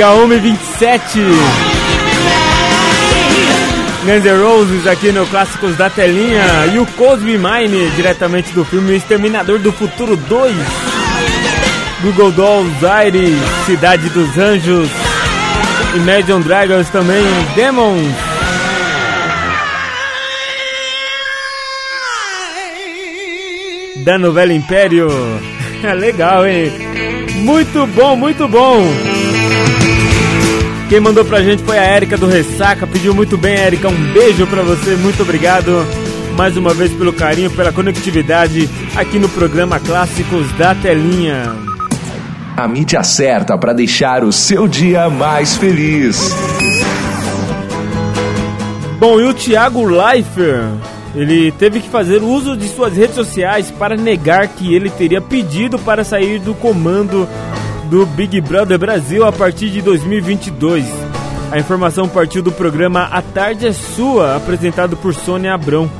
Chega 0.00 0.12
1h27. 0.12 1.20
Guns 4.06 4.24
N' 4.24 4.40
Roses 4.42 4.86
aqui 4.86 5.12
no 5.12 5.26
Clássicos 5.26 5.76
da 5.76 5.90
Telinha 5.90 6.42
e 6.72 6.78
o 6.78 6.86
Cosby 6.86 7.36
Mine 7.36 7.90
diretamente 7.94 8.50
do 8.54 8.64
filme 8.64 8.96
Exterminador 8.96 9.58
do 9.58 9.70
Futuro 9.70 10.16
2. 10.16 10.56
Google 12.00 12.32
Dolls, 12.32 12.86
Aires, 12.86 13.36
Cidade 13.66 14.08
dos 14.08 14.38
Anjos, 14.38 14.88
Imagine 15.94 16.44
Dragons 16.44 16.88
também, 16.88 17.22
Demons. 17.54 18.10
da 23.96 24.16
Novela 24.18 24.54
Império. 24.54 25.08
Legal, 25.98 26.46
hein? 26.46 26.72
Muito 27.40 27.86
bom, 27.88 28.16
muito 28.16 28.48
bom! 28.48 28.80
Quem 30.90 30.98
mandou 30.98 31.24
pra 31.24 31.40
gente 31.40 31.62
foi 31.62 31.78
a 31.78 31.82
Érica 31.84 32.18
do 32.18 32.26
Ressaca, 32.26 32.84
pediu 32.84 33.14
muito 33.14 33.38
bem, 33.38 33.54
Érica. 33.54 33.86
Um 33.88 34.12
beijo 34.12 34.44
pra 34.48 34.60
você, 34.62 34.96
muito 34.96 35.22
obrigado 35.22 35.86
mais 36.36 36.56
uma 36.56 36.74
vez 36.74 36.90
pelo 36.92 37.12
carinho, 37.12 37.48
pela 37.50 37.70
conectividade 37.70 38.68
aqui 38.96 39.16
no 39.18 39.28
programa 39.28 39.78
Clássicos 39.78 40.50
da 40.54 40.74
Telinha. 40.74 41.52
A 42.56 42.66
mídia 42.66 43.04
certa 43.04 43.56
para 43.58 43.72
deixar 43.72 44.24
o 44.24 44.32
seu 44.32 44.66
dia 44.66 45.08
mais 45.08 45.56
feliz. 45.56 46.34
Bom, 48.98 49.20
e 49.20 49.28
o 49.28 49.32
Thiago 49.34 49.84
Leifert? 49.84 50.74
Ele 51.14 51.52
teve 51.52 51.78
que 51.80 51.88
fazer 51.90 52.20
uso 52.22 52.56
de 52.56 52.68
suas 52.68 52.96
redes 52.96 53.14
sociais 53.14 53.70
para 53.70 53.96
negar 53.96 54.48
que 54.48 54.74
ele 54.74 54.88
teria 54.90 55.20
pedido 55.20 55.78
para 55.78 56.02
sair 56.04 56.40
do 56.40 56.52
comando 56.54 57.28
do 57.90 58.06
Big 58.06 58.40
Brother 58.40 58.78
Brasil 58.78 59.24
a 59.24 59.32
partir 59.32 59.68
de 59.68 59.82
2022. 59.82 60.84
A 61.50 61.58
informação 61.58 62.06
partiu 62.08 62.40
do 62.40 62.52
programa 62.52 63.08
A 63.10 63.20
Tarde 63.20 63.66
é 63.66 63.72
Sua, 63.72 64.36
apresentado 64.36 64.96
por 64.96 65.12
Sônia 65.12 65.52
Abrão. 65.52 65.90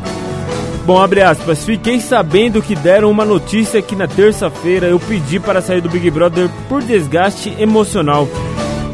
Bom, 0.86 1.00
abre 1.02 1.20
aspas, 1.20 1.64
fiquei 1.64 1.98
sabendo 2.00 2.62
que 2.62 2.76
deram 2.76 3.10
uma 3.10 3.24
notícia 3.24 3.82
que 3.82 3.96
na 3.96 4.06
terça-feira 4.06 4.86
eu 4.86 5.00
pedi 5.00 5.40
para 5.40 5.60
sair 5.60 5.80
do 5.80 5.90
Big 5.90 6.08
Brother 6.12 6.48
por 6.68 6.80
desgaste 6.80 7.52
emocional. 7.58 8.28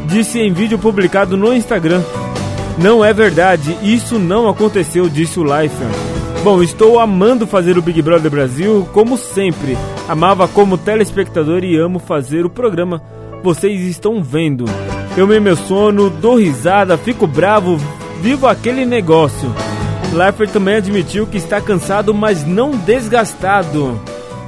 Disse 0.07 0.39
em 0.39 0.51
vídeo 0.51 0.79
publicado 0.79 1.37
no 1.37 1.53
Instagram. 1.53 2.01
Não 2.79 3.05
é 3.05 3.13
verdade, 3.13 3.77
isso 3.83 4.17
não 4.17 4.49
aconteceu, 4.49 5.07
disse 5.07 5.39
o 5.39 5.43
Life. 5.43 5.75
Bom, 6.43 6.63
estou 6.63 6.99
amando 6.99 7.45
fazer 7.45 7.77
o 7.77 7.81
Big 7.81 8.01
Brother 8.01 8.31
Brasil, 8.31 8.89
como 8.91 9.17
sempre. 9.19 9.77
Amava 10.07 10.47
como 10.47 10.77
telespectador 10.77 11.63
e 11.65 11.75
amo 11.75 11.99
fazer 11.99 12.45
o 12.45 12.49
programa. 12.49 13.01
Vocês 13.43 13.81
estão 13.81 14.23
vendo. 14.23 14.63
Eu 15.17 15.27
me 15.27 15.37
meu 15.37 15.57
sono, 15.57 16.09
dou 16.09 16.37
risada, 16.39 16.97
fico 16.97 17.27
bravo, 17.27 17.77
vivo 18.21 18.47
aquele 18.47 18.85
negócio. 18.85 19.53
Leifert 20.13 20.49
também 20.51 20.75
admitiu 20.75 21.27
que 21.27 21.35
está 21.35 21.59
cansado, 21.59 22.13
mas 22.13 22.45
não 22.47 22.71
desgastado. 22.71 23.99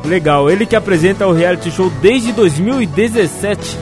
Legal, 0.05 0.49
ele 0.49 0.65
que 0.65 0.77
apresenta 0.77 1.27
o 1.27 1.33
reality 1.33 1.69
show 1.71 1.91
desde 2.01 2.31
2017, 2.31 3.77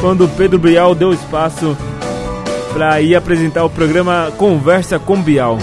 quando 0.00 0.28
Pedro 0.36 0.58
Bial 0.58 0.96
deu 0.96 1.12
espaço 1.12 1.76
para 2.72 3.00
ir 3.00 3.14
apresentar 3.14 3.62
o 3.64 3.70
programa 3.70 4.32
Conversa 4.36 4.98
com 4.98 5.22
Bial. 5.22 5.58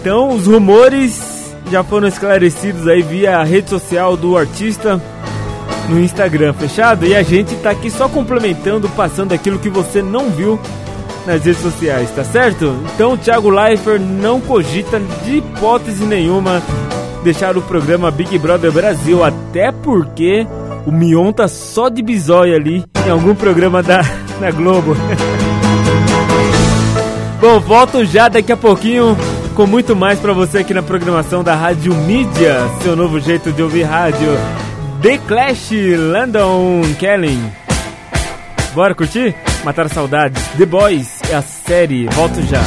Então, 0.00 0.28
os 0.36 0.46
rumores 0.46 1.27
já 1.70 1.84
foram 1.84 2.08
esclarecidos 2.08 2.88
aí 2.88 3.02
via 3.02 3.38
a 3.38 3.44
rede 3.44 3.68
social 3.70 4.16
do 4.16 4.36
artista 4.38 5.00
no 5.88 6.00
Instagram, 6.00 6.52
fechado? 6.54 7.06
E 7.06 7.14
a 7.14 7.22
gente 7.22 7.54
tá 7.56 7.70
aqui 7.70 7.88
só 7.90 8.08
complementando, 8.08 8.88
passando 8.90 9.32
aquilo 9.32 9.58
que 9.60 9.68
você 9.68 10.02
não 10.02 10.30
viu 10.30 10.58
nas 11.26 11.42
redes 11.44 11.60
sociais, 11.60 12.10
tá 12.10 12.24
certo? 12.24 12.74
Então 12.94 13.12
o 13.12 13.16
Thiago 13.18 13.48
Leifert 13.50 14.00
não 14.00 14.40
cogita 14.40 15.00
de 15.24 15.36
hipótese 15.38 16.02
nenhuma 16.04 16.60
deixar 17.22 17.56
o 17.56 17.62
programa 17.62 18.10
Big 18.10 18.36
Brother 18.38 18.72
Brasil, 18.72 19.22
até 19.22 19.70
porque 19.70 20.44
o 20.86 20.92
Mion 20.92 21.30
tá 21.32 21.46
só 21.48 21.88
de 21.88 22.00
bisóia 22.02 22.54
ali 22.56 22.84
em 23.06 23.10
algum 23.10 23.34
programa 23.34 23.82
da, 23.82 24.00
da 24.40 24.50
Globo. 24.50 24.96
Bom, 27.40 27.60
volto 27.60 28.04
já 28.04 28.28
daqui 28.28 28.50
a 28.50 28.56
pouquinho 28.56 29.16
com 29.58 29.66
muito 29.66 29.96
mais 29.96 30.20
para 30.20 30.32
você 30.32 30.58
aqui 30.58 30.72
na 30.72 30.84
programação 30.84 31.42
da 31.42 31.52
Rádio 31.56 31.92
Mídia, 31.92 32.58
seu 32.80 32.94
novo 32.94 33.18
jeito 33.18 33.50
de 33.50 33.60
ouvir 33.60 33.82
rádio. 33.82 34.28
The 35.02 35.18
Clash, 35.26 35.70
Landon 36.12 36.82
Kelly. 36.96 37.36
Bora 38.72 38.94
curtir? 38.94 39.34
Matar 39.64 39.88
saudades. 39.88 40.40
The 40.56 40.64
Boys 40.64 41.20
é 41.28 41.34
a 41.34 41.42
série. 41.42 42.06
Volto 42.06 42.40
já. 42.42 42.62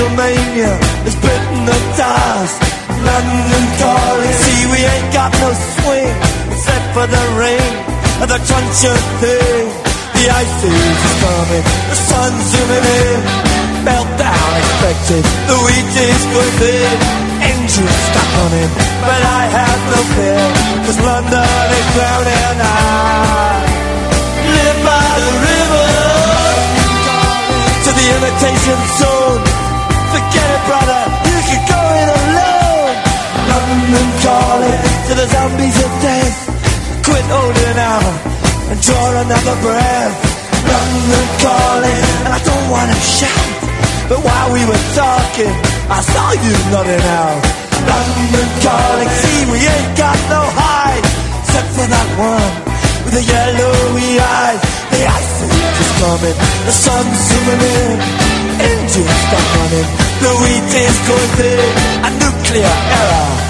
Pennsylvania 0.00 0.72
is 1.04 1.12
bitten 1.20 1.60
the 1.68 1.76
dust. 2.00 2.56
London 2.88 3.64
calling. 3.84 4.32
See, 4.32 4.64
we 4.72 4.80
ain't 4.80 5.12
got 5.12 5.28
no 5.44 5.50
swing 5.52 6.16
except 6.56 6.86
for 6.96 7.04
the 7.06 7.24
rain 7.36 7.70
and 8.24 8.28
the 8.32 8.40
crunch 8.48 8.80
of 8.88 8.96
thing. 9.20 9.62
The 10.16 10.26
ice 10.32 10.60
is 10.72 10.96
coming, 11.20 11.64
the 11.92 11.98
sun's 12.08 12.40
zooming 12.48 12.86
in. 13.12 13.18
Meltdown 13.84 14.52
expected, 14.64 15.22
the 15.52 15.56
wheat 15.68 15.92
is 16.08 16.22
within. 16.32 16.96
Engines 17.52 17.98
stuck 18.08 18.30
on 18.40 18.50
him, 18.56 18.70
but 19.04 19.20
I 19.20 19.42
have 19.52 19.80
no 19.92 20.00
fear, 20.16 20.44
cause 20.86 20.96
London 21.04 21.76
is 21.76 21.88
drowning. 21.92 22.58
I 22.72 23.52
live 24.56 24.78
by 24.80 25.10
the 25.28 25.34
river 27.84 27.84
to 27.84 27.90
the 28.00 28.06
imitation 28.16 28.78
zone. 28.96 29.49
them 33.92 34.10
calling 34.22 34.78
to 35.08 35.12
the 35.18 35.26
zombies 35.34 35.78
of 35.82 35.90
death. 36.02 36.36
Quit 37.06 37.26
holding 37.26 37.78
out 37.80 38.14
and 38.70 38.78
draw 38.80 39.06
another 39.26 39.56
breath. 39.66 40.14
London 40.70 41.26
calling, 41.42 42.02
and 42.24 42.28
I 42.38 42.40
don't 42.46 42.66
wanna 42.70 42.94
shout, 43.02 43.52
but 44.06 44.20
while 44.22 44.48
we 44.54 44.62
were 44.70 44.82
talking, 44.94 45.52
I 45.90 46.00
saw 46.02 46.28
you 46.38 46.52
nodding 46.70 47.06
out. 47.20 47.40
London 47.90 48.48
calling, 48.62 49.10
see 49.20 49.40
we 49.50 49.58
ain't 49.66 49.92
got 49.98 50.18
no 50.30 50.42
hide, 50.62 51.04
except 51.42 51.68
for 51.74 51.86
that 51.90 52.08
one 52.30 52.52
with 53.04 53.14
the 53.18 53.24
yellowy 53.34 54.08
eyes. 54.20 54.60
The 54.94 55.00
ice 55.18 55.40
is 55.82 55.90
coming, 55.98 56.36
the 56.68 56.74
sun's 56.86 57.18
zooming 57.26 57.62
in, 57.74 57.96
engines 58.70 59.18
stop 59.26 59.46
running, 59.58 59.88
the 60.22 60.32
wheat 60.40 60.68
is 60.84 60.96
going 61.10 61.30
thin, 61.40 61.68
a 62.06 62.08
nuclear 62.22 62.70
error. 63.00 63.49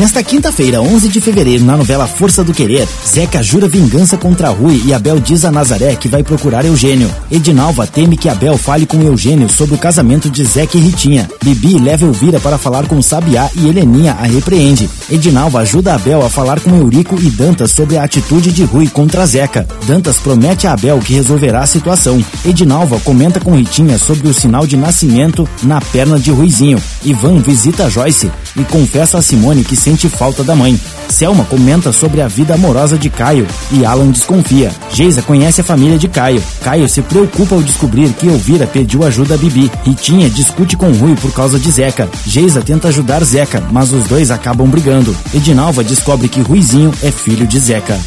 Nesta 0.00 0.22
quinta-feira, 0.22 0.80
11 0.80 1.10
de 1.10 1.20
fevereiro, 1.20 1.62
na 1.62 1.76
novela 1.76 2.06
Força 2.06 2.42
do 2.42 2.54
Querer, 2.54 2.88
Zeca 3.06 3.42
jura 3.42 3.68
vingança 3.68 4.16
contra 4.16 4.48
Rui 4.48 4.80
e 4.86 4.94
Abel 4.94 5.20
diz 5.20 5.44
a 5.44 5.50
Nazaré 5.50 5.94
que 5.94 6.08
vai 6.08 6.22
procurar 6.22 6.64
Eugênio. 6.64 7.14
Edinalva 7.30 7.86
teme 7.86 8.16
que 8.16 8.26
Abel 8.26 8.56
fale 8.56 8.86
com 8.86 9.02
Eugênio 9.02 9.46
sobre 9.50 9.74
o 9.74 9.78
casamento 9.78 10.30
de 10.30 10.42
Zeca 10.42 10.78
e 10.78 10.80
Ritinha. 10.80 11.30
Bibi 11.44 11.78
leva 11.78 12.06
Elvira 12.06 12.40
para 12.40 12.56
falar 12.56 12.86
com 12.88 13.02
Sabiá 13.02 13.50
e 13.54 13.68
Heleninha 13.68 14.12
a 14.14 14.22
repreende. 14.22 14.88
Edinalva 15.10 15.58
ajuda 15.60 15.94
Abel 15.96 16.24
a 16.24 16.30
falar 16.30 16.60
com 16.62 16.74
Eurico 16.78 17.20
e 17.20 17.28
Dantas 17.28 17.70
sobre 17.72 17.98
a 17.98 18.04
atitude 18.04 18.50
de 18.52 18.64
Rui 18.64 18.88
contra 18.88 19.26
Zeca. 19.26 19.68
Dantas 19.86 20.16
promete 20.16 20.66
a 20.66 20.72
Abel 20.72 20.98
que 21.00 21.12
resolverá 21.12 21.60
a 21.60 21.66
situação. 21.66 22.24
Edinalva 22.42 22.98
comenta 23.00 23.38
com 23.38 23.54
Ritinha 23.54 23.98
sobre 23.98 24.26
o 24.28 24.32
sinal 24.32 24.66
de 24.66 24.78
nascimento 24.78 25.46
na 25.62 25.78
perna 25.78 26.18
de 26.18 26.30
Ruizinho. 26.30 26.80
Ivan 27.04 27.40
visita 27.40 27.90
Joyce 27.90 28.30
e 28.56 28.64
confessa 28.64 29.18
a 29.18 29.22
Simone 29.22 29.64
que 29.64 29.76
sente 29.76 30.08
falta 30.08 30.42
da 30.42 30.54
mãe. 30.54 30.78
Selma 31.08 31.44
comenta 31.44 31.92
sobre 31.92 32.20
a 32.20 32.28
vida 32.28 32.54
amorosa 32.54 32.96
de 32.98 33.10
Caio 33.10 33.46
e 33.72 33.84
Alan 33.84 34.10
desconfia. 34.10 34.70
Geisa 34.92 35.22
conhece 35.22 35.60
a 35.60 35.64
família 35.64 35.98
de 35.98 36.08
Caio. 36.08 36.42
Caio 36.62 36.88
se 36.88 37.02
preocupa 37.02 37.54
ao 37.54 37.62
descobrir 37.62 38.12
que 38.14 38.26
Elvira 38.28 38.66
pediu 38.66 39.04
ajuda 39.04 39.34
a 39.34 39.38
Bibi. 39.38 39.70
Ritinha 39.84 40.28
discute 40.30 40.76
com 40.76 40.90
Rui 40.92 41.16
por 41.16 41.32
causa 41.32 41.58
de 41.58 41.70
Zeca. 41.70 42.08
Geisa 42.26 42.62
tenta 42.62 42.88
ajudar 42.88 43.24
Zeca, 43.24 43.62
mas 43.72 43.92
os 43.92 44.06
dois 44.06 44.30
acabam 44.30 44.68
brigando. 44.68 45.16
Edinalva 45.34 45.82
descobre 45.82 46.28
que 46.28 46.40
Ruizinho 46.40 46.92
é 47.02 47.10
filho 47.10 47.46
de 47.46 47.58
Zeca. 47.58 47.98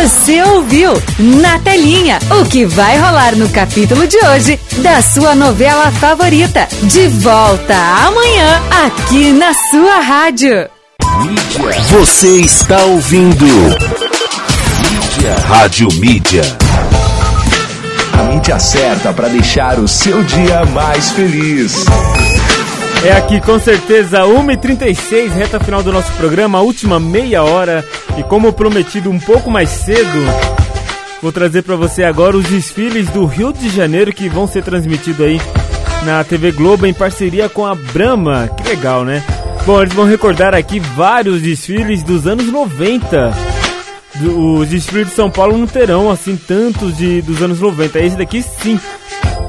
Você 0.00 0.40
ouviu 0.44 0.92
na 1.18 1.58
telinha 1.58 2.20
o 2.40 2.44
que 2.48 2.64
vai 2.64 2.96
rolar 2.96 3.34
no 3.34 3.48
capítulo 3.48 4.06
de 4.06 4.16
hoje 4.28 4.58
da 4.76 5.02
sua 5.02 5.34
novela 5.34 5.90
favorita. 5.90 6.68
De 6.84 7.08
volta 7.08 7.74
amanhã 8.06 8.62
aqui 8.86 9.32
na 9.32 9.52
sua 9.52 9.96
rádio. 9.98 10.68
Você 11.90 12.28
está 12.42 12.78
ouvindo 12.84 13.44
Mídia. 13.44 15.34
Rádio 15.48 15.88
Mídia. 15.94 16.42
A 18.12 18.22
mídia 18.32 18.58
certa 18.60 19.12
para 19.12 19.26
deixar 19.26 19.80
o 19.80 19.88
seu 19.88 20.22
dia 20.22 20.64
mais 20.66 21.10
feliz. 21.10 21.74
É 23.04 23.12
aqui 23.12 23.40
com 23.40 23.60
certeza 23.60 24.22
1h36, 24.22 25.30
reta 25.30 25.60
final 25.60 25.82
do 25.84 25.92
nosso 25.92 26.10
programa, 26.14 26.60
última 26.62 26.98
meia 26.98 27.44
hora. 27.44 27.86
E 28.18 28.24
como 28.24 28.52
prometido 28.52 29.08
um 29.08 29.20
pouco 29.20 29.48
mais 29.52 29.68
cedo, 29.68 30.20
vou 31.22 31.30
trazer 31.30 31.62
para 31.62 31.76
você 31.76 32.02
agora 32.02 32.36
os 32.36 32.46
desfiles 32.46 33.08
do 33.08 33.24
Rio 33.24 33.52
de 33.52 33.68
Janeiro 33.70 34.12
que 34.12 34.28
vão 34.28 34.48
ser 34.48 34.64
transmitidos 34.64 35.24
aí 35.24 35.40
na 36.04 36.24
TV 36.24 36.50
Globo 36.50 36.86
em 36.86 36.92
parceria 36.92 37.48
com 37.48 37.64
a 37.64 37.72
Brahma. 37.76 38.50
Que 38.60 38.70
legal, 38.70 39.04
né? 39.04 39.22
Bom, 39.64 39.80
eles 39.80 39.94
vão 39.94 40.04
recordar 40.06 40.52
aqui 40.52 40.80
vários 40.80 41.40
desfiles 41.40 42.02
dos 42.02 42.26
anos 42.26 42.46
90. 42.46 43.32
Os 44.60 44.68
desfiles 44.68 45.08
de 45.10 45.14
São 45.14 45.30
Paulo 45.30 45.56
não 45.56 45.68
terão 45.68 46.10
assim 46.10 46.36
tantos 46.36 46.96
de, 46.96 47.22
dos 47.22 47.40
anos 47.42 47.60
90. 47.60 47.98
Esse 48.00 48.16
daqui 48.16 48.42
sim 48.42 48.76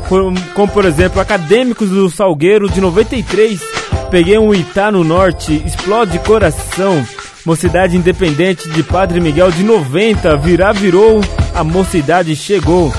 como, 0.09 0.35
como 0.55 0.67
por 0.69 0.85
exemplo 0.85 1.21
Acadêmicos 1.21 1.89
do 1.89 2.09
Salgueiro 2.09 2.67
de 2.67 2.81
93, 2.81 3.61
Peguei 4.09 4.39
um 4.39 4.53
Itá 4.53 4.91
no 4.91 5.03
Norte, 5.03 5.61
Explode 5.65 6.17
Coração, 6.19 7.05
Mocidade 7.45 7.95
Independente 7.95 8.67
de 8.71 8.81
Padre 8.81 9.19
Miguel 9.21 9.51
de 9.51 9.61
90, 9.63 10.35
Virá 10.37 10.71
Virou, 10.71 11.21
A 11.53 11.63
Mocidade 11.63 12.35
Chegou. 12.35 12.91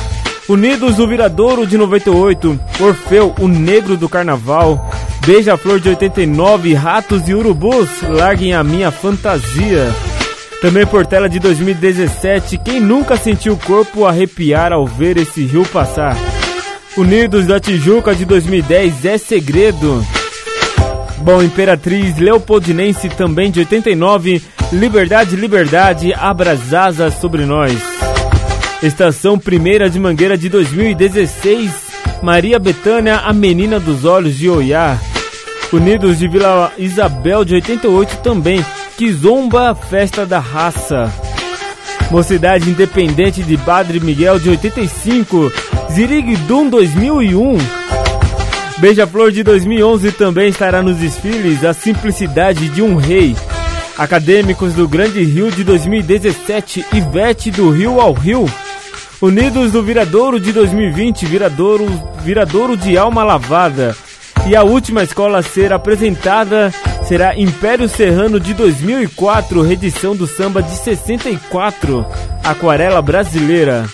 Unidos 0.48 0.96
do 0.96 1.06
Viradouro 1.08 1.66
de 1.66 1.76
98, 1.76 2.58
Orfeu, 2.80 3.34
o 3.40 3.46
Negro 3.48 3.96
do 3.96 4.08
Carnaval, 4.08 4.88
Beija-Flor 5.24 5.78
de 5.80 5.90
89, 5.90 6.74
Ratos 6.74 7.28
e 7.28 7.34
Urubus, 7.34 7.88
Larguem 8.08 8.52
a 8.54 8.62
Minha 8.64 8.90
Fantasia. 8.90 9.92
Também 10.60 10.86
Portela 10.86 11.28
de 11.28 11.38
2017, 11.40 12.58
Quem 12.58 12.80
Nunca 12.80 13.16
Sentiu 13.16 13.52
o 13.54 13.58
Corpo 13.58 14.06
Arrepiar 14.06 14.72
ao 14.72 14.86
Ver 14.86 15.16
Esse 15.18 15.44
Rio 15.44 15.64
Passar. 15.66 16.16
Unidos 16.96 17.46
da 17.46 17.60
Tijuca 17.60 18.14
de 18.16 18.24
2010 18.24 19.04
é 19.04 19.16
segredo. 19.16 20.04
Bom, 21.18 21.40
Imperatriz 21.40 22.18
Leopoldinense 22.18 23.08
também 23.10 23.48
de 23.50 23.60
89, 23.60 24.42
Liberdade, 24.72 25.36
Liberdade, 25.36 26.12
abra 26.12 26.50
as 26.52 26.74
asas 26.74 27.14
sobre 27.14 27.44
nós. 27.44 27.72
Estação 28.82 29.38
Primeira 29.38 29.88
de 29.88 30.00
Mangueira 30.00 30.36
de 30.36 30.48
2016, 30.48 31.70
Maria 32.22 32.58
Betânia, 32.58 33.18
a 33.18 33.32
Menina 33.32 33.78
dos 33.78 34.04
Olhos 34.04 34.36
de 34.36 34.48
Oiá. 34.50 34.98
Unidos 35.72 36.18
de 36.18 36.26
Vila 36.26 36.72
Isabel 36.76 37.44
de 37.44 37.54
88 37.54 38.16
também, 38.16 38.64
que 38.98 39.16
a 39.56 39.74
Festa 39.76 40.26
da 40.26 40.40
Raça. 40.40 41.12
Mocidade 42.10 42.68
Independente 42.68 43.44
de 43.44 43.56
Padre 43.58 44.00
Miguel 44.00 44.40
de 44.40 44.50
85, 44.50 45.52
Zirig 45.94 46.36
Doom 46.46 46.70
2001. 46.70 47.58
Beija-Flor 48.78 49.32
de 49.32 49.42
2011 49.42 50.12
também 50.12 50.48
estará 50.48 50.82
nos 50.82 50.96
desfiles 50.98 51.64
A 51.64 51.74
Simplicidade 51.74 52.68
de 52.68 52.80
um 52.80 52.94
Rei. 52.96 53.34
Acadêmicos 53.98 54.72
do 54.72 54.86
Grande 54.86 55.22
Rio 55.24 55.50
de 55.50 55.64
2017, 55.64 56.84
Ivete 56.92 57.50
do 57.50 57.70
Rio 57.70 58.00
ao 58.00 58.12
Rio. 58.12 58.48
Unidos 59.20 59.72
do 59.72 59.82
Viradouro 59.82 60.38
de 60.38 60.52
2020, 60.52 61.26
Viradouro, 61.26 61.86
Viradouro 62.22 62.76
de 62.76 62.96
Alma 62.96 63.24
Lavada. 63.24 63.94
E 64.46 64.54
a 64.54 64.62
última 64.62 65.02
escola 65.02 65.38
a 65.38 65.42
ser 65.42 65.72
apresentada 65.72 66.72
será 67.02 67.36
Império 67.36 67.88
Serrano 67.88 68.38
de 68.38 68.54
2004, 68.54 69.60
redição 69.60 70.14
do 70.14 70.26
samba 70.26 70.62
de 70.62 70.70
64, 70.76 72.06
Aquarela 72.44 73.02
Brasileira. 73.02 73.84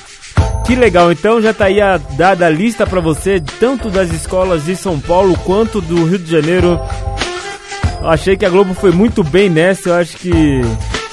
Que 0.67 0.75
legal, 0.75 1.13
então 1.13 1.41
já 1.41 1.55
tá 1.55 1.67
aí 1.67 1.81
a, 1.81 1.97
dada 1.97 2.45
a 2.47 2.51
lista 2.51 2.85
para 2.85 3.01
você, 3.01 3.41
tanto 3.61 3.89
das 3.89 4.11
escolas 4.13 4.65
de 4.65 4.75
São 4.75 4.99
Paulo 4.99 5.39
quanto 5.45 5.81
do 5.81 6.05
Rio 6.07 6.19
de 6.19 6.29
Janeiro. 6.29 6.81
Eu 8.01 8.09
achei 8.09 8.37
que 8.37 8.45
a 8.45 8.51
Globo 8.51 8.75
foi 8.75 8.91
muito 8.91 9.23
bem 9.23 9.49
nessa, 9.49 9.91
eu 9.91 9.95
acho 9.95 10.17
que 10.17 10.61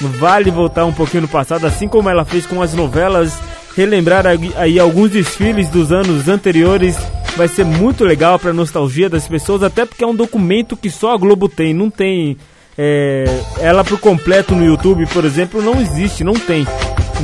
vale 0.00 0.50
voltar 0.50 0.84
um 0.84 0.92
pouquinho 0.92 1.22
no 1.22 1.28
passado, 1.28 1.68
assim 1.68 1.86
como 1.86 2.10
ela 2.10 2.24
fez 2.24 2.46
com 2.46 2.60
as 2.60 2.74
novelas, 2.74 3.38
relembrar 3.76 4.24
aí 4.56 4.76
alguns 4.80 5.12
desfiles 5.12 5.68
dos 5.68 5.92
anos 5.92 6.26
anteriores. 6.28 6.98
Vai 7.36 7.46
ser 7.46 7.64
muito 7.64 8.04
legal 8.04 8.40
para 8.40 8.52
nostalgia 8.52 9.08
das 9.08 9.28
pessoas, 9.28 9.62
até 9.62 9.84
porque 9.84 10.02
é 10.02 10.06
um 10.06 10.16
documento 10.16 10.76
que 10.76 10.90
só 10.90 11.14
a 11.14 11.16
Globo 11.16 11.48
tem, 11.48 11.72
não 11.72 11.88
tem 11.90 12.36
é, 12.76 13.24
ela 13.60 13.84
pro 13.84 13.98
completo 13.98 14.52
no 14.52 14.66
YouTube, 14.66 15.06
por 15.10 15.24
exemplo, 15.24 15.62
não 15.62 15.80
existe, 15.80 16.24
não 16.24 16.34
tem. 16.34 16.66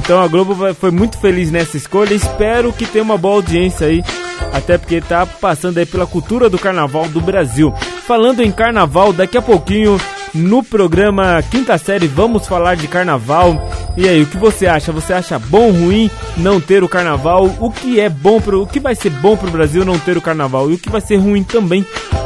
Então 0.03 0.19
a 0.19 0.27
Globo 0.27 0.57
foi 0.75 0.91
muito 0.91 1.19
feliz 1.19 1.51
nessa 1.51 1.77
escolha. 1.77 2.15
Espero 2.15 2.73
que 2.73 2.87
tenha 2.87 3.05
uma 3.05 3.19
boa 3.19 3.35
audiência 3.35 3.87
aí. 3.87 4.03
Até 4.51 4.79
porque 4.79 4.99
tá 5.01 5.27
passando 5.27 5.77
aí 5.77 5.85
pela 5.85 6.07
cultura 6.07 6.49
do 6.49 6.59
carnaval 6.59 7.07
do 7.09 7.21
Brasil. 7.21 7.73
Falando 8.07 8.43
em 8.43 8.51
carnaval, 8.51 9.13
daqui 9.13 9.37
a 9.37 9.43
pouquinho 9.43 10.01
no 10.35 10.65
programa 10.65 11.43
Quinta 11.51 11.77
Série 11.77 12.07
vamos 12.09 12.47
falar 12.47 12.77
de 12.77 12.89
carnaval. 12.89 13.55
E 13.95 14.09
aí, 14.09 14.23
o 14.23 14.27
que 14.27 14.39
você 14.39 14.67
acha? 14.67 14.91
Você 14.91 15.13
acha 15.13 15.39
bom 15.39 15.71
ruim 15.71 16.11
não 16.39 16.61
ter 16.63 16.83
o 16.83 16.89
carnaval? 16.89 17.55
O 17.61 17.71
que 17.71 18.01
é 18.01 18.09
bom 18.09 18.41
pro, 18.41 18.63
o 18.63 18.67
que 18.67 18.81
vai 18.81 18.95
ser 18.95 19.11
bom 19.11 19.37
pro 19.37 19.51
Brasil 19.51 19.85
não 19.85 19.99
ter 19.99 20.17
o 20.17 20.23
carnaval 20.23 20.71
e 20.71 20.75
o 20.75 20.79
que 20.79 20.91
vai 20.91 21.03
ser 21.03 21.17
ruim 21.19 21.45
também? 21.45 21.85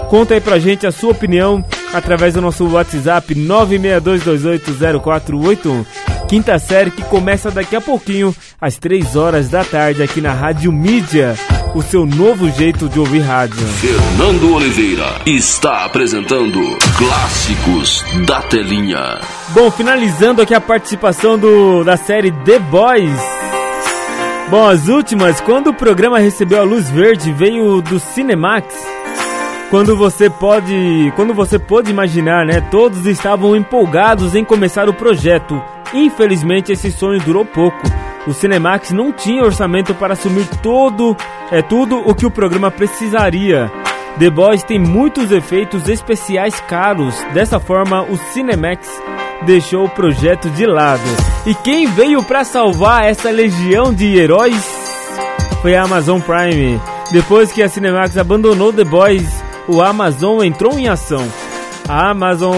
Conta 0.08 0.32
aí 0.34 0.40
pra 0.40 0.60
gente 0.60 0.86
a 0.86 0.92
sua 0.92 1.10
opinião 1.10 1.62
através 1.96 2.34
do 2.34 2.40
nosso 2.42 2.66
WhatsApp 2.70 3.32
962280481. 3.34 5.86
Quinta 6.28 6.58
série 6.58 6.90
que 6.90 7.04
começa 7.04 7.50
daqui 7.52 7.76
a 7.76 7.80
pouquinho, 7.80 8.34
às 8.60 8.76
3 8.76 9.14
horas 9.16 9.48
da 9.48 9.62
tarde, 9.62 10.02
aqui 10.02 10.20
na 10.20 10.32
Rádio 10.32 10.72
Mídia, 10.72 11.36
o 11.74 11.82
seu 11.82 12.04
novo 12.06 12.50
jeito 12.50 12.88
de 12.88 12.98
ouvir 12.98 13.20
rádio. 13.20 13.56
Fernando 13.80 14.52
Oliveira 14.54 15.20
está 15.26 15.84
apresentando 15.84 16.60
Clássicos 16.98 18.04
da 18.26 18.40
Telinha. 18.42 19.20
Bom, 19.50 19.70
finalizando 19.70 20.40
aqui 20.42 20.54
a 20.54 20.60
participação 20.60 21.38
do, 21.38 21.84
da 21.84 21.96
série 21.96 22.32
The 22.32 22.58
Boys. 22.58 23.16
Bom, 24.50 24.68
as 24.68 24.88
últimas, 24.88 25.40
quando 25.40 25.68
o 25.68 25.74
programa 25.74 26.18
recebeu 26.18 26.60
a 26.60 26.64
luz 26.64 26.88
verde, 26.90 27.32
veio 27.32 27.80
do 27.82 28.00
Cinemax 28.00 28.74
quando 29.74 29.96
você 29.96 30.30
pode, 30.30 31.12
quando 31.16 31.34
você 31.34 31.58
pôde 31.58 31.90
imaginar, 31.90 32.46
né? 32.46 32.60
Todos 32.70 33.06
estavam 33.06 33.56
empolgados 33.56 34.36
em 34.36 34.44
começar 34.44 34.88
o 34.88 34.94
projeto. 34.94 35.60
Infelizmente, 35.92 36.70
esse 36.70 36.92
sonho 36.92 37.18
durou 37.18 37.44
pouco. 37.44 37.76
O 38.24 38.32
Cinemax 38.32 38.92
não 38.92 39.10
tinha 39.10 39.42
orçamento 39.42 39.92
para 39.92 40.12
assumir 40.12 40.46
todo, 40.62 41.16
é 41.50 41.60
tudo 41.60 41.96
o 42.08 42.14
que 42.14 42.24
o 42.24 42.30
programa 42.30 42.70
precisaria. 42.70 43.68
The 44.16 44.30
Boys 44.30 44.62
tem 44.62 44.78
muitos 44.78 45.32
efeitos 45.32 45.88
especiais 45.88 46.60
caros. 46.68 47.16
Dessa 47.32 47.58
forma, 47.58 48.02
o 48.02 48.16
Cinemax 48.32 48.88
deixou 49.44 49.86
o 49.86 49.90
projeto 49.90 50.48
de 50.50 50.66
lado. 50.66 51.02
E 51.46 51.52
quem 51.52 51.86
veio 51.88 52.22
para 52.22 52.44
salvar 52.44 53.06
essa 53.10 53.28
legião 53.28 53.92
de 53.92 54.16
heróis 54.16 54.64
foi 55.62 55.74
a 55.74 55.82
Amazon 55.82 56.20
Prime. 56.20 56.80
Depois 57.10 57.50
que 57.50 57.60
a 57.60 57.68
Cinemax 57.68 58.16
abandonou 58.16 58.72
The 58.72 58.84
Boys 58.84 59.42
o 59.68 59.80
Amazon 59.80 60.42
entrou 60.44 60.78
em 60.78 60.88
ação. 60.88 61.26
A 61.88 62.10
Amazon 62.10 62.56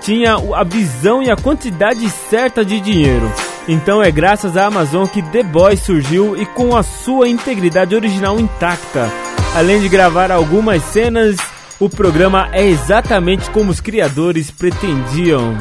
tinha 0.00 0.36
a 0.54 0.64
visão 0.64 1.22
e 1.22 1.30
a 1.30 1.36
quantidade 1.36 2.08
certa 2.08 2.64
de 2.64 2.80
dinheiro. 2.80 3.30
Então 3.68 4.02
é 4.02 4.10
graças 4.10 4.56
à 4.56 4.66
Amazon 4.66 5.06
que 5.06 5.22
The 5.22 5.42
Boys 5.42 5.80
surgiu 5.80 6.36
e 6.40 6.46
com 6.46 6.74
a 6.76 6.82
sua 6.82 7.28
integridade 7.28 7.94
original 7.94 8.38
intacta. 8.40 9.08
Além 9.54 9.80
de 9.80 9.88
gravar 9.88 10.30
algumas 10.30 10.82
cenas, 10.84 11.36
o 11.78 11.88
programa 11.88 12.48
é 12.52 12.64
exatamente 12.66 13.50
como 13.50 13.70
os 13.70 13.80
criadores 13.80 14.50
pretendiam. 14.50 15.56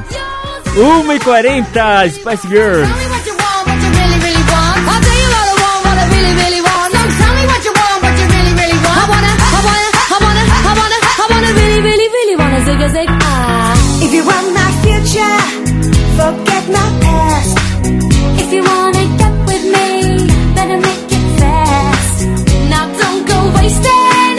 1h40, 0.76 2.10
Spice 2.10 2.48
Girls! 2.48 3.19
big 12.88 13.10
as 13.10 14.01
If 14.03 14.14
you 14.14 14.23
want 14.26 14.47
my 14.56 14.69
future, 14.84 15.38
forget 16.15 16.64
my 16.72 16.88
past. 17.03 17.57
If 18.41 18.53
you 18.53 18.64
wanna 18.64 19.03
get 19.19 19.34
with 19.49 19.64
me, 19.68 20.27
better 20.56 20.77
make 20.88 21.11
it 21.18 21.26
fast. 21.39 22.23
Now 22.72 22.85
don't 23.01 23.22
go 23.27 23.39
wasting 23.60 24.35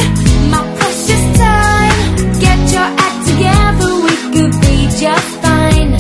my 0.53 0.63
precious 0.79 1.23
time. 1.37 1.99
Get 2.45 2.61
your 2.77 2.89
act 3.05 3.19
together, 3.29 3.91
we 4.09 4.13
could 4.35 4.55
be 4.65 4.89
just 5.03 5.27
fine. 5.45 5.93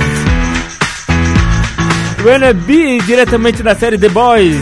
Wanna 2.25 2.53
Be, 2.53 2.99
diretamente 3.05 3.61
da 3.61 3.75
série 3.75 3.97
The 3.97 4.07
Boys. 4.09 4.55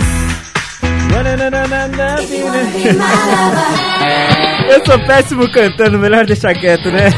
Eu 4.70 4.84
sou 4.84 5.00
péssimo 5.06 5.52
cantando, 5.52 6.00
melhor 6.00 6.26
deixar 6.26 6.56
quieto, 6.56 6.90
né? 6.90 7.14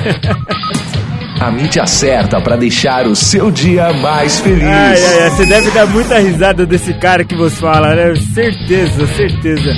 A 1.40 1.50
mídia 1.50 1.86
certa 1.88 2.42
para 2.42 2.58
deixar 2.58 3.08
o 3.08 3.16
seu 3.16 3.50
dia 3.50 3.94
mais 3.94 4.38
feliz. 4.42 4.64
Ai, 4.66 4.98
ai, 5.02 5.20
ai, 5.24 5.30
você 5.30 5.46
deve 5.46 5.72
dar 5.72 5.86
muita 5.88 6.18
risada 6.20 6.66
desse 6.66 6.94
cara 6.96 7.24
que 7.24 7.36
você 7.38 7.56
fala, 7.56 7.96
né? 7.96 8.16
Certeza, 8.34 9.08
certeza. 9.16 9.72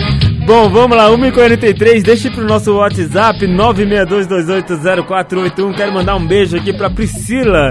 Bom, 0.47 0.69
vamos 0.69 0.95
lá, 0.95 1.09
1h43, 1.09 2.01
deixe 2.03 2.29
pro 2.29 2.47
nosso 2.47 2.71
WhatsApp 2.75 3.45
962280481. 3.45 5.75
Quero 5.75 5.91
mandar 5.91 6.15
um 6.15 6.25
beijo 6.25 6.55
aqui 6.55 6.71
pra 6.71 6.89
Priscila 6.89 7.67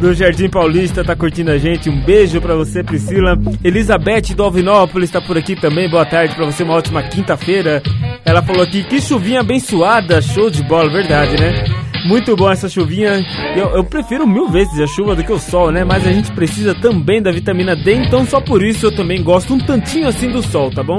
do 0.00 0.14
Jardim 0.14 0.48
Paulista, 0.48 1.04
tá 1.04 1.14
curtindo 1.14 1.50
a 1.50 1.58
gente. 1.58 1.90
Um 1.90 2.00
beijo 2.00 2.40
pra 2.40 2.54
você, 2.54 2.82
Priscila. 2.82 3.36
Elizabeth 3.62 4.34
do 4.34 4.42
Alvinópolis 4.42 5.10
tá 5.10 5.20
por 5.20 5.36
aqui 5.36 5.54
também. 5.54 5.90
Boa 5.90 6.06
tarde 6.06 6.34
pra 6.34 6.46
você, 6.46 6.62
uma 6.62 6.72
ótima 6.72 7.02
quinta-feira. 7.02 7.82
Ela 8.24 8.40
falou 8.40 8.62
aqui 8.62 8.82
que 8.84 9.02
chuvinha 9.02 9.40
abençoada, 9.40 10.22
show 10.22 10.48
de 10.48 10.62
bola, 10.62 10.90
verdade, 10.90 11.38
né? 11.38 11.62
Muito 12.06 12.36
bom 12.36 12.50
essa 12.50 12.68
chuvinha. 12.68 13.24
Eu, 13.56 13.76
eu, 13.76 13.84
prefiro 13.84 14.26
mil 14.26 14.46
vezes 14.48 14.78
a 14.78 14.86
chuva 14.86 15.16
do 15.16 15.24
que 15.24 15.32
o 15.32 15.38
sol, 15.38 15.70
né? 15.70 15.84
Mas 15.84 16.06
a 16.06 16.12
gente 16.12 16.30
precisa 16.32 16.74
também 16.74 17.22
da 17.22 17.30
vitamina 17.32 17.74
D, 17.74 17.94
então 17.94 18.26
só 18.26 18.42
por 18.42 18.62
isso 18.62 18.86
eu 18.86 18.94
também 18.94 19.22
gosto 19.24 19.54
um 19.54 19.58
tantinho 19.58 20.06
assim 20.06 20.28
do 20.30 20.42
sol, 20.42 20.70
tá 20.70 20.82
bom? 20.82 20.98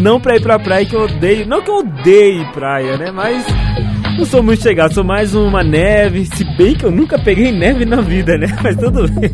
Não 0.00 0.18
pra 0.18 0.36
ir 0.36 0.40
pra 0.42 0.58
praia 0.58 0.86
que 0.86 0.96
eu 0.96 1.02
odeio. 1.02 1.46
Não 1.46 1.60
que 1.60 1.70
eu 1.70 1.76
odeie 1.78 2.44
praia, 2.54 2.96
né? 2.96 3.10
Mas. 3.10 3.44
Não 4.16 4.24
sou 4.24 4.42
muito 4.42 4.62
chegado, 4.62 4.94
sou 4.94 5.04
mais 5.04 5.34
uma 5.34 5.62
neve. 5.62 6.24
Se 6.24 6.42
bem 6.56 6.74
que 6.74 6.86
eu 6.86 6.90
nunca 6.90 7.18
peguei 7.18 7.52
neve 7.52 7.84
na 7.84 8.00
vida, 8.00 8.38
né? 8.38 8.46
Mas 8.64 8.74
tudo 8.76 9.06
bem. 9.12 9.30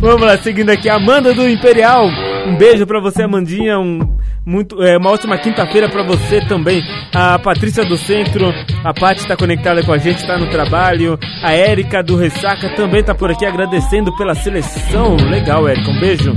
Vamos 0.00 0.22
lá, 0.24 0.38
seguindo 0.38 0.70
aqui, 0.70 0.88
Amanda 0.88 1.34
do 1.34 1.48
Imperial. 1.48 2.06
Um 2.46 2.56
beijo 2.56 2.86
pra 2.86 3.00
você, 3.00 3.24
Amandinha. 3.24 3.80
Um 3.80 4.15
muito, 4.46 4.80
é, 4.80 4.96
uma 4.96 5.10
ótima 5.10 5.36
quinta-feira 5.36 5.88
para 5.90 6.04
você 6.04 6.40
também. 6.46 6.80
A 7.12 7.36
Patrícia 7.38 7.84
do 7.84 7.96
Centro, 7.96 8.54
a 8.84 8.94
Paty 8.94 9.22
está 9.22 9.36
conectada 9.36 9.82
com 9.84 9.92
a 9.92 9.98
gente, 9.98 10.18
está 10.18 10.38
no 10.38 10.48
trabalho. 10.48 11.18
A 11.42 11.52
Érica 11.52 12.00
do 12.02 12.16
Ressaca 12.16 12.68
também 12.76 13.00
está 13.00 13.12
por 13.14 13.30
aqui 13.30 13.44
agradecendo 13.44 14.14
pela 14.16 14.34
seleção. 14.36 15.16
Legal, 15.16 15.66
Érica, 15.68 15.90
um 15.90 15.98
beijo. 16.00 16.32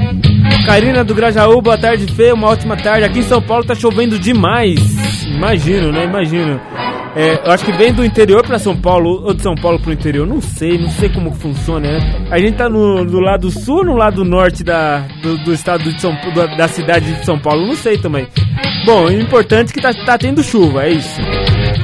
Karina 0.65 1.03
do 1.03 1.13
Grajaú, 1.13 1.61
boa 1.61 1.77
tarde, 1.77 2.11
Fê, 2.15 2.31
uma 2.33 2.47
ótima 2.47 2.75
tarde. 2.75 3.03
Aqui 3.05 3.19
em 3.19 3.23
São 3.23 3.41
Paulo 3.41 3.63
tá 3.63 3.75
chovendo 3.75 4.17
demais. 4.17 5.25
Imagino, 5.27 5.91
né? 5.91 6.05
Imagino. 6.05 6.59
É, 7.15 7.41
eu 7.47 7.51
acho 7.51 7.65
que 7.65 7.71
vem 7.71 7.91
do 7.91 8.05
interior 8.05 8.45
para 8.45 8.59
São 8.59 8.75
Paulo, 8.75 9.23
ou 9.25 9.33
de 9.33 9.41
São 9.41 9.55
Paulo 9.55 9.79
pro 9.79 9.91
interior, 9.91 10.27
não 10.27 10.39
sei, 10.41 10.77
não 10.77 10.89
sei 10.89 11.09
como 11.09 11.31
funciona, 11.33 11.89
né? 11.91 12.27
A 12.29 12.37
gente 12.37 12.55
tá 12.55 12.69
no, 12.69 13.03
do 13.03 13.19
lado 13.19 13.49
sul 13.49 13.77
ou 13.77 13.85
no 13.85 13.95
lado 13.95 14.23
norte 14.23 14.63
da, 14.63 14.99
do, 15.21 15.37
do 15.43 15.51
estado 15.53 15.83
de 15.91 15.99
São 15.99 16.15
da, 16.35 16.45
da 16.55 16.67
cidade 16.67 17.11
de 17.11 17.25
São 17.25 17.39
Paulo? 17.39 17.65
Não 17.65 17.73
sei 17.75 17.97
também. 17.97 18.27
Bom, 18.85 19.05
o 19.05 19.11
importante 19.11 19.71
é 19.71 19.73
que 19.73 19.81
tá, 19.81 19.91
tá 20.05 20.17
tendo 20.19 20.43
chuva, 20.43 20.83
é 20.83 20.91
isso. 20.91 21.19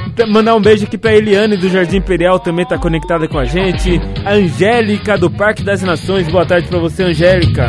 Então, 0.08 0.28
mandar 0.28 0.54
um 0.56 0.62
beijo 0.62 0.84
aqui 0.84 0.98
pra 0.98 1.14
Eliane 1.16 1.58
do 1.58 1.70
Jardim 1.70 1.98
Imperial, 1.98 2.40
também 2.40 2.66
tá 2.66 2.78
conectada 2.78 3.28
com 3.28 3.40
a 3.40 3.46
gente. 3.46 4.00
A 4.24 4.34
Angélica 4.34 5.18
do 5.18 5.30
Parque 5.30 5.64
das 5.64 5.82
Nações, 5.82 6.28
boa 6.28 6.46
tarde 6.46 6.68
pra 6.68 6.78
você, 6.80 7.02
Angélica. 7.04 7.68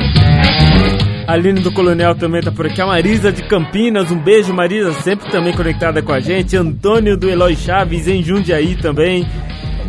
A 1.26 1.32
Aline 1.32 1.60
do 1.60 1.72
Coronel 1.72 2.14
também 2.14 2.40
tá 2.40 2.52
por 2.52 2.66
aqui. 2.66 2.80
A 2.80 2.86
Marisa 2.86 3.32
de 3.32 3.42
Campinas, 3.42 4.12
um 4.12 4.18
beijo, 4.18 4.54
Marisa, 4.54 4.92
sempre 5.02 5.28
também 5.28 5.52
conectada 5.52 6.00
com 6.00 6.12
a 6.12 6.20
gente. 6.20 6.56
Antônio 6.56 7.16
do 7.16 7.28
Eloy 7.28 7.56
Chaves, 7.56 8.06
em 8.06 8.22
Jundiaí 8.22 8.76
também. 8.76 9.26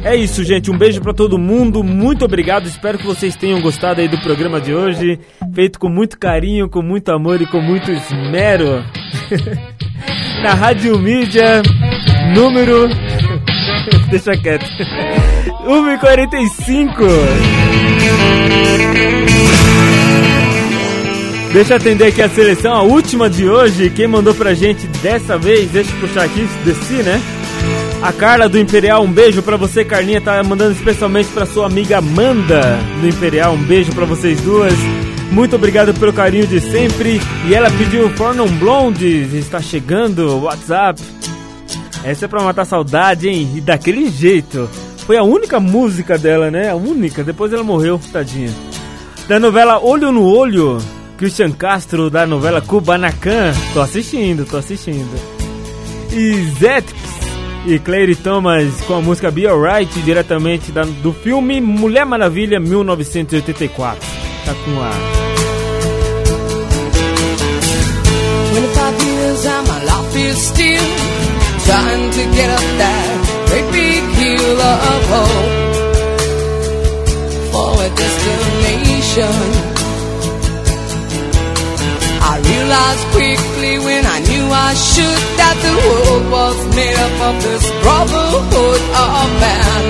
É 0.03 0.15
isso, 0.15 0.43
gente. 0.43 0.71
Um 0.71 0.77
beijo 0.77 0.99
para 0.99 1.13
todo 1.13 1.37
mundo. 1.37 1.83
Muito 1.83 2.25
obrigado. 2.25 2.65
Espero 2.65 2.97
que 2.97 3.05
vocês 3.05 3.35
tenham 3.35 3.61
gostado 3.61 4.01
aí 4.01 4.07
do 4.07 4.19
programa 4.21 4.59
de 4.59 4.73
hoje, 4.73 5.19
feito 5.53 5.77
com 5.77 5.89
muito 5.89 6.17
carinho, 6.17 6.67
com 6.67 6.81
muito 6.81 7.09
amor 7.11 7.39
e 7.39 7.45
com 7.45 7.61
muito 7.61 7.91
esmero. 7.91 8.83
Na 10.41 10.53
Rádio 10.55 10.97
Mídia, 10.99 11.61
número 12.33 12.87
Deixa 14.09 14.35
quieto. 14.37 14.65
1h45. 15.67 16.93
Deixa 21.57 21.73
eu 21.73 21.77
atender 21.77 22.03
aqui 22.09 22.21
a 22.21 22.29
seleção, 22.29 22.71
a 22.71 22.83
última 22.83 23.27
de 23.27 23.49
hoje. 23.49 23.89
Quem 23.89 24.05
mandou 24.07 24.35
pra 24.35 24.53
gente 24.53 24.85
dessa 25.01 25.39
vez, 25.39 25.67
deixa 25.71 25.89
eu 25.91 25.99
puxar 26.01 26.23
aqui, 26.25 26.47
desci, 26.63 27.01
né? 27.01 27.19
A 27.99 28.13
Carla 28.13 28.47
do 28.47 28.59
Imperial, 28.59 29.01
um 29.03 29.11
beijo 29.11 29.41
para 29.41 29.57
você, 29.57 29.83
Carlinha. 29.83 30.21
Tá 30.21 30.43
mandando 30.43 30.73
especialmente 30.73 31.29
para 31.29 31.47
sua 31.47 31.65
amiga 31.65 31.97
Amanda 31.97 32.77
do 33.01 33.07
Imperial. 33.09 33.53
Um 33.55 33.63
beijo 33.63 33.91
para 33.93 34.05
vocês 34.05 34.39
duas. 34.41 34.71
Muito 35.31 35.55
obrigado 35.55 35.95
pelo 35.99 36.13
carinho 36.13 36.45
de 36.45 36.59
sempre. 36.61 37.19
E 37.47 37.55
ela 37.55 37.71
pediu 37.71 38.07
Fornum 38.11 38.51
Blondes 38.59 39.33
Está 39.33 39.59
chegando 39.59 40.41
WhatsApp. 40.43 41.01
Essa 42.03 42.25
é 42.25 42.27
pra 42.27 42.43
matar 42.43 42.65
saudade, 42.65 43.29
hein? 43.29 43.49
E 43.55 43.61
daquele 43.61 44.11
jeito. 44.11 44.69
Foi 45.07 45.17
a 45.17 45.23
única 45.23 45.59
música 45.59 46.19
dela, 46.19 46.51
né? 46.51 46.69
A 46.69 46.75
única. 46.75 47.23
Depois 47.23 47.51
ela 47.51 47.63
morreu, 47.63 47.99
tadinha. 48.13 48.51
Da 49.27 49.39
novela 49.39 49.79
Olho 49.83 50.11
no 50.11 50.23
Olho. 50.23 50.77
Christian 51.17 51.51
Castro 51.51 52.09
da 52.09 52.25
novela 52.27 52.61
Kubanacan. 52.61 53.51
Tô 53.73 53.81
assistindo, 53.81 54.45
tô 54.45 54.55
assistindo. 54.57 55.09
E 56.11 56.33
Zetx 56.59 56.91
e 57.65 57.79
Claire 57.79 58.15
Thomas 58.15 58.79
com 58.85 58.93
a 58.93 59.01
música 59.01 59.31
Be 59.31 59.47
Alright, 59.47 59.99
diretamente 60.01 60.71
da, 60.71 60.83
do 60.83 61.11
filme 61.11 61.59
Mulher 61.59 62.05
Maravilha 62.05 62.59
1984. 62.59 63.99
Tá 64.45 64.53
com 64.53 64.79
a. 64.81 64.91
still 70.35 70.83
trying 71.65 72.09
to 72.11 72.23
get 72.35 72.49
up 72.49 72.61
that 72.77 73.17
great 73.49 73.65
big 73.71 74.03
hill 74.19 74.59
of 74.59 75.01
hope 75.09 75.51
for 77.51 77.79
a 77.83 77.89
destination. 77.89 79.73
I 82.37 82.39
realized 82.39 83.05
quickly 83.17 83.79
when 83.79 84.05
I 84.05 84.19
knew 84.29 84.45
I 84.47 84.71
should 84.89 85.21
that 85.41 85.57
the 85.65 85.73
world 85.85 86.31
was 86.35 86.57
made 86.75 86.93
up 87.07 87.15
of 87.29 87.35
this 87.45 87.65
brotherhood 87.81 88.81
of 89.01 89.29
man, 89.41 89.83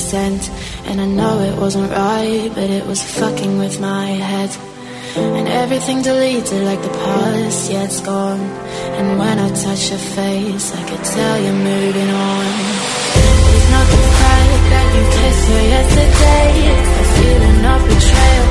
sense. 0.06 0.48
And 0.84 1.00
I 1.00 1.06
know 1.06 1.40
it 1.40 1.58
wasn't 1.58 1.90
right, 1.90 2.48
but 2.54 2.70
it 2.70 2.86
was 2.86 3.02
fucking 3.02 3.58
with 3.58 3.80
my 3.80 4.06
head. 4.30 4.50
And 5.16 5.48
everything 5.48 6.02
deleted 6.02 6.62
like 6.64 6.80
the 6.82 6.94
past, 7.04 7.70
yeah, 7.72 7.84
it's 7.84 8.00
gone. 8.00 8.40
And 8.98 9.18
when 9.18 9.38
I 9.38 9.48
touch 9.48 9.90
your 9.90 10.02
face, 10.18 10.66
I 10.80 10.82
could 10.88 11.04
tell 11.14 11.36
you're 11.42 11.60
moving 11.72 12.10
on. 12.10 12.52
It's 13.56 13.68
not 13.74 13.86
the 13.94 14.02
fact 14.20 14.62
that 14.72 14.86
you 14.94 15.02
kissed 15.18 15.46
her 15.52 15.62
yesterday, 15.74 16.50
it's 16.70 16.90
the 16.96 17.04
feeling 17.16 17.64
of 17.72 17.80
betrayal. 17.88 18.45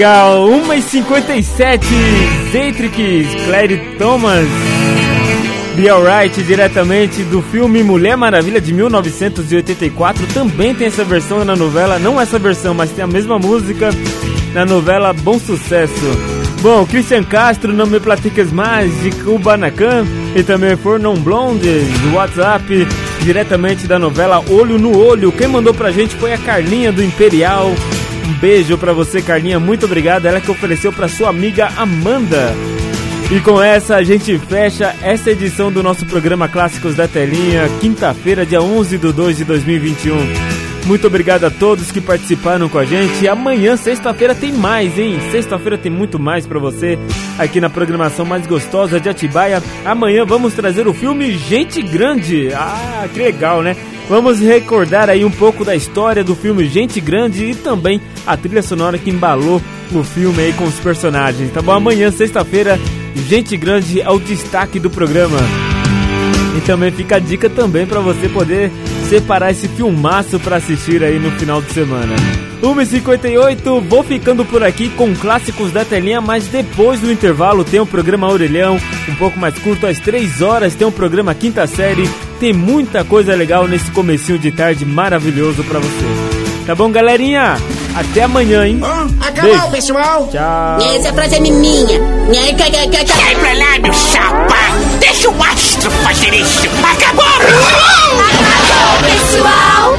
legal! 0.00 0.46
1h57, 0.48 1.78
Zentrix, 2.50 2.96
Claire 3.46 3.76
Thomas, 3.98 4.46
Be 5.76 5.90
Alright, 5.90 6.42
diretamente 6.42 7.22
do 7.24 7.42
filme 7.42 7.82
Mulher 7.82 8.16
Maravilha 8.16 8.62
de 8.62 8.72
1984. 8.72 10.26
Também 10.32 10.74
tem 10.74 10.86
essa 10.86 11.04
versão 11.04 11.44
na 11.44 11.54
novela, 11.54 11.98
não 11.98 12.18
essa 12.18 12.38
versão, 12.38 12.72
mas 12.72 12.90
tem 12.90 13.04
a 13.04 13.06
mesma 13.06 13.38
música 13.38 13.90
na 14.54 14.64
novela 14.64 15.12
Bom 15.12 15.38
Sucesso. 15.38 16.18
Bom, 16.62 16.86
Christian 16.86 17.22
Castro, 17.22 17.70
Não 17.70 17.86
Me 17.86 18.00
Platicas 18.00 18.50
Mais, 18.50 18.90
de 19.02 19.10
Kubanacan 19.22 20.06
e 20.34 20.42
também 20.42 20.76
For 20.76 20.98
Non 20.98 21.16
Blonde, 21.16 21.80
do 22.04 22.14
WhatsApp, 22.14 22.64
diretamente 23.20 23.86
da 23.86 23.98
novela 23.98 24.42
Olho 24.48 24.78
no 24.78 24.96
Olho. 24.96 25.30
Quem 25.30 25.48
mandou 25.48 25.74
pra 25.74 25.90
gente 25.90 26.14
foi 26.16 26.32
a 26.32 26.38
Carlinha 26.38 26.90
do 26.90 27.02
Imperial 27.04 27.70
beijo 28.40 28.76
para 28.78 28.92
você, 28.92 29.20
Carlinha. 29.20 29.60
Muito 29.60 29.86
obrigado. 29.86 30.24
Ela 30.26 30.40
que 30.40 30.50
ofereceu 30.50 30.92
para 30.92 31.06
sua 31.06 31.28
amiga 31.28 31.70
Amanda. 31.76 32.52
E 33.30 33.38
com 33.40 33.62
essa 33.62 33.94
a 33.96 34.02
gente 34.02 34.36
fecha 34.38 34.96
essa 35.02 35.30
edição 35.30 35.70
do 35.70 35.82
nosso 35.84 36.04
programa 36.06 36.48
Clássicos 36.48 36.96
da 36.96 37.06
Telinha, 37.06 37.68
quinta-feira, 37.80 38.44
dia 38.44 38.60
11 38.60 38.98
de 38.98 39.12
2 39.12 39.36
de 39.36 39.44
2021. 39.44 40.49
Muito 40.86 41.06
obrigado 41.06 41.44
a 41.44 41.50
todos 41.50 41.92
que 41.92 42.00
participaram 42.00 42.68
com 42.68 42.78
a 42.78 42.84
gente. 42.84 43.24
E 43.24 43.28
amanhã, 43.28 43.76
sexta-feira, 43.76 44.34
tem 44.34 44.52
mais, 44.52 44.98
hein? 44.98 45.18
Sexta-feira 45.30 45.76
tem 45.78 45.92
muito 45.92 46.18
mais 46.18 46.46
para 46.46 46.58
você 46.58 46.98
aqui 47.38 47.60
na 47.60 47.68
programação 47.70 48.24
mais 48.24 48.46
gostosa 48.46 48.98
de 48.98 49.08
Atibaia. 49.08 49.62
Amanhã 49.84 50.24
vamos 50.24 50.54
trazer 50.54 50.88
o 50.88 50.94
filme 50.94 51.32
Gente 51.38 51.80
Grande. 51.82 52.48
Ah, 52.54 53.06
que 53.12 53.20
legal, 53.20 53.62
né? 53.62 53.76
Vamos 54.08 54.40
recordar 54.40 55.08
aí 55.08 55.24
um 55.24 55.30
pouco 55.30 55.64
da 55.64 55.76
história 55.76 56.24
do 56.24 56.34
filme 56.34 56.66
Gente 56.66 57.00
Grande 57.00 57.44
e 57.50 57.54
também 57.54 58.00
a 58.26 58.36
trilha 58.36 58.62
sonora 58.62 58.98
que 58.98 59.10
embalou 59.10 59.62
o 59.92 60.02
filme 60.02 60.42
aí 60.42 60.52
com 60.54 60.64
os 60.64 60.80
personagens. 60.80 61.52
Tá 61.52 61.62
bom? 61.62 61.72
Amanhã, 61.72 62.10
sexta-feira, 62.10 62.80
Gente 63.28 63.56
Grande 63.56 64.00
é 64.00 64.10
o 64.10 64.18
destaque 64.18 64.80
do 64.80 64.90
programa. 64.90 65.38
E 66.56 66.60
também 66.62 66.90
fica 66.90 67.16
a 67.16 67.20
dica 67.20 67.48
também 67.48 67.86
para 67.86 68.00
você 68.00 68.28
poder 68.28 68.72
separar 69.10 69.50
esse 69.50 69.66
filmaço 69.66 70.38
para 70.38 70.54
assistir 70.56 71.02
aí 71.02 71.18
no 71.18 71.32
final 71.32 71.60
de 71.60 71.72
semana. 71.72 72.14
1h58, 72.62 73.80
vou 73.88 74.04
ficando 74.04 74.44
por 74.44 74.62
aqui 74.62 74.88
com 74.90 75.12
clássicos 75.16 75.72
da 75.72 75.84
telinha, 75.84 76.20
mas 76.20 76.46
depois 76.46 77.00
do 77.00 77.10
intervalo 77.10 77.64
tem 77.64 77.80
o 77.80 77.86
programa 77.86 78.30
Orelhão, 78.30 78.78
um 79.08 79.14
pouco 79.16 79.36
mais 79.36 79.58
curto, 79.58 79.84
às 79.88 79.98
3 79.98 80.40
horas 80.42 80.76
tem 80.76 80.86
o 80.86 80.92
programa 80.92 81.34
Quinta 81.34 81.66
Série, 81.66 82.08
tem 82.38 82.52
muita 82.52 83.02
coisa 83.02 83.34
legal 83.34 83.66
nesse 83.66 83.90
comecinho 83.90 84.38
de 84.38 84.52
tarde 84.52 84.84
maravilhoso 84.86 85.64
para 85.64 85.80
você. 85.80 86.06
Tá 86.64 86.74
bom, 86.76 86.88
galerinha? 86.92 87.56
Até 87.94 88.22
amanhã, 88.22 88.66
hein? 88.66 88.80
acabou, 89.20 89.50
Beijo. 89.52 89.70
pessoal. 89.70 90.28
Tchau. 90.30 90.78
Essa 90.94 91.12
frase 91.12 91.34
é 91.36 91.40
minha. 91.40 91.60
Sai 93.06 93.34
pra 93.34 93.54
lá, 93.54 93.78
meu 93.82 93.92
chapa. 93.92 94.56
Deixa 95.00 95.28
o 95.28 95.42
astro 95.42 95.90
fazer 95.90 96.34
isso. 96.34 96.60
Acabou, 96.82 97.24
pessoal. 97.44 98.20
Acabou, 98.52 99.96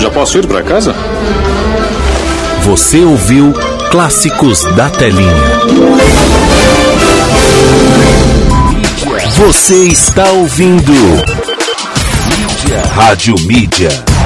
Já 0.00 0.10
posso 0.10 0.38
ir 0.38 0.46
pra 0.46 0.62
casa? 0.62 0.94
Você 2.64 3.00
ouviu 3.00 3.52
Clássicos 3.90 4.62
da 4.76 4.88
Telinha. 4.90 5.28
Você 9.36 9.84
está 9.88 10.30
ouvindo. 10.32 10.92
Rádio 12.94 13.34
Mídia. 13.46 14.17